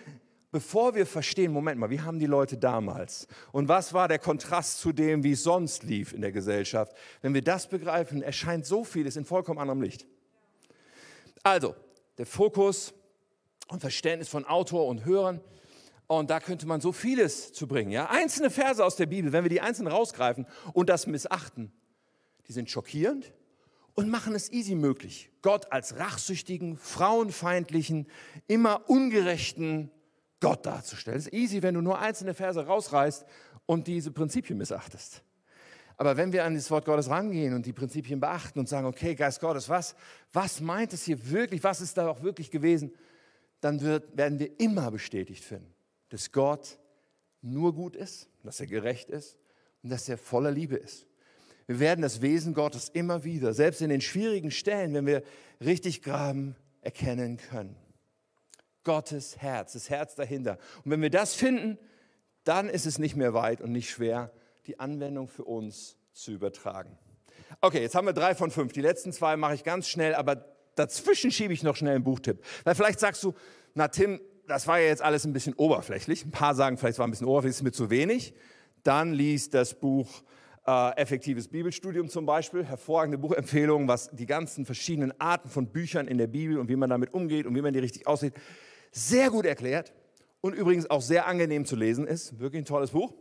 bevor 0.50 0.94
wir 0.94 1.06
verstehen, 1.06 1.52
Moment 1.52 1.80
mal, 1.80 1.90
wie 1.90 2.00
haben 2.00 2.18
die 2.18 2.26
Leute 2.26 2.56
damals 2.56 3.26
und 3.52 3.68
was 3.68 3.92
war 3.92 4.08
der 4.08 4.18
Kontrast 4.18 4.80
zu 4.80 4.92
dem, 4.92 5.24
wie 5.24 5.32
es 5.32 5.42
sonst 5.42 5.82
lief 5.82 6.12
in 6.12 6.20
der 6.20 6.32
Gesellschaft, 6.32 6.94
wenn 7.20 7.34
wir 7.34 7.42
das 7.42 7.68
begreifen, 7.68 8.22
erscheint 8.22 8.66
so 8.66 8.84
vieles 8.84 9.16
in 9.16 9.24
vollkommen 9.24 9.58
anderem 9.58 9.82
Licht. 9.82 10.06
Also, 11.42 11.74
der 12.18 12.26
Fokus 12.26 12.94
und 13.68 13.80
Verständnis 13.80 14.28
von 14.28 14.44
Autor 14.44 14.86
und 14.86 15.04
Hörern. 15.04 15.40
Und 16.06 16.30
da 16.30 16.40
könnte 16.40 16.66
man 16.66 16.80
so 16.80 16.92
vieles 16.92 17.52
zu 17.52 17.66
bringen. 17.66 17.90
Ja? 17.90 18.10
Einzelne 18.10 18.50
Verse 18.50 18.84
aus 18.84 18.96
der 18.96 19.06
Bibel, 19.06 19.32
wenn 19.32 19.44
wir 19.44 19.48
die 19.48 19.60
einzeln 19.60 19.86
rausgreifen 19.86 20.46
und 20.74 20.90
das 20.90 21.06
missachten, 21.06 21.72
die 22.46 22.52
sind 22.52 22.70
schockierend, 22.70 23.32
und 23.94 24.08
machen 24.08 24.34
es 24.34 24.50
easy 24.50 24.74
möglich, 24.74 25.30
Gott 25.42 25.70
als 25.70 25.98
rachsüchtigen, 25.98 26.76
frauenfeindlichen, 26.76 28.06
immer 28.46 28.88
ungerechten 28.88 29.90
Gott 30.40 30.66
darzustellen. 30.66 31.18
Es 31.18 31.26
ist 31.26 31.34
easy, 31.34 31.62
wenn 31.62 31.74
du 31.74 31.82
nur 31.82 31.98
einzelne 31.98 32.34
Verse 32.34 32.64
rausreißt 32.64 33.24
und 33.66 33.86
diese 33.86 34.10
Prinzipien 34.10 34.58
missachtest. 34.58 35.22
Aber 35.96 36.16
wenn 36.16 36.32
wir 36.32 36.44
an 36.44 36.54
das 36.54 36.70
Wort 36.70 36.84
Gottes 36.84 37.10
rangehen 37.10 37.54
und 37.54 37.66
die 37.66 37.72
Prinzipien 37.72 38.18
beachten 38.18 38.58
und 38.58 38.68
sagen, 38.68 38.86
okay, 38.86 39.14
Geist 39.14 39.40
Gottes, 39.40 39.68
was, 39.68 39.94
was 40.32 40.60
meint 40.60 40.92
es 40.92 41.04
hier 41.04 41.30
wirklich, 41.30 41.62
was 41.62 41.80
ist 41.80 41.96
da 41.96 42.08
auch 42.08 42.22
wirklich 42.22 42.50
gewesen, 42.50 42.92
dann 43.60 43.80
wird, 43.80 44.16
werden 44.16 44.38
wir 44.38 44.58
immer 44.58 44.90
bestätigt 44.90 45.44
finden, 45.44 45.72
dass 46.08 46.32
Gott 46.32 46.78
nur 47.40 47.74
gut 47.74 47.94
ist, 47.94 48.28
dass 48.42 48.58
er 48.58 48.66
gerecht 48.66 49.10
ist 49.10 49.38
und 49.82 49.90
dass 49.90 50.08
er 50.08 50.18
voller 50.18 50.50
Liebe 50.50 50.76
ist. 50.76 51.06
Wir 51.66 51.80
werden 51.80 52.02
das 52.02 52.22
Wesen 52.22 52.54
Gottes 52.54 52.88
immer 52.88 53.24
wieder, 53.24 53.54
selbst 53.54 53.80
in 53.80 53.90
den 53.90 54.00
schwierigen 54.00 54.50
Stellen, 54.50 54.94
wenn 54.94 55.06
wir 55.06 55.22
richtig 55.60 56.02
graben, 56.02 56.56
erkennen 56.80 57.36
können. 57.36 57.76
Gottes 58.84 59.38
Herz, 59.38 59.74
das 59.74 59.88
Herz 59.90 60.14
dahinter. 60.14 60.58
Und 60.84 60.90
wenn 60.90 61.02
wir 61.02 61.10
das 61.10 61.34
finden, 61.34 61.78
dann 62.44 62.68
ist 62.68 62.86
es 62.86 62.98
nicht 62.98 63.14
mehr 63.14 63.34
weit 63.34 63.60
und 63.60 63.70
nicht 63.70 63.90
schwer, 63.90 64.32
die 64.66 64.80
Anwendung 64.80 65.28
für 65.28 65.44
uns 65.44 65.96
zu 66.12 66.32
übertragen. 66.32 66.98
Okay, 67.60 67.80
jetzt 67.80 67.94
haben 67.94 68.06
wir 68.06 68.12
drei 68.12 68.34
von 68.34 68.50
fünf. 68.50 68.72
Die 68.72 68.80
letzten 68.80 69.12
zwei 69.12 69.36
mache 69.36 69.54
ich 69.54 69.62
ganz 69.62 69.88
schnell, 69.88 70.14
aber 70.14 70.44
dazwischen 70.74 71.30
schiebe 71.30 71.52
ich 71.52 71.62
noch 71.62 71.76
schnell 71.76 71.94
einen 71.94 72.04
Buchtipp. 72.04 72.42
Weil 72.64 72.74
vielleicht 72.74 72.98
sagst 72.98 73.22
du, 73.22 73.34
na 73.74 73.88
Tim, 73.88 74.20
das 74.48 74.66
war 74.66 74.80
ja 74.80 74.88
jetzt 74.88 75.02
alles 75.02 75.24
ein 75.24 75.32
bisschen 75.32 75.54
oberflächlich. 75.54 76.24
Ein 76.24 76.30
paar 76.32 76.54
sagen, 76.54 76.76
vielleicht 76.76 76.98
war 76.98 77.06
ein 77.06 77.10
bisschen 77.10 77.28
oberflächlich, 77.28 77.58
ist 77.58 77.62
mir 77.62 77.72
zu 77.72 77.90
wenig. 77.90 78.34
Dann 78.82 79.12
liest 79.12 79.54
das 79.54 79.78
Buch 79.78 80.22
äh, 80.66 80.96
Effektives 80.96 81.48
Bibelstudium 81.48 82.08
zum 82.08 82.26
Beispiel, 82.26 82.64
hervorragende 82.64 83.18
Buchempfehlung, 83.18 83.88
was 83.88 84.10
die 84.10 84.26
ganzen 84.26 84.64
verschiedenen 84.64 85.12
Arten 85.20 85.48
von 85.48 85.66
Büchern 85.66 86.06
in 86.06 86.18
der 86.18 86.26
Bibel 86.26 86.58
und 86.58 86.68
wie 86.68 86.76
man 86.76 86.90
damit 86.90 87.14
umgeht 87.14 87.46
und 87.46 87.54
wie 87.54 87.62
man 87.62 87.72
die 87.72 87.80
richtig 87.80 88.06
aussieht, 88.06 88.34
sehr 88.90 89.30
gut 89.30 89.46
erklärt 89.46 89.92
und 90.40 90.54
übrigens 90.54 90.88
auch 90.90 91.02
sehr 91.02 91.26
angenehm 91.26 91.64
zu 91.64 91.76
lesen 91.76 92.06
ist. 92.06 92.38
Wirklich 92.38 92.62
ein 92.62 92.66
tolles 92.66 92.90
Buch. 92.90 93.12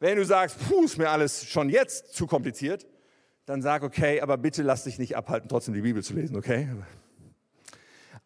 Wenn 0.00 0.16
du 0.16 0.24
sagst, 0.24 0.58
puh, 0.68 0.84
ist 0.84 0.98
mir 0.98 1.10
alles 1.10 1.46
schon 1.46 1.68
jetzt 1.68 2.14
zu 2.14 2.26
kompliziert, 2.26 2.86
dann 3.46 3.62
sag, 3.62 3.82
okay, 3.82 4.20
aber 4.20 4.36
bitte 4.36 4.62
lass 4.62 4.84
dich 4.84 4.98
nicht 4.98 5.16
abhalten, 5.16 5.48
trotzdem 5.48 5.74
die 5.74 5.80
Bibel 5.80 6.02
zu 6.02 6.14
lesen, 6.14 6.36
okay? 6.36 6.68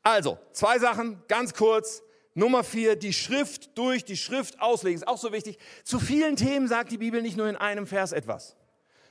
Also, 0.03 0.38
zwei 0.53 0.78
Sachen, 0.78 1.22
ganz 1.26 1.53
kurz. 1.53 2.03
Nummer 2.37 2.64
vier, 2.64 2.97
die 2.97 3.14
Schrift 3.14 3.78
durch 3.78 4.05
die 4.05 4.16
Schrift 4.16 4.61
auslegen, 4.61 4.97
ist 4.97 5.09
auch 5.09 5.16
so 5.16 5.32
wichtig. 5.32 5.59
Zu 5.84 5.99
vielen 5.99 6.37
Themen 6.37 6.68
sagt 6.68 6.93
die 6.93 6.99
Bibel 6.99 7.22
nicht 7.22 7.39
nur 7.39 7.49
in 7.49 7.57
einem 7.57 7.87
Vers 7.87 8.12
etwas, 8.12 8.57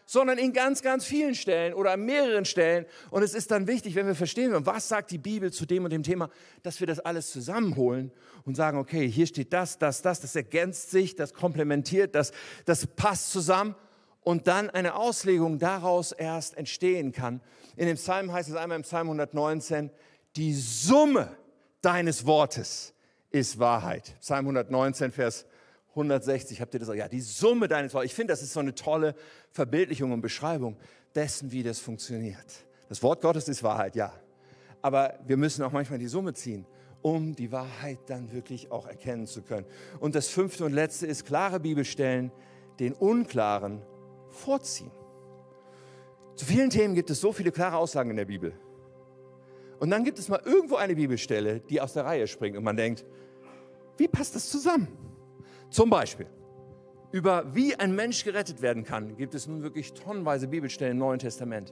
sondern 0.05 0.37
in 0.37 0.53
ganz, 0.53 0.83
ganz 0.83 1.05
vielen 1.05 1.33
Stellen 1.33 1.73
oder 1.73 1.93
an 1.93 2.05
mehreren 2.05 2.45
Stellen. 2.45 2.85
Und 3.09 3.23
es 3.23 3.33
ist 3.33 3.49
dann 3.49 3.65
wichtig, 3.65 3.95
wenn 3.95 4.05
wir 4.05 4.13
verstehen, 4.13 4.53
was 4.67 4.87
sagt 4.87 5.09
die 5.09 5.17
Bibel 5.17 5.51
zu 5.51 5.65
dem 5.65 5.85
und 5.85 5.89
dem 5.89 6.03
Thema, 6.03 6.29
dass 6.61 6.79
wir 6.79 6.85
das 6.85 6.99
alles 6.99 7.31
zusammenholen 7.31 8.11
und 8.45 8.53
sagen, 8.53 8.77
okay, 8.77 9.09
hier 9.09 9.25
steht 9.25 9.51
das, 9.53 9.79
das, 9.79 10.03
das, 10.03 10.21
das 10.21 10.35
ergänzt 10.35 10.91
sich, 10.91 11.15
das 11.15 11.33
komplementiert, 11.33 12.13
das, 12.13 12.31
das 12.65 12.85
passt 12.85 13.31
zusammen 13.31 13.73
und 14.21 14.47
dann 14.47 14.69
eine 14.69 14.93
Auslegung 14.93 15.57
daraus 15.57 16.11
erst 16.11 16.55
entstehen 16.57 17.11
kann. 17.11 17.41
In 17.75 17.87
dem 17.87 17.97
Psalm 17.97 18.31
heißt 18.31 18.49
es 18.49 18.55
einmal 18.55 18.75
im 18.75 18.83
Psalm 18.83 19.07
119, 19.07 19.89
die 20.35 20.53
Summe 20.53 21.35
deines 21.81 22.27
Wortes 22.27 22.94
ist 23.35 23.59
Wahrheit. 23.59 24.15
Psalm 24.21 24.45
119, 24.45 25.11
Vers 25.11 25.45
160, 25.89 26.61
habt 26.61 26.73
ihr 26.73 26.79
das? 26.79 26.95
Ja, 26.95 27.09
die 27.09 27.19
Summe 27.19 27.67
deines 27.67 27.93
Wortes. 27.93 28.11
Ich 28.11 28.15
finde, 28.15 28.31
das 28.31 28.41
ist 28.41 28.53
so 28.53 28.61
eine 28.61 28.73
tolle 28.73 29.13
Verbildlichung 29.51 30.13
und 30.13 30.21
Beschreibung 30.21 30.77
dessen, 31.13 31.51
wie 31.51 31.61
das 31.61 31.79
funktioniert. 31.79 32.45
Das 32.87 33.03
Wort 33.03 33.21
Gottes 33.21 33.49
ist 33.49 33.61
Wahrheit, 33.61 33.97
ja. 33.97 34.13
Aber 34.81 35.19
wir 35.27 35.35
müssen 35.35 35.63
auch 35.63 35.73
manchmal 35.73 35.99
die 35.99 36.07
Summe 36.07 36.33
ziehen, 36.33 36.65
um 37.01 37.35
die 37.35 37.51
Wahrheit 37.51 37.99
dann 38.07 38.31
wirklich 38.31 38.71
auch 38.71 38.87
erkennen 38.87 39.27
zu 39.27 39.41
können. 39.41 39.65
Und 39.99 40.15
das 40.15 40.29
fünfte 40.29 40.63
und 40.63 40.71
letzte 40.71 41.05
ist 41.05 41.25
klare 41.25 41.59
Bibelstellen, 41.59 42.31
den 42.79 42.93
unklaren 42.93 43.81
vorziehen. 44.29 44.91
Zu 46.35 46.45
vielen 46.45 46.69
Themen 46.69 46.95
gibt 46.95 47.09
es 47.09 47.19
so 47.19 47.33
viele 47.33 47.51
klare 47.51 47.75
Aussagen 47.75 48.11
in 48.11 48.15
der 48.15 48.25
Bibel. 48.25 48.53
Und 49.85 49.91
dann 49.91 50.03
gibt 50.03 50.17
es 50.17 50.29
mal 50.29 50.41
irgendwo 50.43 50.77
eine 50.77 50.95
Bibelstelle, 50.95 51.59
die 51.59 51.79
aus 51.79 51.93
der 51.93 52.05
Reihe 52.05 52.25
springt 52.25 52.57
und 52.57 52.63
man 52.63 52.75
denkt, 52.75 53.05
wie 53.97 54.07
passt 54.07 54.33
das 54.33 54.49
zusammen? 54.49 54.87
Zum 55.69 55.91
Beispiel, 55.91 56.25
über 57.11 57.53
wie 57.53 57.75
ein 57.75 57.93
Mensch 57.93 58.23
gerettet 58.23 58.63
werden 58.63 58.83
kann, 58.83 59.15
gibt 59.15 59.35
es 59.35 59.45
nun 59.45 59.61
wirklich 59.61 59.93
tonnenweise 59.93 60.47
Bibelstellen 60.47 60.93
im 60.93 60.97
Neuen 60.97 61.19
Testament. 61.19 61.71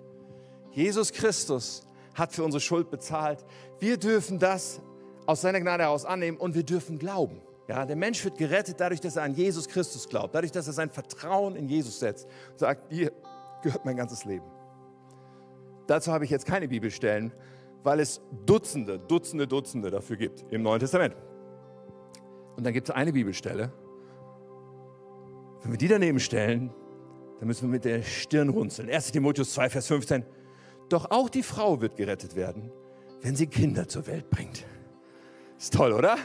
Jesus 0.70 1.12
Christus 1.12 1.88
hat 2.14 2.32
für 2.34 2.44
unsere 2.44 2.62
Schuld 2.62 2.92
bezahlt. 2.92 3.44
Wir 3.80 3.98
dürfen 3.98 4.38
das 4.38 4.80
aus 5.26 5.42
seiner 5.42 5.60
Gnade 5.60 5.82
heraus 5.82 6.06
annehmen 6.06 6.38
und 6.38 6.54
wir 6.54 6.62
dürfen 6.62 7.00
glauben. 7.00 7.42
Ja, 7.68 7.84
der 7.84 7.96
Mensch 7.96 8.24
wird 8.24 8.38
gerettet 8.38 8.80
dadurch, 8.80 9.02
dass 9.02 9.16
er 9.16 9.24
an 9.24 9.34
Jesus 9.34 9.68
Christus 9.68 10.08
glaubt, 10.08 10.36
dadurch, 10.36 10.52
dass 10.52 10.68
er 10.68 10.74
sein 10.74 10.92
Vertrauen 10.92 11.56
in 11.56 11.68
Jesus 11.68 11.98
setzt 11.98 12.28
und 12.52 12.60
sagt, 12.60 12.94
hier 12.94 13.12
gehört 13.64 13.86
mein 13.86 13.98
ganzes 13.98 14.24
Leben. 14.24 14.46
Dazu 15.88 16.12
habe 16.12 16.26
ich 16.26 16.30
jetzt 16.30 16.46
keine 16.46 16.68
Bibelstellen, 16.68 17.34
weil 17.84 18.00
es 18.00 18.22
Dutzende, 18.46 19.00
Dutzende, 19.00 19.48
Dutzende 19.48 19.92
dafür 19.92 20.18
gibt 20.18 20.46
im 20.52 20.64
Neuen 20.64 20.80
Testament. 20.80 21.16
Und 22.56 22.66
dann 22.66 22.74
gibt 22.74 22.90
es 22.90 22.96
eine 22.96 23.12
Bibelstelle. 23.12 23.72
Wenn 25.62 25.72
wir 25.72 25.78
die 25.78 25.88
daneben 25.88 26.20
stellen, 26.20 26.72
dann 27.40 27.48
müssen 27.48 27.68
wir 27.68 27.72
mit 27.72 27.86
der 27.86 28.04
Stirn 28.04 28.50
runzeln. 28.50 28.90
1 28.90 29.12
Timotheus 29.12 29.54
2, 29.54 29.70
Vers 29.70 29.88
15. 29.88 30.26
Doch 30.90 31.12
auch 31.12 31.30
die 31.30 31.44
Frau 31.44 31.82
wird 31.82 31.96
gerettet 31.96 32.36
werden, 32.36 32.72
wenn 33.22 33.36
sie 33.36 33.48
Kinder 33.48 33.88
zur 33.88 34.08
Welt 34.08 34.30
bringt. 34.30 34.66
Ist 35.58 35.74
toll, 35.74 35.94
oder? 35.94 36.18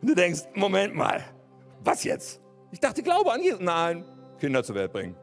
Und 0.00 0.08
du 0.10 0.14
denkst, 0.14 0.42
Moment 0.54 0.94
mal, 0.94 1.24
was 1.82 2.04
jetzt? 2.04 2.40
Ich 2.70 2.80
dachte, 2.80 3.02
Glaube 3.02 3.32
an 3.32 3.42
Jesus. 3.42 3.60
Nein, 3.60 4.04
Kinder 4.38 4.62
zur 4.62 4.76
Welt 4.76 4.92
bringen. 4.92 5.16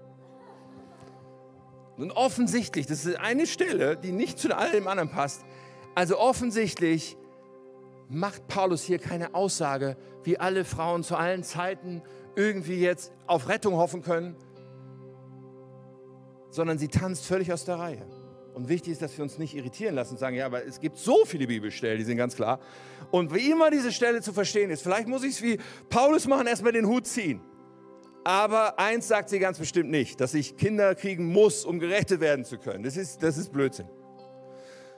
Und 1.98 2.12
offensichtlich, 2.12 2.86
das 2.86 3.06
ist 3.06 3.18
eine 3.18 3.48
Stelle, 3.48 3.98
die 3.98 4.12
nicht 4.12 4.38
zu 4.38 4.56
allem 4.56 4.88
anderen 4.88 5.10
passt. 5.10 5.44
Also 5.96 6.20
offensichtlich 6.20 7.18
macht 8.08 8.48
Paulus 8.48 8.84
hier 8.84 9.00
keine 9.00 9.34
Aussage, 9.34 9.98
wie 10.24 10.40
alle 10.40 10.64
Frauen 10.64 11.04
zu 11.04 11.16
allen 11.16 11.44
Zeiten 11.44 12.04
irgendwie 12.36 12.80
jetzt 12.80 13.12
auf 13.26 13.50
Rettung 13.50 13.76
hoffen 13.76 14.04
können, 14.04 14.36
sondern 16.52 16.78
sie 16.78 16.88
tanzt 16.88 17.26
völlig 17.26 17.52
aus 17.52 17.66
der 17.66 17.80
Reihe. 17.80 18.06
Und 18.54 18.70
wichtig 18.70 18.94
ist, 18.94 19.02
dass 19.02 19.16
wir 19.18 19.24
uns 19.24 19.38
nicht 19.38 19.56
irritieren 19.56 19.96
lassen 19.96 20.14
und 20.14 20.18
sagen, 20.20 20.36
ja, 20.36 20.46
aber 20.46 20.66
es 20.66 20.80
gibt 20.80 20.98
so 20.98 21.26
viele 21.26 21.46
Bibelstellen, 21.46 21.98
die 21.98 22.04
sind 22.04 22.18
ganz 22.18 22.36
klar. 22.36 22.60
Und 23.12 23.34
wie 23.34 23.52
immer 23.52 23.70
diese 23.70 23.92
Stelle 23.92 24.22
zu 24.22 24.34
verstehen 24.34 24.70
ist, 24.72 24.82
vielleicht 24.82 25.08
muss 25.08 25.24
ich 25.24 25.34
es 25.34 25.42
wie 25.42 25.60
Paulus 25.90 26.28
machen, 26.28 26.48
erstmal 26.48 26.72
den 26.72 26.88
Hut 26.88 27.06
ziehen. 27.06 27.42
Aber 28.28 28.78
eins 28.78 29.08
sagt 29.08 29.30
sie 29.30 29.40
ganz 29.40 29.58
bestimmt 29.58 29.90
nicht, 29.90 30.20
dass 30.20 30.34
ich 30.34 30.58
Kinder 30.58 30.96
kriegen 30.96 31.32
muss, 31.32 31.64
um 31.64 31.80
gerettet 31.80 32.20
werden 32.20 32.44
zu 32.44 32.58
können. 32.58 32.84
Das 32.84 32.98
ist, 32.98 33.24
das 33.24 33.38
ist 33.38 33.54
Blödsinn. 33.54 33.88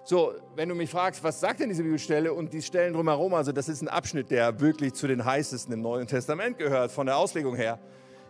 So, 0.03 0.33
wenn 0.55 0.67
du 0.67 0.73
mich 0.73 0.89
fragst, 0.89 1.23
was 1.23 1.39
sagt 1.39 1.59
denn 1.59 1.69
diese 1.69 1.83
Bibelstelle 1.83 2.33
und 2.33 2.51
die 2.51 2.63
Stellen 2.63 2.93
drumherum, 2.93 3.35
also 3.35 3.51
das 3.51 3.69
ist 3.69 3.83
ein 3.83 3.87
Abschnitt, 3.87 4.31
der 4.31 4.59
wirklich 4.59 4.93
zu 4.93 5.05
den 5.05 5.23
heißesten 5.23 5.71
im 5.71 5.81
Neuen 5.83 6.07
Testament 6.07 6.57
gehört, 6.57 6.91
von 6.91 7.05
der 7.05 7.17
Auslegung 7.17 7.55
her. 7.55 7.77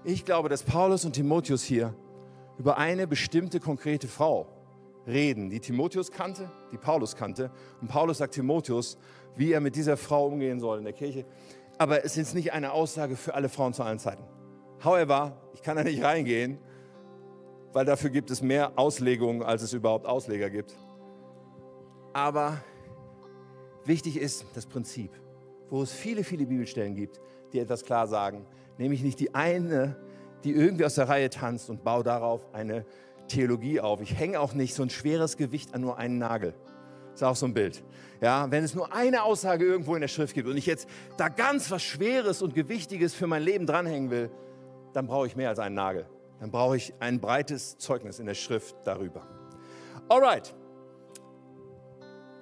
Ich 0.04 0.26
glaube, 0.26 0.50
dass 0.50 0.64
Paulus 0.64 1.06
und 1.06 1.14
Timotheus 1.14 1.64
hier 1.64 1.95
über 2.58 2.78
eine 2.78 3.08
bestimmte 3.08 3.62
konkrete 3.62 4.10
Frau 4.10 4.47
reden, 5.08 5.50
die 5.50 5.62
Timotheus 5.62 6.12
kannte, 6.12 6.52
die 6.74 6.78
Paulus 6.78 7.16
kannte. 7.16 7.52
Und 7.80 7.88
Paulus 7.88 8.18
sagt 8.18 8.34
Timotheus, 8.34 8.97
wie 9.38 9.54
er 9.54 9.62
mit 9.62 9.78
dieser 9.78 9.95
Frau 9.95 10.28
umgehen 10.28 10.60
soll 10.60 10.80
in 10.80 10.84
der 10.84 10.91
Kirche. 10.91 11.24
Aber 11.78 12.04
es 12.04 12.18
ist 12.18 12.36
nicht 12.36 12.52
eine 12.52 12.74
Aussage 12.74 13.16
für 13.16 13.34
alle 13.34 13.47
Frauen 13.47 13.74
zu 13.74 13.84
allen 13.84 14.00
Zeiten. 14.00 14.26
However, 14.84 15.38
ich 15.54 15.62
kann 15.62 15.76
da 15.78 15.84
nicht 15.84 16.04
reingehen, 16.04 16.58
weil 17.74 17.86
dafür 17.86 18.10
gibt 18.10 18.32
es 18.32 18.42
mehr 18.42 18.74
Auslegungen, 18.78 19.44
als 19.44 19.62
es 19.62 19.74
überhaupt 19.74 20.06
Ausleger 20.06 20.50
gibt. 20.50 20.76
Aber 22.14 22.62
wichtig 23.86 24.18
ist 24.18 24.46
das 24.54 24.66
Prinzip, 24.66 25.12
wo 25.70 25.82
es 25.84 25.92
viele, 25.92 26.24
viele 26.24 26.46
Bibelstellen 26.46 26.96
gibt, 26.96 27.20
die 27.54 27.60
etwas 27.60 27.84
klar 27.84 28.08
sagen, 28.08 28.46
nämlich 28.78 29.04
nicht 29.04 29.20
die 29.20 29.36
eine, 29.36 29.96
die 30.44 30.52
irgendwie 30.52 30.86
aus 30.86 30.96
der 30.96 31.10
Reihe 31.10 31.30
tanzt 31.30 31.70
und 31.70 31.84
baut 31.84 32.08
darauf 32.08 32.48
eine 32.54 32.86
Theologie 33.28 33.80
auf. 33.80 34.02
Ich 34.02 34.18
hänge 34.18 34.40
auch 34.40 34.54
nicht 34.54 34.74
so 34.74 34.84
ein 34.84 34.90
schweres 34.90 35.38
Gewicht 35.38 35.74
an 35.74 35.82
nur 35.82 35.98
einen 35.98 36.18
Nagel. 36.18 36.54
Ist 37.14 37.24
auch 37.24 37.36
so 37.36 37.46
ein 37.46 37.54
Bild. 37.54 37.84
Ja, 38.22 38.50
wenn 38.50 38.64
es 38.64 38.74
nur 38.74 38.94
eine 38.94 39.24
Aussage 39.24 39.66
irgendwo 39.66 39.96
in 39.96 40.02
der 40.02 40.08
Schrift 40.08 40.34
gibt 40.34 40.48
und 40.48 40.58
ich 40.58 40.66
jetzt 40.66 40.88
da 41.18 41.28
ganz 41.28 41.70
was 41.70 41.84
Schweres 41.84 42.42
und 42.42 42.56
Gewichtiges 42.56 43.14
für 43.14 43.28
mein 43.28 43.44
Leben 43.44 43.66
dranhängen 43.66 44.10
will, 44.10 44.32
dann 44.94 45.08
brauche 45.08 45.28
ich 45.28 45.36
mehr 45.36 45.50
als 45.50 45.60
einen 45.60 45.76
Nagel. 45.76 46.08
Dann 46.40 46.52
brauche 46.52 46.78
ich 46.78 46.94
ein 47.00 47.20
breites 47.20 47.78
Zeugnis 47.78 48.20
in 48.20 48.26
der 48.26 48.34
Schrift 48.34 48.76
darüber. 48.86 49.28
Alright. 50.08 50.56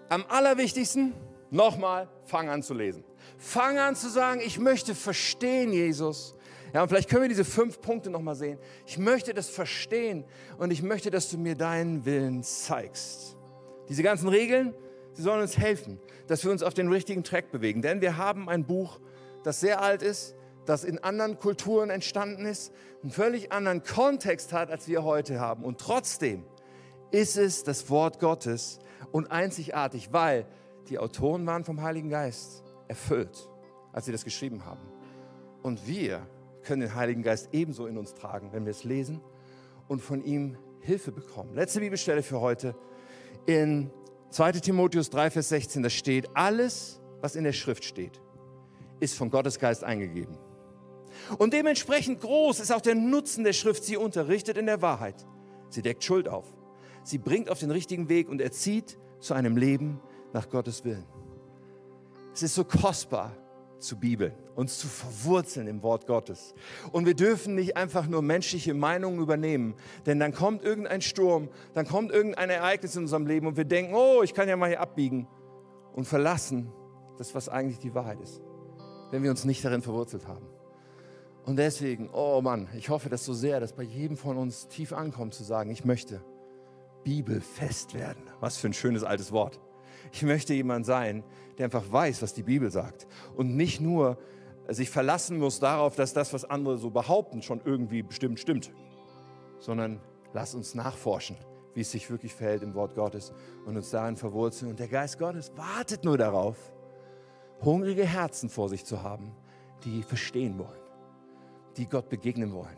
Am 0.10 0.24
allerwichtigsten, 0.30 1.14
nochmal, 1.50 2.08
fang 2.26 2.50
an 2.50 2.64
zu 2.64 2.74
lesen. 2.74 3.04
Fang 3.38 3.78
an 3.78 3.96
zu 3.96 4.10
sagen, 4.10 4.40
ich 4.46 4.60
möchte 4.60 4.96
verstehen, 4.96 5.74
Jesus. 5.74 6.36
Ja, 6.74 6.84
und 6.84 6.90
vielleicht 6.90 7.10
können 7.10 7.24
wir 7.24 7.30
diese 7.30 7.46
fünf 7.46 7.82
Punkte 7.82 8.10
nochmal 8.10 8.36
sehen. 8.36 8.60
Ich 8.86 8.98
möchte 8.98 9.34
das 9.34 9.50
verstehen 9.50 10.26
und 10.58 10.72
ich 10.72 10.84
möchte, 10.84 11.12
dass 11.12 11.30
du 11.30 11.38
mir 11.38 11.56
deinen 11.56 12.06
Willen 12.06 12.44
zeigst. 12.44 13.36
Diese 13.90 14.04
ganzen 14.04 14.28
Regeln, 14.28 14.74
sie 15.14 15.22
sollen 15.22 15.42
uns 15.42 15.58
helfen, 15.58 16.00
dass 16.28 16.44
wir 16.44 16.52
uns 16.52 16.64
auf 16.64 16.74
den 16.74 16.90
richtigen 16.90 17.24
Track 17.24 17.52
bewegen. 17.52 17.82
Denn 17.82 18.02
wir 18.02 18.18
haben 18.18 18.48
ein 18.48 18.66
Buch, 18.66 19.00
das 19.44 19.60
sehr 19.60 19.82
alt 19.82 20.04
ist, 20.04 20.36
das 20.68 20.84
in 20.84 21.00
anderen 21.00 21.40
Kulturen 21.40 21.90
entstanden 21.90 22.46
ist, 22.46 22.72
einen 23.02 23.12
völlig 23.12 23.52
anderen 23.52 23.84
Kontext 23.84 24.54
hat, 24.54 24.70
als 24.70 24.88
wir 24.88 25.04
heute 25.04 25.40
haben. 25.40 25.64
Und 25.64 25.80
trotzdem 25.80 26.44
ist 27.12 27.38
es 27.38 27.64
das 27.64 27.90
Wort 27.90 28.20
Gottes 28.20 28.80
und 29.12 29.32
einzigartig, 29.32 30.12
weil 30.12 30.46
die 30.90 31.00
Autoren 31.00 31.46
waren 31.46 31.64
vom 31.64 31.82
Heiligen 31.82 32.10
Geist 32.10 32.64
erfüllt, 32.88 33.50
als 33.94 34.06
sie 34.06 34.12
das 34.12 34.24
geschrieben 34.24 34.66
haben. 34.66 34.82
Und 35.64 35.88
wir 35.88 36.28
können 36.64 36.82
den 36.82 36.96
Heiligen 36.96 37.24
Geist 37.24 37.50
ebenso 37.54 37.88
in 37.88 37.98
uns 37.98 38.14
tragen, 38.14 38.52
wenn 38.52 38.66
wir 38.66 38.72
es 38.72 38.84
lesen 38.84 39.22
und 39.88 40.02
von 40.02 40.24
ihm 40.24 40.58
Hilfe 40.82 41.12
bekommen. 41.12 41.54
Letzte 41.54 41.80
Bibelstelle 41.80 42.24
für 42.24 42.42
heute. 42.42 42.76
In 43.46 43.90
2 44.32 44.52
Timotheus 44.54 45.10
3, 45.10 45.32
Vers 45.32 45.50
16, 45.50 45.84
da 45.84 45.90
steht, 45.90 46.30
alles, 46.34 47.00
was 47.22 47.36
in 47.38 47.46
der 47.46 47.54
Schrift 47.54 47.86
steht, 47.86 48.22
ist 49.00 49.16
von 49.16 49.30
Gottes 49.30 49.60
Geist 49.60 49.84
eingegeben. 49.84 50.38
Und 51.38 51.54
dementsprechend 51.54 52.22
groß 52.22 52.60
ist 52.60 52.72
auch 52.72 52.82
der 52.82 52.96
Nutzen 52.96 53.44
der 53.44 53.54
Schrift. 53.54 53.84
Sie 53.84 53.98
unterrichtet 53.98 54.58
in 54.58 54.66
der 54.66 54.82
Wahrheit. 54.82 55.26
Sie 55.70 55.82
deckt 55.82 56.04
Schuld 56.04 56.28
auf. 56.28 56.46
Sie 57.04 57.18
bringt 57.18 57.50
auf 57.50 57.60
den 57.60 57.72
richtigen 57.72 58.10
Weg 58.10 58.30
und 58.30 58.42
erzieht 58.42 58.98
zu 59.20 59.34
einem 59.34 59.58
Leben 59.58 60.00
nach 60.34 60.50
Gottes 60.50 60.84
Willen. 60.84 61.06
Es 62.34 62.44
ist 62.44 62.56
so 62.56 62.64
kostbar 62.64 63.36
zu 63.80 63.98
Bibeln, 63.98 64.34
uns 64.56 64.80
zu 64.80 64.88
verwurzeln 64.88 65.68
im 65.68 65.82
Wort 65.84 66.08
Gottes. 66.08 66.54
Und 66.92 67.06
wir 67.06 67.14
dürfen 67.14 67.56
nicht 67.56 67.78
einfach 67.78 68.08
nur 68.08 68.22
menschliche 68.22 68.74
Meinungen 68.74 69.20
übernehmen, 69.20 69.76
denn 70.06 70.20
dann 70.20 70.34
kommt 70.34 70.64
irgendein 70.64 71.02
Sturm, 71.02 71.50
dann 71.74 71.88
kommt 71.88 72.12
irgendein 72.12 72.50
Ereignis 72.50 72.96
in 72.96 73.04
unserem 73.04 73.28
Leben 73.28 73.48
und 73.48 73.58
wir 73.58 73.66
denken, 73.66 73.94
oh, 73.96 74.22
ich 74.24 74.34
kann 74.34 74.50
ja 74.50 74.58
mal 74.58 74.70
hier 74.70 74.82
abbiegen 74.82 75.28
und 75.94 76.06
verlassen 76.06 76.72
das, 77.18 77.34
was 77.36 77.50
eigentlich 77.50 77.80
die 77.80 77.94
Wahrheit 77.94 78.20
ist, 78.22 78.42
wenn 79.12 79.24
wir 79.24 79.32
uns 79.32 79.46
nicht 79.46 79.64
darin 79.64 79.82
verwurzelt 79.82 80.28
haben. 80.28 80.46
Und 81.48 81.56
deswegen, 81.56 82.10
oh 82.12 82.42
Mann, 82.42 82.68
ich 82.76 82.90
hoffe 82.90 83.08
das 83.08 83.24
so 83.24 83.34
sehr, 83.34 83.62
dass 83.62 83.72
bei 83.72 83.84
jedem 83.84 84.18
von 84.18 84.38
uns 84.38 84.68
tief 84.68 84.92
ankommt 84.92 85.34
zu 85.34 85.46
sagen, 85.46 85.70
ich 85.70 85.86
möchte 85.86 86.22
bibelfest 87.06 87.94
werden. 87.94 88.22
Was 88.42 88.58
für 88.58 88.68
ein 88.68 88.74
schönes 88.74 89.06
altes 89.06 89.32
Wort. 89.32 89.62
Ich 90.12 90.24
möchte 90.24 90.54
jemand 90.54 90.86
sein, 90.86 91.24
der 91.58 91.64
einfach 91.64 91.90
weiß, 91.90 92.22
was 92.22 92.34
die 92.34 92.44
Bibel 92.44 92.70
sagt 92.70 93.08
und 93.38 93.56
nicht 93.56 93.80
nur 93.80 94.18
sich 94.68 94.90
verlassen 94.90 95.38
muss 95.38 95.62
darauf, 95.62 95.96
dass 95.96 96.12
das, 96.12 96.34
was 96.34 96.44
andere 96.44 96.78
so 96.78 96.90
behaupten, 96.90 97.42
schon 97.42 97.62
irgendwie 97.64 98.04
bestimmt 98.04 98.42
stimmt, 98.42 98.74
sondern 99.60 100.02
lass 100.34 100.54
uns 100.54 100.76
nachforschen, 100.76 101.38
wie 101.74 101.80
es 101.80 101.92
sich 101.92 102.10
wirklich 102.10 102.34
verhält 102.34 102.62
im 102.62 102.74
Wort 102.74 102.94
Gottes 102.94 103.32
und 103.66 103.78
uns 103.78 103.90
darin 103.90 104.18
verwurzeln. 104.18 104.72
Und 104.72 104.82
der 104.82 104.90
Geist 104.90 105.18
Gottes 105.18 105.54
wartet 105.56 106.04
nur 106.04 106.18
darauf, 106.18 106.58
hungrige 107.62 108.06
Herzen 108.06 108.50
vor 108.50 108.68
sich 108.68 108.84
zu 108.84 109.02
haben, 109.02 109.32
die 109.86 110.04
verstehen 110.04 110.60
wollen, 110.60 110.82
die 111.78 111.88
Gott 111.88 112.10
begegnen 112.10 112.52
wollen, 112.54 112.78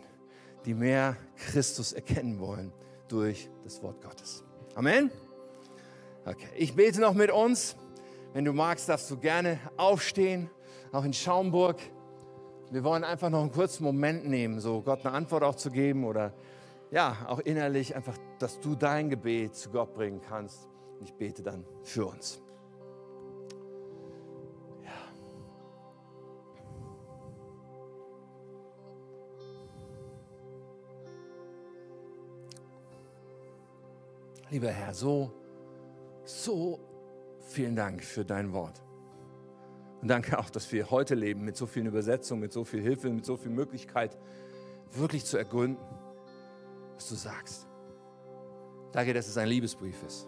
die 0.66 0.74
mehr 0.74 1.16
Christus 1.36 1.94
erkennen 1.94 2.40
wollen 2.40 2.72
durch 3.08 3.50
das 3.64 3.82
Wort 3.82 4.02
Gottes. 4.02 4.44
Amen. 4.76 5.12
Okay, 6.26 6.50
ich 6.56 6.76
bete 6.76 7.02
noch 7.02 7.14
mit 7.14 7.32
uns. 7.32 7.76
Wenn 8.34 8.46
du 8.46 8.54
magst, 8.54 8.90
darfst 8.90 9.10
du 9.10 9.18
gerne 9.18 9.60
aufstehen, 9.78 10.50
auch 10.92 11.04
in 11.04 11.14
Schaumburg. 11.14 11.78
Wir 12.72 12.84
wollen 12.84 13.04
einfach 13.04 13.30
noch 13.30 13.42
einen 13.42 13.52
kurzen 13.52 13.84
Moment 13.84 14.28
nehmen, 14.28 14.60
so 14.60 14.82
Gott 14.82 15.06
eine 15.06 15.16
Antwort 15.16 15.44
auch 15.44 15.56
zu 15.56 15.72
geben 15.72 16.04
oder 16.04 16.34
ja, 16.92 17.18
auch 17.28 17.40
innerlich 17.40 17.96
einfach, 17.96 18.18
dass 18.38 18.60
du 18.60 18.76
dein 18.76 19.10
Gebet 19.10 19.56
zu 19.56 19.70
Gott 19.72 19.94
bringen 19.94 20.22
kannst. 20.22 20.68
Ich 21.02 21.14
bete 21.14 21.42
dann 21.42 21.66
für 21.84 22.06
uns. 22.06 22.42
Lieber 34.52 34.70
Herr, 34.70 34.94
so, 34.94 35.32
so 36.24 36.80
vielen 37.42 37.76
Dank 37.76 38.04
für 38.04 38.26
dein 38.26 38.52
Wort. 38.52 38.82
Und 40.02 40.08
danke 40.08 40.40
auch, 40.40 40.50
dass 40.50 40.72
wir 40.72 40.90
heute 40.90 41.14
leben 41.14 41.46
mit 41.46 41.56
so 41.56 41.68
vielen 41.68 41.86
Übersetzungen, 41.86 42.42
mit 42.42 42.54
so 42.54 42.64
viel 42.64 42.82
Hilfe, 42.82 43.10
mit 43.10 43.26
so 43.26 43.38
viel 43.38 43.52
Möglichkeit, 43.52 44.18
wirklich 44.92 45.26
zu 45.26 45.38
ergründen, 45.38 45.84
was 46.96 47.10
du 47.10 47.16
sagst. 47.16 47.68
Danke, 48.92 49.14
dass 49.14 49.28
es 49.28 49.38
ein 49.38 49.48
Liebesbrief 49.48 50.02
ist. 50.04 50.28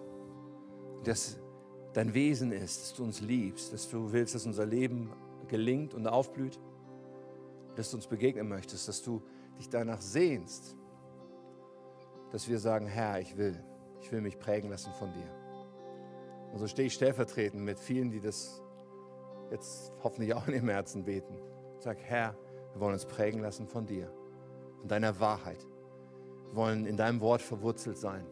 Dass 1.03 1.39
dein 1.93 2.13
Wesen 2.13 2.51
ist, 2.51 2.82
dass 2.82 2.93
du 2.93 3.03
uns 3.03 3.22
liebst, 3.22 3.74
dass 3.74 3.89
du 3.89 4.11
willst, 4.11 4.36
dass 4.36 4.45
unser 4.45 4.67
Leben 4.67 5.11
gelingt 5.47 5.95
und 5.95 6.05
aufblüht, 6.05 6.59
dass 7.76 7.89
du 7.89 7.97
uns 7.97 8.05
begegnen 8.05 8.47
möchtest, 8.47 8.88
dass 8.88 9.01
du 9.01 9.24
dich 9.57 9.69
danach 9.69 10.01
sehnst, 10.01 10.76
dass 12.32 12.47
wir 12.47 12.59
sagen, 12.59 12.86
Herr, 12.86 13.19
ich 13.19 13.36
will. 13.36 13.63
Ich 14.02 14.12
will 14.12 14.22
mich 14.22 14.38
prägen 14.39 14.70
lassen 14.70 14.91
von 14.93 15.14
dir. 15.14 15.30
Und 16.52 16.60
so 16.60 16.68
stehe 16.68 16.88
ich 16.88 16.93
stellvertretend 16.93 17.64
mit 17.64 17.80
vielen, 17.80 18.12
die 18.12 18.20
das 18.20 18.62
jetzt 19.52 19.93
hoffentlich 20.04 20.34
auch 20.34 20.47
in 20.47 20.56
ihrem 20.56 20.70
Herzen 20.70 21.06
beten. 21.06 21.38
Ich 21.78 21.84
sage, 21.84 21.99
Herr, 22.04 22.36
wir 22.74 22.82
wollen 22.82 22.93
uns 22.93 23.06
prägen 23.06 23.41
lassen 23.41 23.68
von 23.68 23.86
dir, 23.86 24.12
von 24.80 24.88
deiner 24.88 25.20
Wahrheit. 25.20 25.66
Wir 26.47 26.56
wollen 26.56 26.86
in 26.86 26.97
deinem 26.97 27.22
Wort 27.22 27.41
verwurzelt 27.41 27.97
sein. 27.97 28.26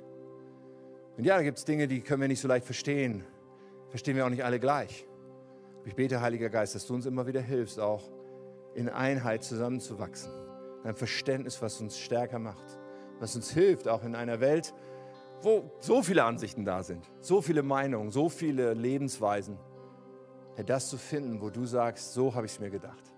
Und 1.17 1.25
ja, 1.25 1.35
da 1.35 1.43
gibt 1.43 1.57
es 1.57 1.65
Dinge, 1.65 1.87
die 1.87 2.01
können 2.01 2.21
wir 2.21 2.27
nicht 2.27 2.39
so 2.41 2.47
leicht 2.47 2.65
verstehen. 2.65 3.25
Verstehen 3.89 4.15
wir 4.15 4.25
auch 4.25 4.29
nicht 4.29 4.43
alle 4.43 4.59
gleich. 4.59 5.05
ich 5.85 5.95
bete, 5.95 6.21
Heiliger 6.21 6.49
Geist, 6.49 6.75
dass 6.75 6.85
du 6.85 6.93
uns 6.93 7.05
immer 7.05 7.27
wieder 7.27 7.41
hilfst, 7.41 7.79
auch 7.79 8.03
in 8.75 8.87
Einheit 8.87 9.43
zusammenzuwachsen. 9.43 10.31
Ein 10.83 10.95
Verständnis, 10.95 11.61
was 11.61 11.81
uns 11.81 11.97
stärker 11.97 12.39
macht, 12.39 12.79
was 13.19 13.35
uns 13.35 13.51
hilft, 13.51 13.87
auch 13.87 14.03
in 14.03 14.15
einer 14.15 14.39
Welt, 14.39 14.73
wo 15.41 15.71
so 15.79 16.01
viele 16.01 16.23
Ansichten 16.23 16.65
da 16.65 16.83
sind, 16.83 17.09
so 17.21 17.41
viele 17.41 17.63
Meinungen, 17.63 18.11
so 18.11 18.29
viele 18.29 18.73
Lebensweisen, 18.73 19.57
Herr, 20.55 20.65
das 20.65 20.89
zu 20.89 20.97
finden, 20.97 21.41
wo 21.41 21.49
du 21.49 21.65
sagst, 21.65 22.13
so 22.13 22.35
habe 22.35 22.45
ich 22.45 22.53
es 22.53 22.59
mir 22.59 22.69
gedacht. 22.69 23.13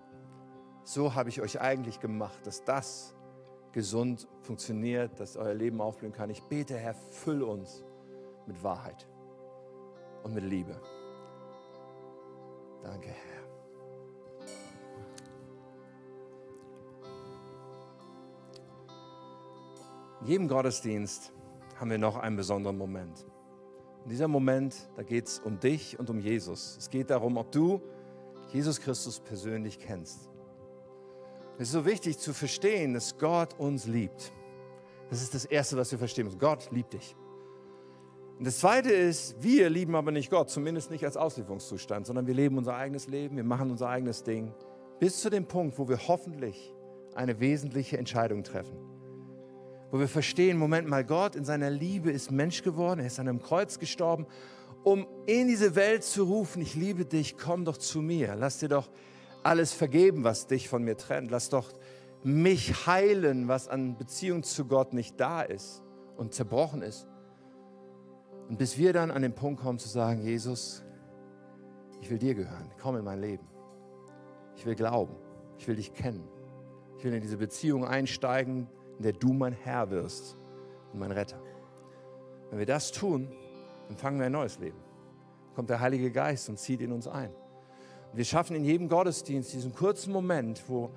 So 0.84 1.14
habe 1.14 1.28
ich 1.28 1.40
euch 1.40 1.60
eigentlich 1.60 2.00
gemacht, 2.00 2.46
dass 2.46 2.64
das 2.64 3.14
gesund 3.72 4.28
funktioniert, 4.42 5.18
dass 5.18 5.36
euer 5.36 5.54
Leben 5.54 5.80
aufblühen 5.80 6.12
kann. 6.12 6.30
Ich 6.30 6.42
bete, 6.42 6.76
Herr, 6.76 6.94
füll 6.94 7.42
uns 7.42 7.84
mit 8.46 8.62
Wahrheit 8.62 9.06
und 10.22 10.34
mit 10.34 10.44
Liebe. 10.44 10.80
Danke, 12.82 13.08
Herr. 13.08 13.42
In 20.20 20.26
jedem 20.26 20.48
Gottesdienst 20.48 21.32
haben 21.82 21.90
wir 21.90 21.98
noch 21.98 22.16
einen 22.16 22.36
besonderen 22.36 22.78
Moment. 22.78 23.26
In 24.04 24.10
diesem 24.10 24.30
Moment, 24.30 24.88
da 24.94 25.02
geht 25.02 25.26
es 25.26 25.40
um 25.40 25.58
dich 25.58 25.98
und 25.98 26.08
um 26.10 26.20
Jesus. 26.20 26.76
Es 26.78 26.88
geht 26.88 27.10
darum, 27.10 27.36
ob 27.36 27.50
du 27.50 27.80
Jesus 28.52 28.80
Christus 28.80 29.18
persönlich 29.18 29.80
kennst. 29.80 30.30
Es 31.56 31.62
ist 31.62 31.72
so 31.72 31.84
wichtig 31.84 32.18
zu 32.18 32.34
verstehen, 32.34 32.94
dass 32.94 33.18
Gott 33.18 33.58
uns 33.58 33.88
liebt. 33.88 34.32
Das 35.10 35.22
ist 35.22 35.34
das 35.34 35.44
Erste, 35.44 35.76
was 35.76 35.90
wir 35.90 35.98
verstehen 35.98 36.26
müssen. 36.26 36.38
Gott 36.38 36.70
liebt 36.70 36.92
dich. 36.92 37.16
Und 38.38 38.46
das 38.46 38.60
Zweite 38.60 38.92
ist, 38.92 39.42
wir 39.42 39.68
lieben 39.68 39.96
aber 39.96 40.12
nicht 40.12 40.30
Gott, 40.30 40.50
zumindest 40.50 40.88
nicht 40.88 41.04
als 41.04 41.16
Auslieferungszustand, 41.16 42.06
sondern 42.06 42.28
wir 42.28 42.34
leben 42.34 42.58
unser 42.58 42.76
eigenes 42.76 43.08
Leben, 43.08 43.34
wir 43.34 43.42
machen 43.42 43.72
unser 43.72 43.88
eigenes 43.88 44.22
Ding, 44.22 44.54
bis 45.00 45.20
zu 45.20 45.30
dem 45.30 45.46
Punkt, 45.46 45.76
wo 45.80 45.88
wir 45.88 46.06
hoffentlich 46.06 46.72
eine 47.16 47.40
wesentliche 47.40 47.98
Entscheidung 47.98 48.44
treffen 48.44 48.91
wo 49.92 50.00
wir 50.00 50.08
verstehen, 50.08 50.56
Moment 50.56 50.88
mal, 50.88 51.04
Gott 51.04 51.36
in 51.36 51.44
seiner 51.44 51.68
Liebe 51.68 52.10
ist 52.10 52.30
Mensch 52.30 52.62
geworden, 52.62 53.00
er 53.00 53.06
ist 53.06 53.20
an 53.20 53.28
einem 53.28 53.42
Kreuz 53.42 53.78
gestorben, 53.78 54.26
um 54.84 55.06
in 55.26 55.48
diese 55.48 55.76
Welt 55.76 56.02
zu 56.02 56.24
rufen, 56.24 56.62
ich 56.62 56.74
liebe 56.74 57.04
dich, 57.04 57.36
komm 57.36 57.66
doch 57.66 57.76
zu 57.76 58.00
mir, 58.00 58.34
lass 58.34 58.58
dir 58.58 58.70
doch 58.70 58.90
alles 59.42 59.74
vergeben, 59.74 60.24
was 60.24 60.46
dich 60.46 60.70
von 60.70 60.82
mir 60.82 60.96
trennt, 60.96 61.30
lass 61.30 61.50
doch 61.50 61.74
mich 62.24 62.86
heilen, 62.86 63.48
was 63.48 63.68
an 63.68 63.98
Beziehung 63.98 64.42
zu 64.44 64.64
Gott 64.64 64.94
nicht 64.94 65.20
da 65.20 65.42
ist 65.42 65.82
und 66.16 66.32
zerbrochen 66.32 66.80
ist. 66.80 67.06
Und 68.48 68.58
bis 68.58 68.78
wir 68.78 68.94
dann 68.94 69.10
an 69.10 69.20
den 69.20 69.34
Punkt 69.34 69.60
kommen 69.60 69.78
zu 69.78 69.90
sagen, 69.90 70.22
Jesus, 70.22 70.82
ich 72.00 72.10
will 72.10 72.18
dir 72.18 72.34
gehören, 72.34 72.70
komm 72.80 72.96
in 72.96 73.04
mein 73.04 73.20
Leben. 73.20 73.46
Ich 74.56 74.64
will 74.64 74.74
glauben, 74.74 75.14
ich 75.58 75.68
will 75.68 75.76
dich 75.76 75.92
kennen. 75.92 76.26
Ich 76.96 77.04
will 77.04 77.12
in 77.12 77.20
diese 77.20 77.36
Beziehung 77.36 77.84
einsteigen, 77.84 78.68
in 79.02 79.10
der 79.10 79.12
du 79.14 79.32
mein 79.32 79.52
Herr 79.52 79.90
wirst 79.90 80.36
und 80.92 81.00
mein 81.00 81.10
Retter. 81.10 81.42
Wenn 82.50 82.60
wir 82.60 82.66
das 82.66 82.92
tun, 82.92 83.28
dann 83.88 83.96
fangen 83.96 84.20
wir 84.20 84.26
ein 84.26 84.32
neues 84.32 84.60
Leben. 84.60 84.78
Kommt 85.56 85.70
der 85.70 85.80
Heilige 85.80 86.12
Geist 86.12 86.48
und 86.48 86.56
zieht 86.56 86.80
in 86.80 86.92
uns 86.92 87.08
ein. 87.08 87.30
Und 88.12 88.18
wir 88.18 88.24
schaffen 88.24 88.54
in 88.54 88.64
jedem 88.64 88.88
Gottesdienst 88.88 89.52
diesen 89.52 89.74
kurzen 89.74 90.12
Moment, 90.12 90.62
wo 90.68 90.90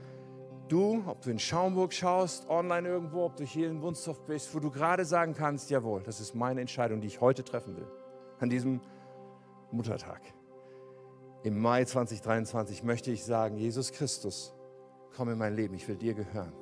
du, 0.68 1.03
ob 1.08 1.22
du 1.22 1.32
in 1.32 1.39
Schaumburg 1.39 1.93
schaust, 1.93 2.47
online 2.47 2.88
irgendwo, 2.88 3.26
ob 3.26 3.38
du 3.38 3.43
hier 3.43 3.72
in 3.72 3.82
Wunstorf 3.82 4.22
bist, 4.26 4.53
wo 4.53 4.60
du 4.60 4.70
gerade 4.70 5.03
sagen 5.03 5.34
kannst, 5.34 5.72
jawohl, 5.72 6.03
das 6.03 6.20
ist 6.20 6.36
meine 6.36 6.62
Entscheidung, 6.62 7.01
die 7.01 7.08
ich 7.08 7.22
heute 7.22 7.43
treffen 7.43 7.76
will. 7.76 7.88
An 8.39 8.51
diesem 8.51 8.82
Muttertag. 9.72 10.22
Im 11.41 11.60
Mai 11.60 11.86
2023 11.86 12.84
möchte 12.84 13.10
ich 13.10 13.24
sagen, 13.24 13.58
Jesus 13.58 13.91
Christus, 13.91 14.53
komm 15.16 15.30
in 15.30 15.39
mein 15.39 15.56
Leben, 15.56 15.74
ich 15.74 15.88
will 15.88 15.97
dir 15.97 16.14
gehören. 16.14 16.53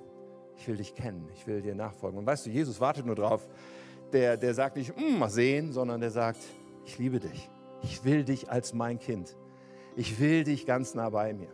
Ich 0.58 0.68
will 0.68 0.78
dich 0.78 0.96
kennen, 0.96 1.28
ich 1.34 1.48
will 1.48 1.62
dir 1.62 1.76
nachfolgen. 1.76 2.20
Und 2.20 2.26
weißt 2.26 2.46
du, 2.46 2.50
Jesus 2.50 2.80
wartet 2.80 3.06
nur 3.06 3.16
drauf. 3.16 3.48
Der, 4.12 4.38
der 4.38 4.54
sagt 4.54 4.78
nicht, 4.78 4.96
mm, 4.96 5.18
mal 5.18 5.30
sehen, 5.30 5.72
sondern 5.72 6.00
der 6.00 6.12
sagt, 6.12 6.40
ich 6.86 6.98
liebe 6.98 7.20
dich. 7.20 7.50
Ich 7.82 8.04
will 8.06 8.24
dich 8.24 8.50
als 8.50 8.74
mein 8.74 9.00
Kind. 9.00 9.36
Ich 9.96 10.20
will 10.20 10.44
dich 10.44 10.66
ganz 10.66 10.94
nah 10.94 11.10
bei 11.10 11.34
mir. 11.34 11.50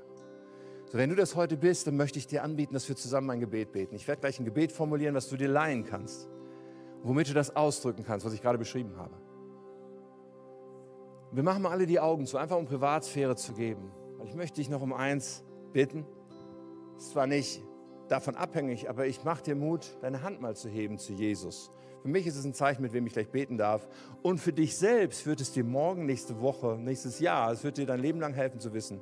So, 0.91 0.97
wenn 0.97 1.09
du 1.09 1.15
das 1.15 1.35
heute 1.35 1.55
bist, 1.57 1.87
dann 1.87 1.97
möchte 1.97 2.19
ich 2.19 2.27
dir 2.27 2.43
anbieten, 2.43 2.73
dass 2.73 2.87
wir 2.89 2.95
zusammen 2.95 3.29
ein 3.29 3.39
Gebet 3.39 3.71
beten. 3.71 3.95
Ich 3.95 4.07
werde 4.07 4.21
gleich 4.21 4.39
ein 4.39 4.45
Gebet 4.45 4.71
formulieren, 4.71 5.15
was 5.15 5.29
du 5.29 5.37
dir 5.37 5.47
leihen 5.47 5.85
kannst, 5.85 6.27
womit 7.03 7.29
du 7.29 7.33
das 7.33 7.55
ausdrücken 7.55 8.03
kannst, 8.03 8.25
was 8.25 8.33
ich 8.33 8.41
gerade 8.41 8.57
beschrieben 8.57 8.97
habe. 8.97 9.15
Wir 11.31 11.43
machen 11.43 11.61
mal 11.61 11.71
alle 11.71 11.85
die 11.85 11.99
Augen 11.99 12.25
zu, 12.25 12.37
einfach 12.37 12.57
um 12.57 12.65
Privatsphäre 12.65 13.35
zu 13.35 13.53
geben. 13.53 13.91
Weil 14.17 14.27
ich 14.27 14.35
möchte 14.35 14.55
dich 14.55 14.69
noch 14.69 14.81
um 14.81 14.93
eins 14.93 15.43
bitten. 15.73 16.05
Ist 16.97 17.11
zwar 17.11 17.27
nicht 17.27 17.63
davon 18.09 18.35
abhängig, 18.35 18.89
aber 18.89 19.07
ich 19.07 19.23
mache 19.23 19.43
dir 19.43 19.55
Mut, 19.55 19.97
deine 20.01 20.23
Hand 20.23 20.41
mal 20.41 20.55
zu 20.55 20.67
heben 20.67 20.97
zu 20.97 21.13
Jesus. 21.13 21.71
Für 22.01 22.07
mich 22.07 22.25
ist 22.27 22.35
es 22.35 22.45
ein 22.45 22.53
Zeichen, 22.53 22.81
mit 22.81 22.93
wem 22.93 23.05
ich 23.07 23.13
gleich 23.13 23.29
beten 23.29 23.57
darf. 23.57 23.87
Und 24.21 24.39
für 24.39 24.53
dich 24.53 24.77
selbst 24.77 25.25
wird 25.25 25.41
es 25.41 25.51
dir 25.51 25.63
morgen, 25.63 26.05
nächste 26.05 26.41
Woche, 26.41 26.77
nächstes 26.79 27.19
Jahr, 27.19 27.51
es 27.51 27.63
wird 27.63 27.77
dir 27.77 27.85
dein 27.85 27.99
Leben 27.99 28.19
lang 28.19 28.33
helfen 28.33 28.59
zu 28.59 28.73
wissen, 28.73 29.01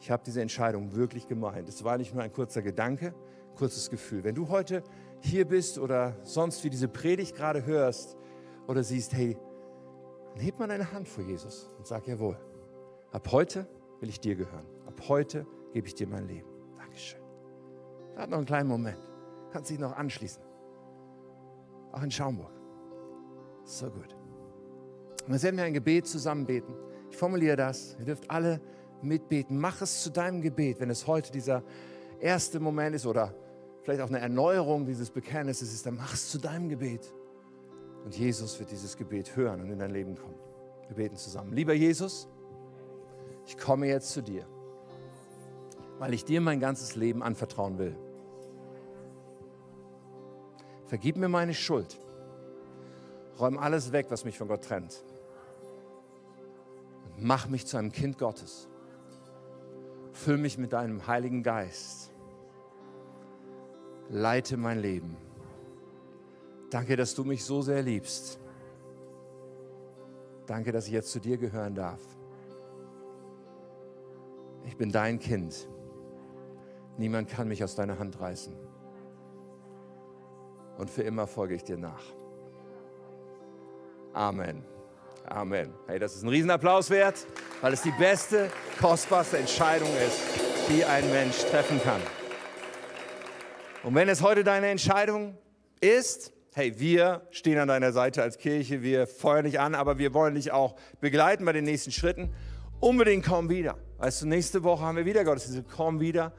ich 0.00 0.10
habe 0.10 0.22
diese 0.24 0.42
Entscheidung 0.42 0.94
wirklich 0.94 1.28
gemeint. 1.28 1.68
Es 1.68 1.82
war 1.82 1.96
nicht 1.96 2.12
nur 2.12 2.22
ein 2.22 2.32
kurzer 2.32 2.60
Gedanke, 2.60 3.14
kurzes 3.56 3.88
Gefühl. 3.88 4.24
Wenn 4.24 4.34
du 4.34 4.48
heute 4.48 4.82
hier 5.20 5.46
bist 5.46 5.78
oder 5.78 6.16
sonst 6.24 6.62
wie 6.64 6.70
diese 6.70 6.88
Predigt 6.88 7.34
gerade 7.34 7.64
hörst 7.64 8.16
oder 8.66 8.82
siehst, 8.82 9.14
hey, 9.14 9.38
dann 10.34 10.44
heb 10.44 10.58
mal 10.58 10.68
deine 10.68 10.92
Hand 10.92 11.08
vor 11.08 11.24
Jesus 11.24 11.70
und 11.78 11.86
sag 11.86 12.06
jawohl. 12.06 12.38
Ab 13.12 13.28
heute 13.32 13.66
will 14.00 14.08
ich 14.08 14.20
dir 14.20 14.34
gehören. 14.34 14.66
Ab 14.86 15.08
heute 15.08 15.46
gebe 15.72 15.86
ich 15.86 15.94
dir 15.94 16.06
mein 16.06 16.26
Leben. 16.26 16.53
Hat 18.16 18.30
noch 18.30 18.38
einen 18.38 18.46
kleinen 18.46 18.68
Moment. 18.68 18.98
Kannst 19.52 19.70
dich 19.70 19.78
noch 19.78 19.96
anschließen. 19.96 20.42
Auch 21.92 22.02
in 22.02 22.10
Schaumburg. 22.10 22.52
So 23.64 23.90
gut. 23.90 24.16
Und 25.26 25.32
jetzt 25.32 25.42
werden 25.42 25.56
wir 25.56 25.64
ein 25.64 25.74
Gebet 25.74 26.06
zusammen 26.06 26.44
beten. 26.44 26.74
Ich 27.10 27.16
formuliere 27.16 27.56
das. 27.56 27.96
Ihr 27.98 28.04
dürft 28.04 28.30
alle 28.30 28.60
mitbeten. 29.02 29.58
Mach 29.58 29.80
es 29.80 30.02
zu 30.02 30.10
deinem 30.10 30.42
Gebet, 30.42 30.80
wenn 30.80 30.90
es 30.90 31.06
heute 31.06 31.32
dieser 31.32 31.62
erste 32.20 32.60
Moment 32.60 32.96
ist 32.96 33.06
oder 33.06 33.34
vielleicht 33.82 34.00
auch 34.00 34.08
eine 34.08 34.18
Erneuerung 34.18 34.86
dieses 34.86 35.10
Bekenntnisses 35.10 35.72
ist, 35.72 35.86
dann 35.86 35.96
mach 35.96 36.14
es 36.14 36.30
zu 36.30 36.38
deinem 36.38 36.68
Gebet. 36.68 37.12
Und 38.04 38.16
Jesus 38.16 38.58
wird 38.58 38.70
dieses 38.70 38.96
Gebet 38.96 39.36
hören 39.36 39.62
und 39.62 39.70
in 39.70 39.78
dein 39.78 39.90
Leben 39.90 40.16
kommen. 40.16 40.34
Wir 40.88 40.96
beten 40.96 41.16
zusammen. 41.16 41.52
Lieber 41.52 41.72
Jesus, 41.72 42.28
ich 43.46 43.56
komme 43.56 43.86
jetzt 43.86 44.10
zu 44.10 44.22
dir, 44.22 44.46
weil 45.98 46.12
ich 46.12 46.24
dir 46.24 46.40
mein 46.40 46.60
ganzes 46.60 46.96
Leben 46.96 47.22
anvertrauen 47.22 47.78
will. 47.78 47.96
Vergib 50.94 51.16
mir 51.16 51.28
meine 51.28 51.54
Schuld. 51.54 51.98
Räum 53.40 53.58
alles 53.58 53.90
weg, 53.90 54.06
was 54.10 54.24
mich 54.24 54.38
von 54.38 54.46
Gott 54.46 54.62
trennt. 54.62 55.02
Und 57.16 57.24
mach 57.24 57.48
mich 57.48 57.66
zu 57.66 57.76
einem 57.76 57.90
Kind 57.90 58.16
Gottes. 58.16 58.68
Füll 60.12 60.38
mich 60.38 60.56
mit 60.56 60.72
deinem 60.72 61.04
Heiligen 61.08 61.42
Geist. 61.42 62.12
Leite 64.08 64.56
mein 64.56 64.78
Leben. 64.78 65.16
Danke, 66.70 66.94
dass 66.94 67.16
du 67.16 67.24
mich 67.24 67.44
so 67.44 67.60
sehr 67.60 67.82
liebst. 67.82 68.38
Danke, 70.46 70.70
dass 70.70 70.86
ich 70.86 70.92
jetzt 70.92 71.10
zu 71.10 71.18
dir 71.18 71.38
gehören 71.38 71.74
darf. 71.74 72.02
Ich 74.64 74.76
bin 74.76 74.92
dein 74.92 75.18
Kind. 75.18 75.68
Niemand 76.98 77.30
kann 77.30 77.48
mich 77.48 77.64
aus 77.64 77.74
deiner 77.74 77.98
Hand 77.98 78.20
reißen. 78.20 78.73
Und 80.78 80.90
für 80.90 81.02
immer 81.02 81.26
folge 81.26 81.54
ich 81.54 81.64
dir 81.64 81.76
nach. 81.76 82.02
Amen. 84.12 84.64
Amen. 85.26 85.72
Hey, 85.86 85.98
das 85.98 86.14
ist 86.14 86.22
ein 86.22 86.28
Riesenapplaus 86.28 86.90
wert, 86.90 87.26
weil 87.60 87.72
es 87.72 87.82
die 87.82 87.92
beste, 87.92 88.50
kostbarste 88.80 89.38
Entscheidung 89.38 89.88
ist, 90.06 90.20
die 90.68 90.84
ein 90.84 91.10
Mensch 91.10 91.38
treffen 91.46 91.80
kann. 91.82 92.00
Und 93.82 93.94
wenn 93.94 94.08
es 94.08 94.22
heute 94.22 94.44
deine 94.44 94.68
Entscheidung 94.68 95.36
ist, 95.80 96.32
hey, 96.54 96.78
wir 96.78 97.26
stehen 97.30 97.58
an 97.58 97.68
deiner 97.68 97.92
Seite 97.92 98.22
als 98.22 98.38
Kirche, 98.38 98.82
wir 98.82 99.06
feuern 99.06 99.44
dich 99.44 99.58
an, 99.60 99.74
aber 99.74 99.98
wir 99.98 100.14
wollen 100.14 100.34
dich 100.34 100.52
auch 100.52 100.76
begleiten 101.00 101.44
bei 101.44 101.52
den 101.52 101.64
nächsten 101.64 101.90
Schritten. 101.90 102.32
Unbedingt 102.80 103.24
komm 103.26 103.48
wieder. 103.48 103.76
Weißt 103.98 104.22
du, 104.22 104.26
nächste 104.26 104.62
Woche 104.62 104.84
haben 104.84 104.96
wir 104.96 105.06
wieder 105.06 105.24
Gottesdienst, 105.24 105.68
komm 105.74 106.00
wieder. 106.00 106.32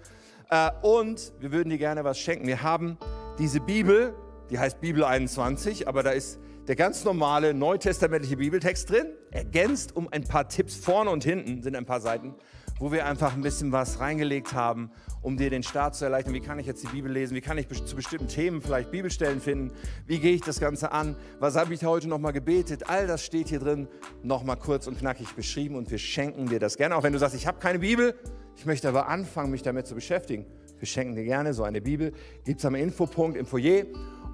Äh, 0.49 0.69
und 0.83 1.33
wir 1.39 1.51
würden 1.51 1.69
dir 1.69 1.77
gerne 1.77 2.03
was 2.03 2.19
schenken. 2.19 2.47
Wir 2.47 2.61
haben 2.61 2.97
diese 3.39 3.59
Bibel, 3.59 4.13
die 4.49 4.59
heißt 4.59 4.79
Bibel 4.81 5.03
21, 5.03 5.87
aber 5.87 6.03
da 6.03 6.11
ist 6.11 6.39
der 6.67 6.75
ganz 6.75 7.03
normale 7.03 7.53
neutestamentliche 7.53 8.37
Bibeltext 8.37 8.89
drin, 8.89 9.07
ergänzt 9.31 9.95
um 9.95 10.07
ein 10.11 10.23
paar 10.23 10.49
Tipps 10.49 10.75
vorne 10.75 11.11
und 11.11 11.23
hinten, 11.23 11.61
sind 11.61 11.75
ein 11.75 11.85
paar 11.85 12.01
Seiten, 12.01 12.33
wo 12.79 12.91
wir 12.91 13.05
einfach 13.05 13.33
ein 13.33 13.41
bisschen 13.41 13.71
was 13.71 13.99
reingelegt 13.99 14.53
haben, 14.53 14.91
um 15.21 15.37
dir 15.37 15.49
den 15.49 15.63
Start 15.63 15.95
zu 15.95 16.05
erleichtern. 16.05 16.33
Wie 16.33 16.41
kann 16.41 16.59
ich 16.59 16.65
jetzt 16.65 16.83
die 16.83 16.87
Bibel 16.87 17.11
lesen? 17.11 17.35
Wie 17.35 17.41
kann 17.41 17.57
ich 17.57 17.67
zu 17.67 17.95
bestimmten 17.95 18.27
Themen 18.27 18.61
vielleicht 18.61 18.91
Bibelstellen 18.91 19.39
finden? 19.39 19.71
Wie 20.07 20.19
gehe 20.19 20.33
ich 20.33 20.41
das 20.41 20.59
Ganze 20.59 20.91
an? 20.91 21.15
Was 21.39 21.55
habe 21.55 21.73
ich 21.73 21.83
heute 21.85 22.07
nochmal 22.07 22.33
gebetet? 22.33 22.89
All 22.89 23.07
das 23.07 23.23
steht 23.23 23.49
hier 23.49 23.59
drin, 23.59 23.87
nochmal 24.23 24.57
kurz 24.57 24.87
und 24.87 24.97
knackig 24.97 25.35
beschrieben 25.35 25.75
und 25.75 25.89
wir 25.91 25.99
schenken 25.99 26.47
dir 26.47 26.59
das 26.59 26.77
gerne. 26.77 26.95
Auch 26.95 27.03
wenn 27.03 27.13
du 27.13 27.19
sagst, 27.19 27.35
ich 27.35 27.47
habe 27.47 27.59
keine 27.59 27.79
Bibel, 27.79 28.15
ich 28.57 28.65
möchte 28.65 28.89
aber 28.89 29.07
anfangen, 29.07 29.51
mich 29.51 29.61
damit 29.61 29.87
zu 29.87 29.95
beschäftigen. 29.95 30.45
Wir 30.77 30.87
schenken 30.87 31.15
dir 31.15 31.23
gerne 31.23 31.53
so 31.53 31.63
eine 31.63 31.79
Bibel. 31.79 32.11
Gibt 32.43 32.59
es 32.59 32.65
am 32.65 32.75
Infopunkt 32.75 33.37
im 33.37 33.45
Foyer. 33.45 33.85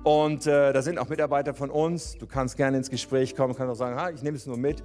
Und 0.03 0.47
äh, 0.47 0.73
da 0.73 0.81
sind 0.81 0.97
auch 0.97 1.09
Mitarbeiter 1.09 1.53
von 1.53 1.69
uns. 1.69 2.17
Du 2.17 2.25
kannst 2.25 2.57
gerne 2.57 2.77
ins 2.77 2.89
Gespräch 2.89 3.35
kommen, 3.35 3.55
kannst 3.55 3.71
auch 3.71 3.75
sagen, 3.75 3.95
ha, 3.95 4.09
ich 4.09 4.23
nehme 4.23 4.35
es 4.35 4.47
nur 4.47 4.57
mit, 4.57 4.83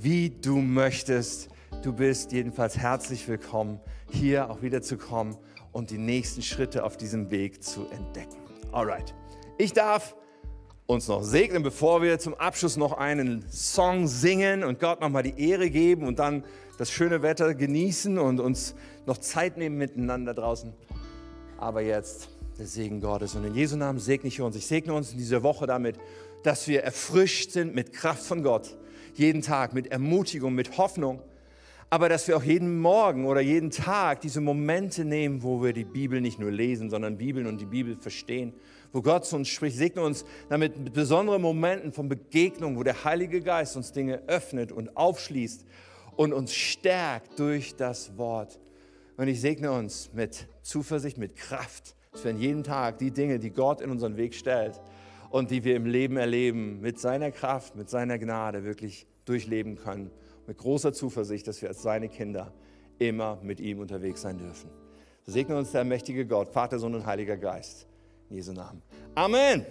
wie 0.00 0.30
du 0.30 0.58
möchtest. 0.58 1.48
Du 1.82 1.92
bist 1.92 2.30
jedenfalls 2.30 2.78
herzlich 2.78 3.26
willkommen, 3.26 3.80
hier 4.08 4.50
auch 4.50 4.62
wieder 4.62 4.80
zu 4.80 4.98
kommen 4.98 5.36
und 5.72 5.90
die 5.90 5.98
nächsten 5.98 6.42
Schritte 6.42 6.84
auf 6.84 6.96
diesem 6.96 7.32
Weg 7.32 7.64
zu 7.64 7.88
entdecken. 7.90 8.36
Alright. 8.70 9.14
Ich 9.58 9.72
darf 9.72 10.14
uns 10.86 11.08
noch 11.08 11.24
segnen, 11.24 11.64
bevor 11.64 12.00
wir 12.00 12.20
zum 12.20 12.34
Abschluss 12.34 12.76
noch 12.76 12.92
einen 12.92 13.44
Song 13.50 14.06
singen 14.06 14.62
und 14.62 14.78
Gott 14.78 15.00
nochmal 15.00 15.24
die 15.24 15.40
Ehre 15.40 15.70
geben 15.70 16.06
und 16.06 16.20
dann 16.20 16.44
das 16.78 16.92
schöne 16.92 17.22
Wetter 17.22 17.54
genießen 17.54 18.16
und 18.16 18.38
uns 18.38 18.76
noch 19.06 19.18
Zeit 19.18 19.56
nehmen 19.56 19.76
miteinander 19.76 20.34
draußen. 20.34 20.72
Aber 21.58 21.80
jetzt 21.80 22.28
der 22.62 22.68
Segen 22.68 23.00
Gottes. 23.00 23.34
Und 23.34 23.44
in 23.44 23.56
Jesu 23.56 23.76
Namen 23.76 23.98
segne 23.98 24.28
ich 24.28 24.40
uns. 24.40 24.54
Ich 24.54 24.66
segne 24.66 24.94
uns 24.94 25.10
in 25.10 25.18
dieser 25.18 25.42
Woche 25.42 25.66
damit, 25.66 25.98
dass 26.44 26.68
wir 26.68 26.84
erfrischt 26.84 27.50
sind 27.50 27.74
mit 27.74 27.92
Kraft 27.92 28.22
von 28.22 28.44
Gott. 28.44 28.78
Jeden 29.14 29.42
Tag 29.42 29.74
mit 29.74 29.88
Ermutigung, 29.88 30.54
mit 30.54 30.78
Hoffnung. 30.78 31.20
Aber 31.90 32.08
dass 32.08 32.28
wir 32.28 32.36
auch 32.36 32.42
jeden 32.44 32.78
Morgen 32.78 33.26
oder 33.26 33.40
jeden 33.40 33.70
Tag 33.70 34.20
diese 34.20 34.40
Momente 34.40 35.04
nehmen, 35.04 35.42
wo 35.42 35.60
wir 35.60 35.72
die 35.72 35.84
Bibel 35.84 36.20
nicht 36.20 36.38
nur 36.38 36.52
lesen, 36.52 36.88
sondern 36.88 37.18
Bibeln 37.18 37.48
und 37.48 37.60
die 37.60 37.66
Bibel 37.66 37.96
verstehen. 37.96 38.54
Wo 38.92 39.02
Gott 39.02 39.26
zu 39.26 39.34
uns 39.34 39.48
spricht. 39.48 39.76
Segne 39.76 40.00
uns 40.00 40.24
damit 40.48 40.78
mit 40.78 40.92
besonderen 40.92 41.42
Momenten 41.42 41.92
von 41.92 42.08
Begegnung, 42.08 42.76
wo 42.76 42.84
der 42.84 43.02
Heilige 43.02 43.40
Geist 43.40 43.76
uns 43.76 43.90
Dinge 43.90 44.22
öffnet 44.28 44.70
und 44.70 44.96
aufschließt 44.96 45.66
und 46.14 46.32
uns 46.32 46.54
stärkt 46.54 47.40
durch 47.40 47.74
das 47.74 48.16
Wort. 48.16 48.60
Und 49.16 49.26
ich 49.26 49.40
segne 49.40 49.72
uns 49.72 50.10
mit 50.14 50.46
Zuversicht, 50.62 51.18
mit 51.18 51.34
Kraft 51.34 51.96
dass 52.12 52.24
wir 52.24 52.30
an 52.30 52.38
jedem 52.38 52.62
Tag 52.62 52.98
die 52.98 53.10
Dinge, 53.10 53.38
die 53.38 53.50
Gott 53.50 53.80
in 53.80 53.90
unseren 53.90 54.16
Weg 54.16 54.34
stellt 54.34 54.80
und 55.30 55.50
die 55.50 55.64
wir 55.64 55.74
im 55.74 55.86
Leben 55.86 56.18
erleben, 56.18 56.80
mit 56.80 57.00
seiner 57.00 57.30
Kraft, 57.30 57.74
mit 57.74 57.88
seiner 57.88 58.18
Gnade 58.18 58.64
wirklich 58.64 59.06
durchleben 59.24 59.76
können. 59.76 60.10
Mit 60.46 60.58
großer 60.58 60.92
Zuversicht, 60.92 61.48
dass 61.48 61.62
wir 61.62 61.68
als 61.70 61.82
seine 61.82 62.08
Kinder 62.08 62.52
immer 62.98 63.38
mit 63.42 63.60
ihm 63.60 63.80
unterwegs 63.80 64.22
sein 64.22 64.38
dürfen. 64.38 64.70
Segne 65.24 65.56
uns 65.56 65.72
der 65.72 65.84
mächtige 65.84 66.26
Gott, 66.26 66.48
Vater, 66.48 66.78
Sohn 66.78 66.94
und 66.94 67.06
Heiliger 67.06 67.36
Geist. 67.36 67.86
In 68.28 68.36
Jesu 68.36 68.52
Namen. 68.52 68.82
Amen. 69.14 69.64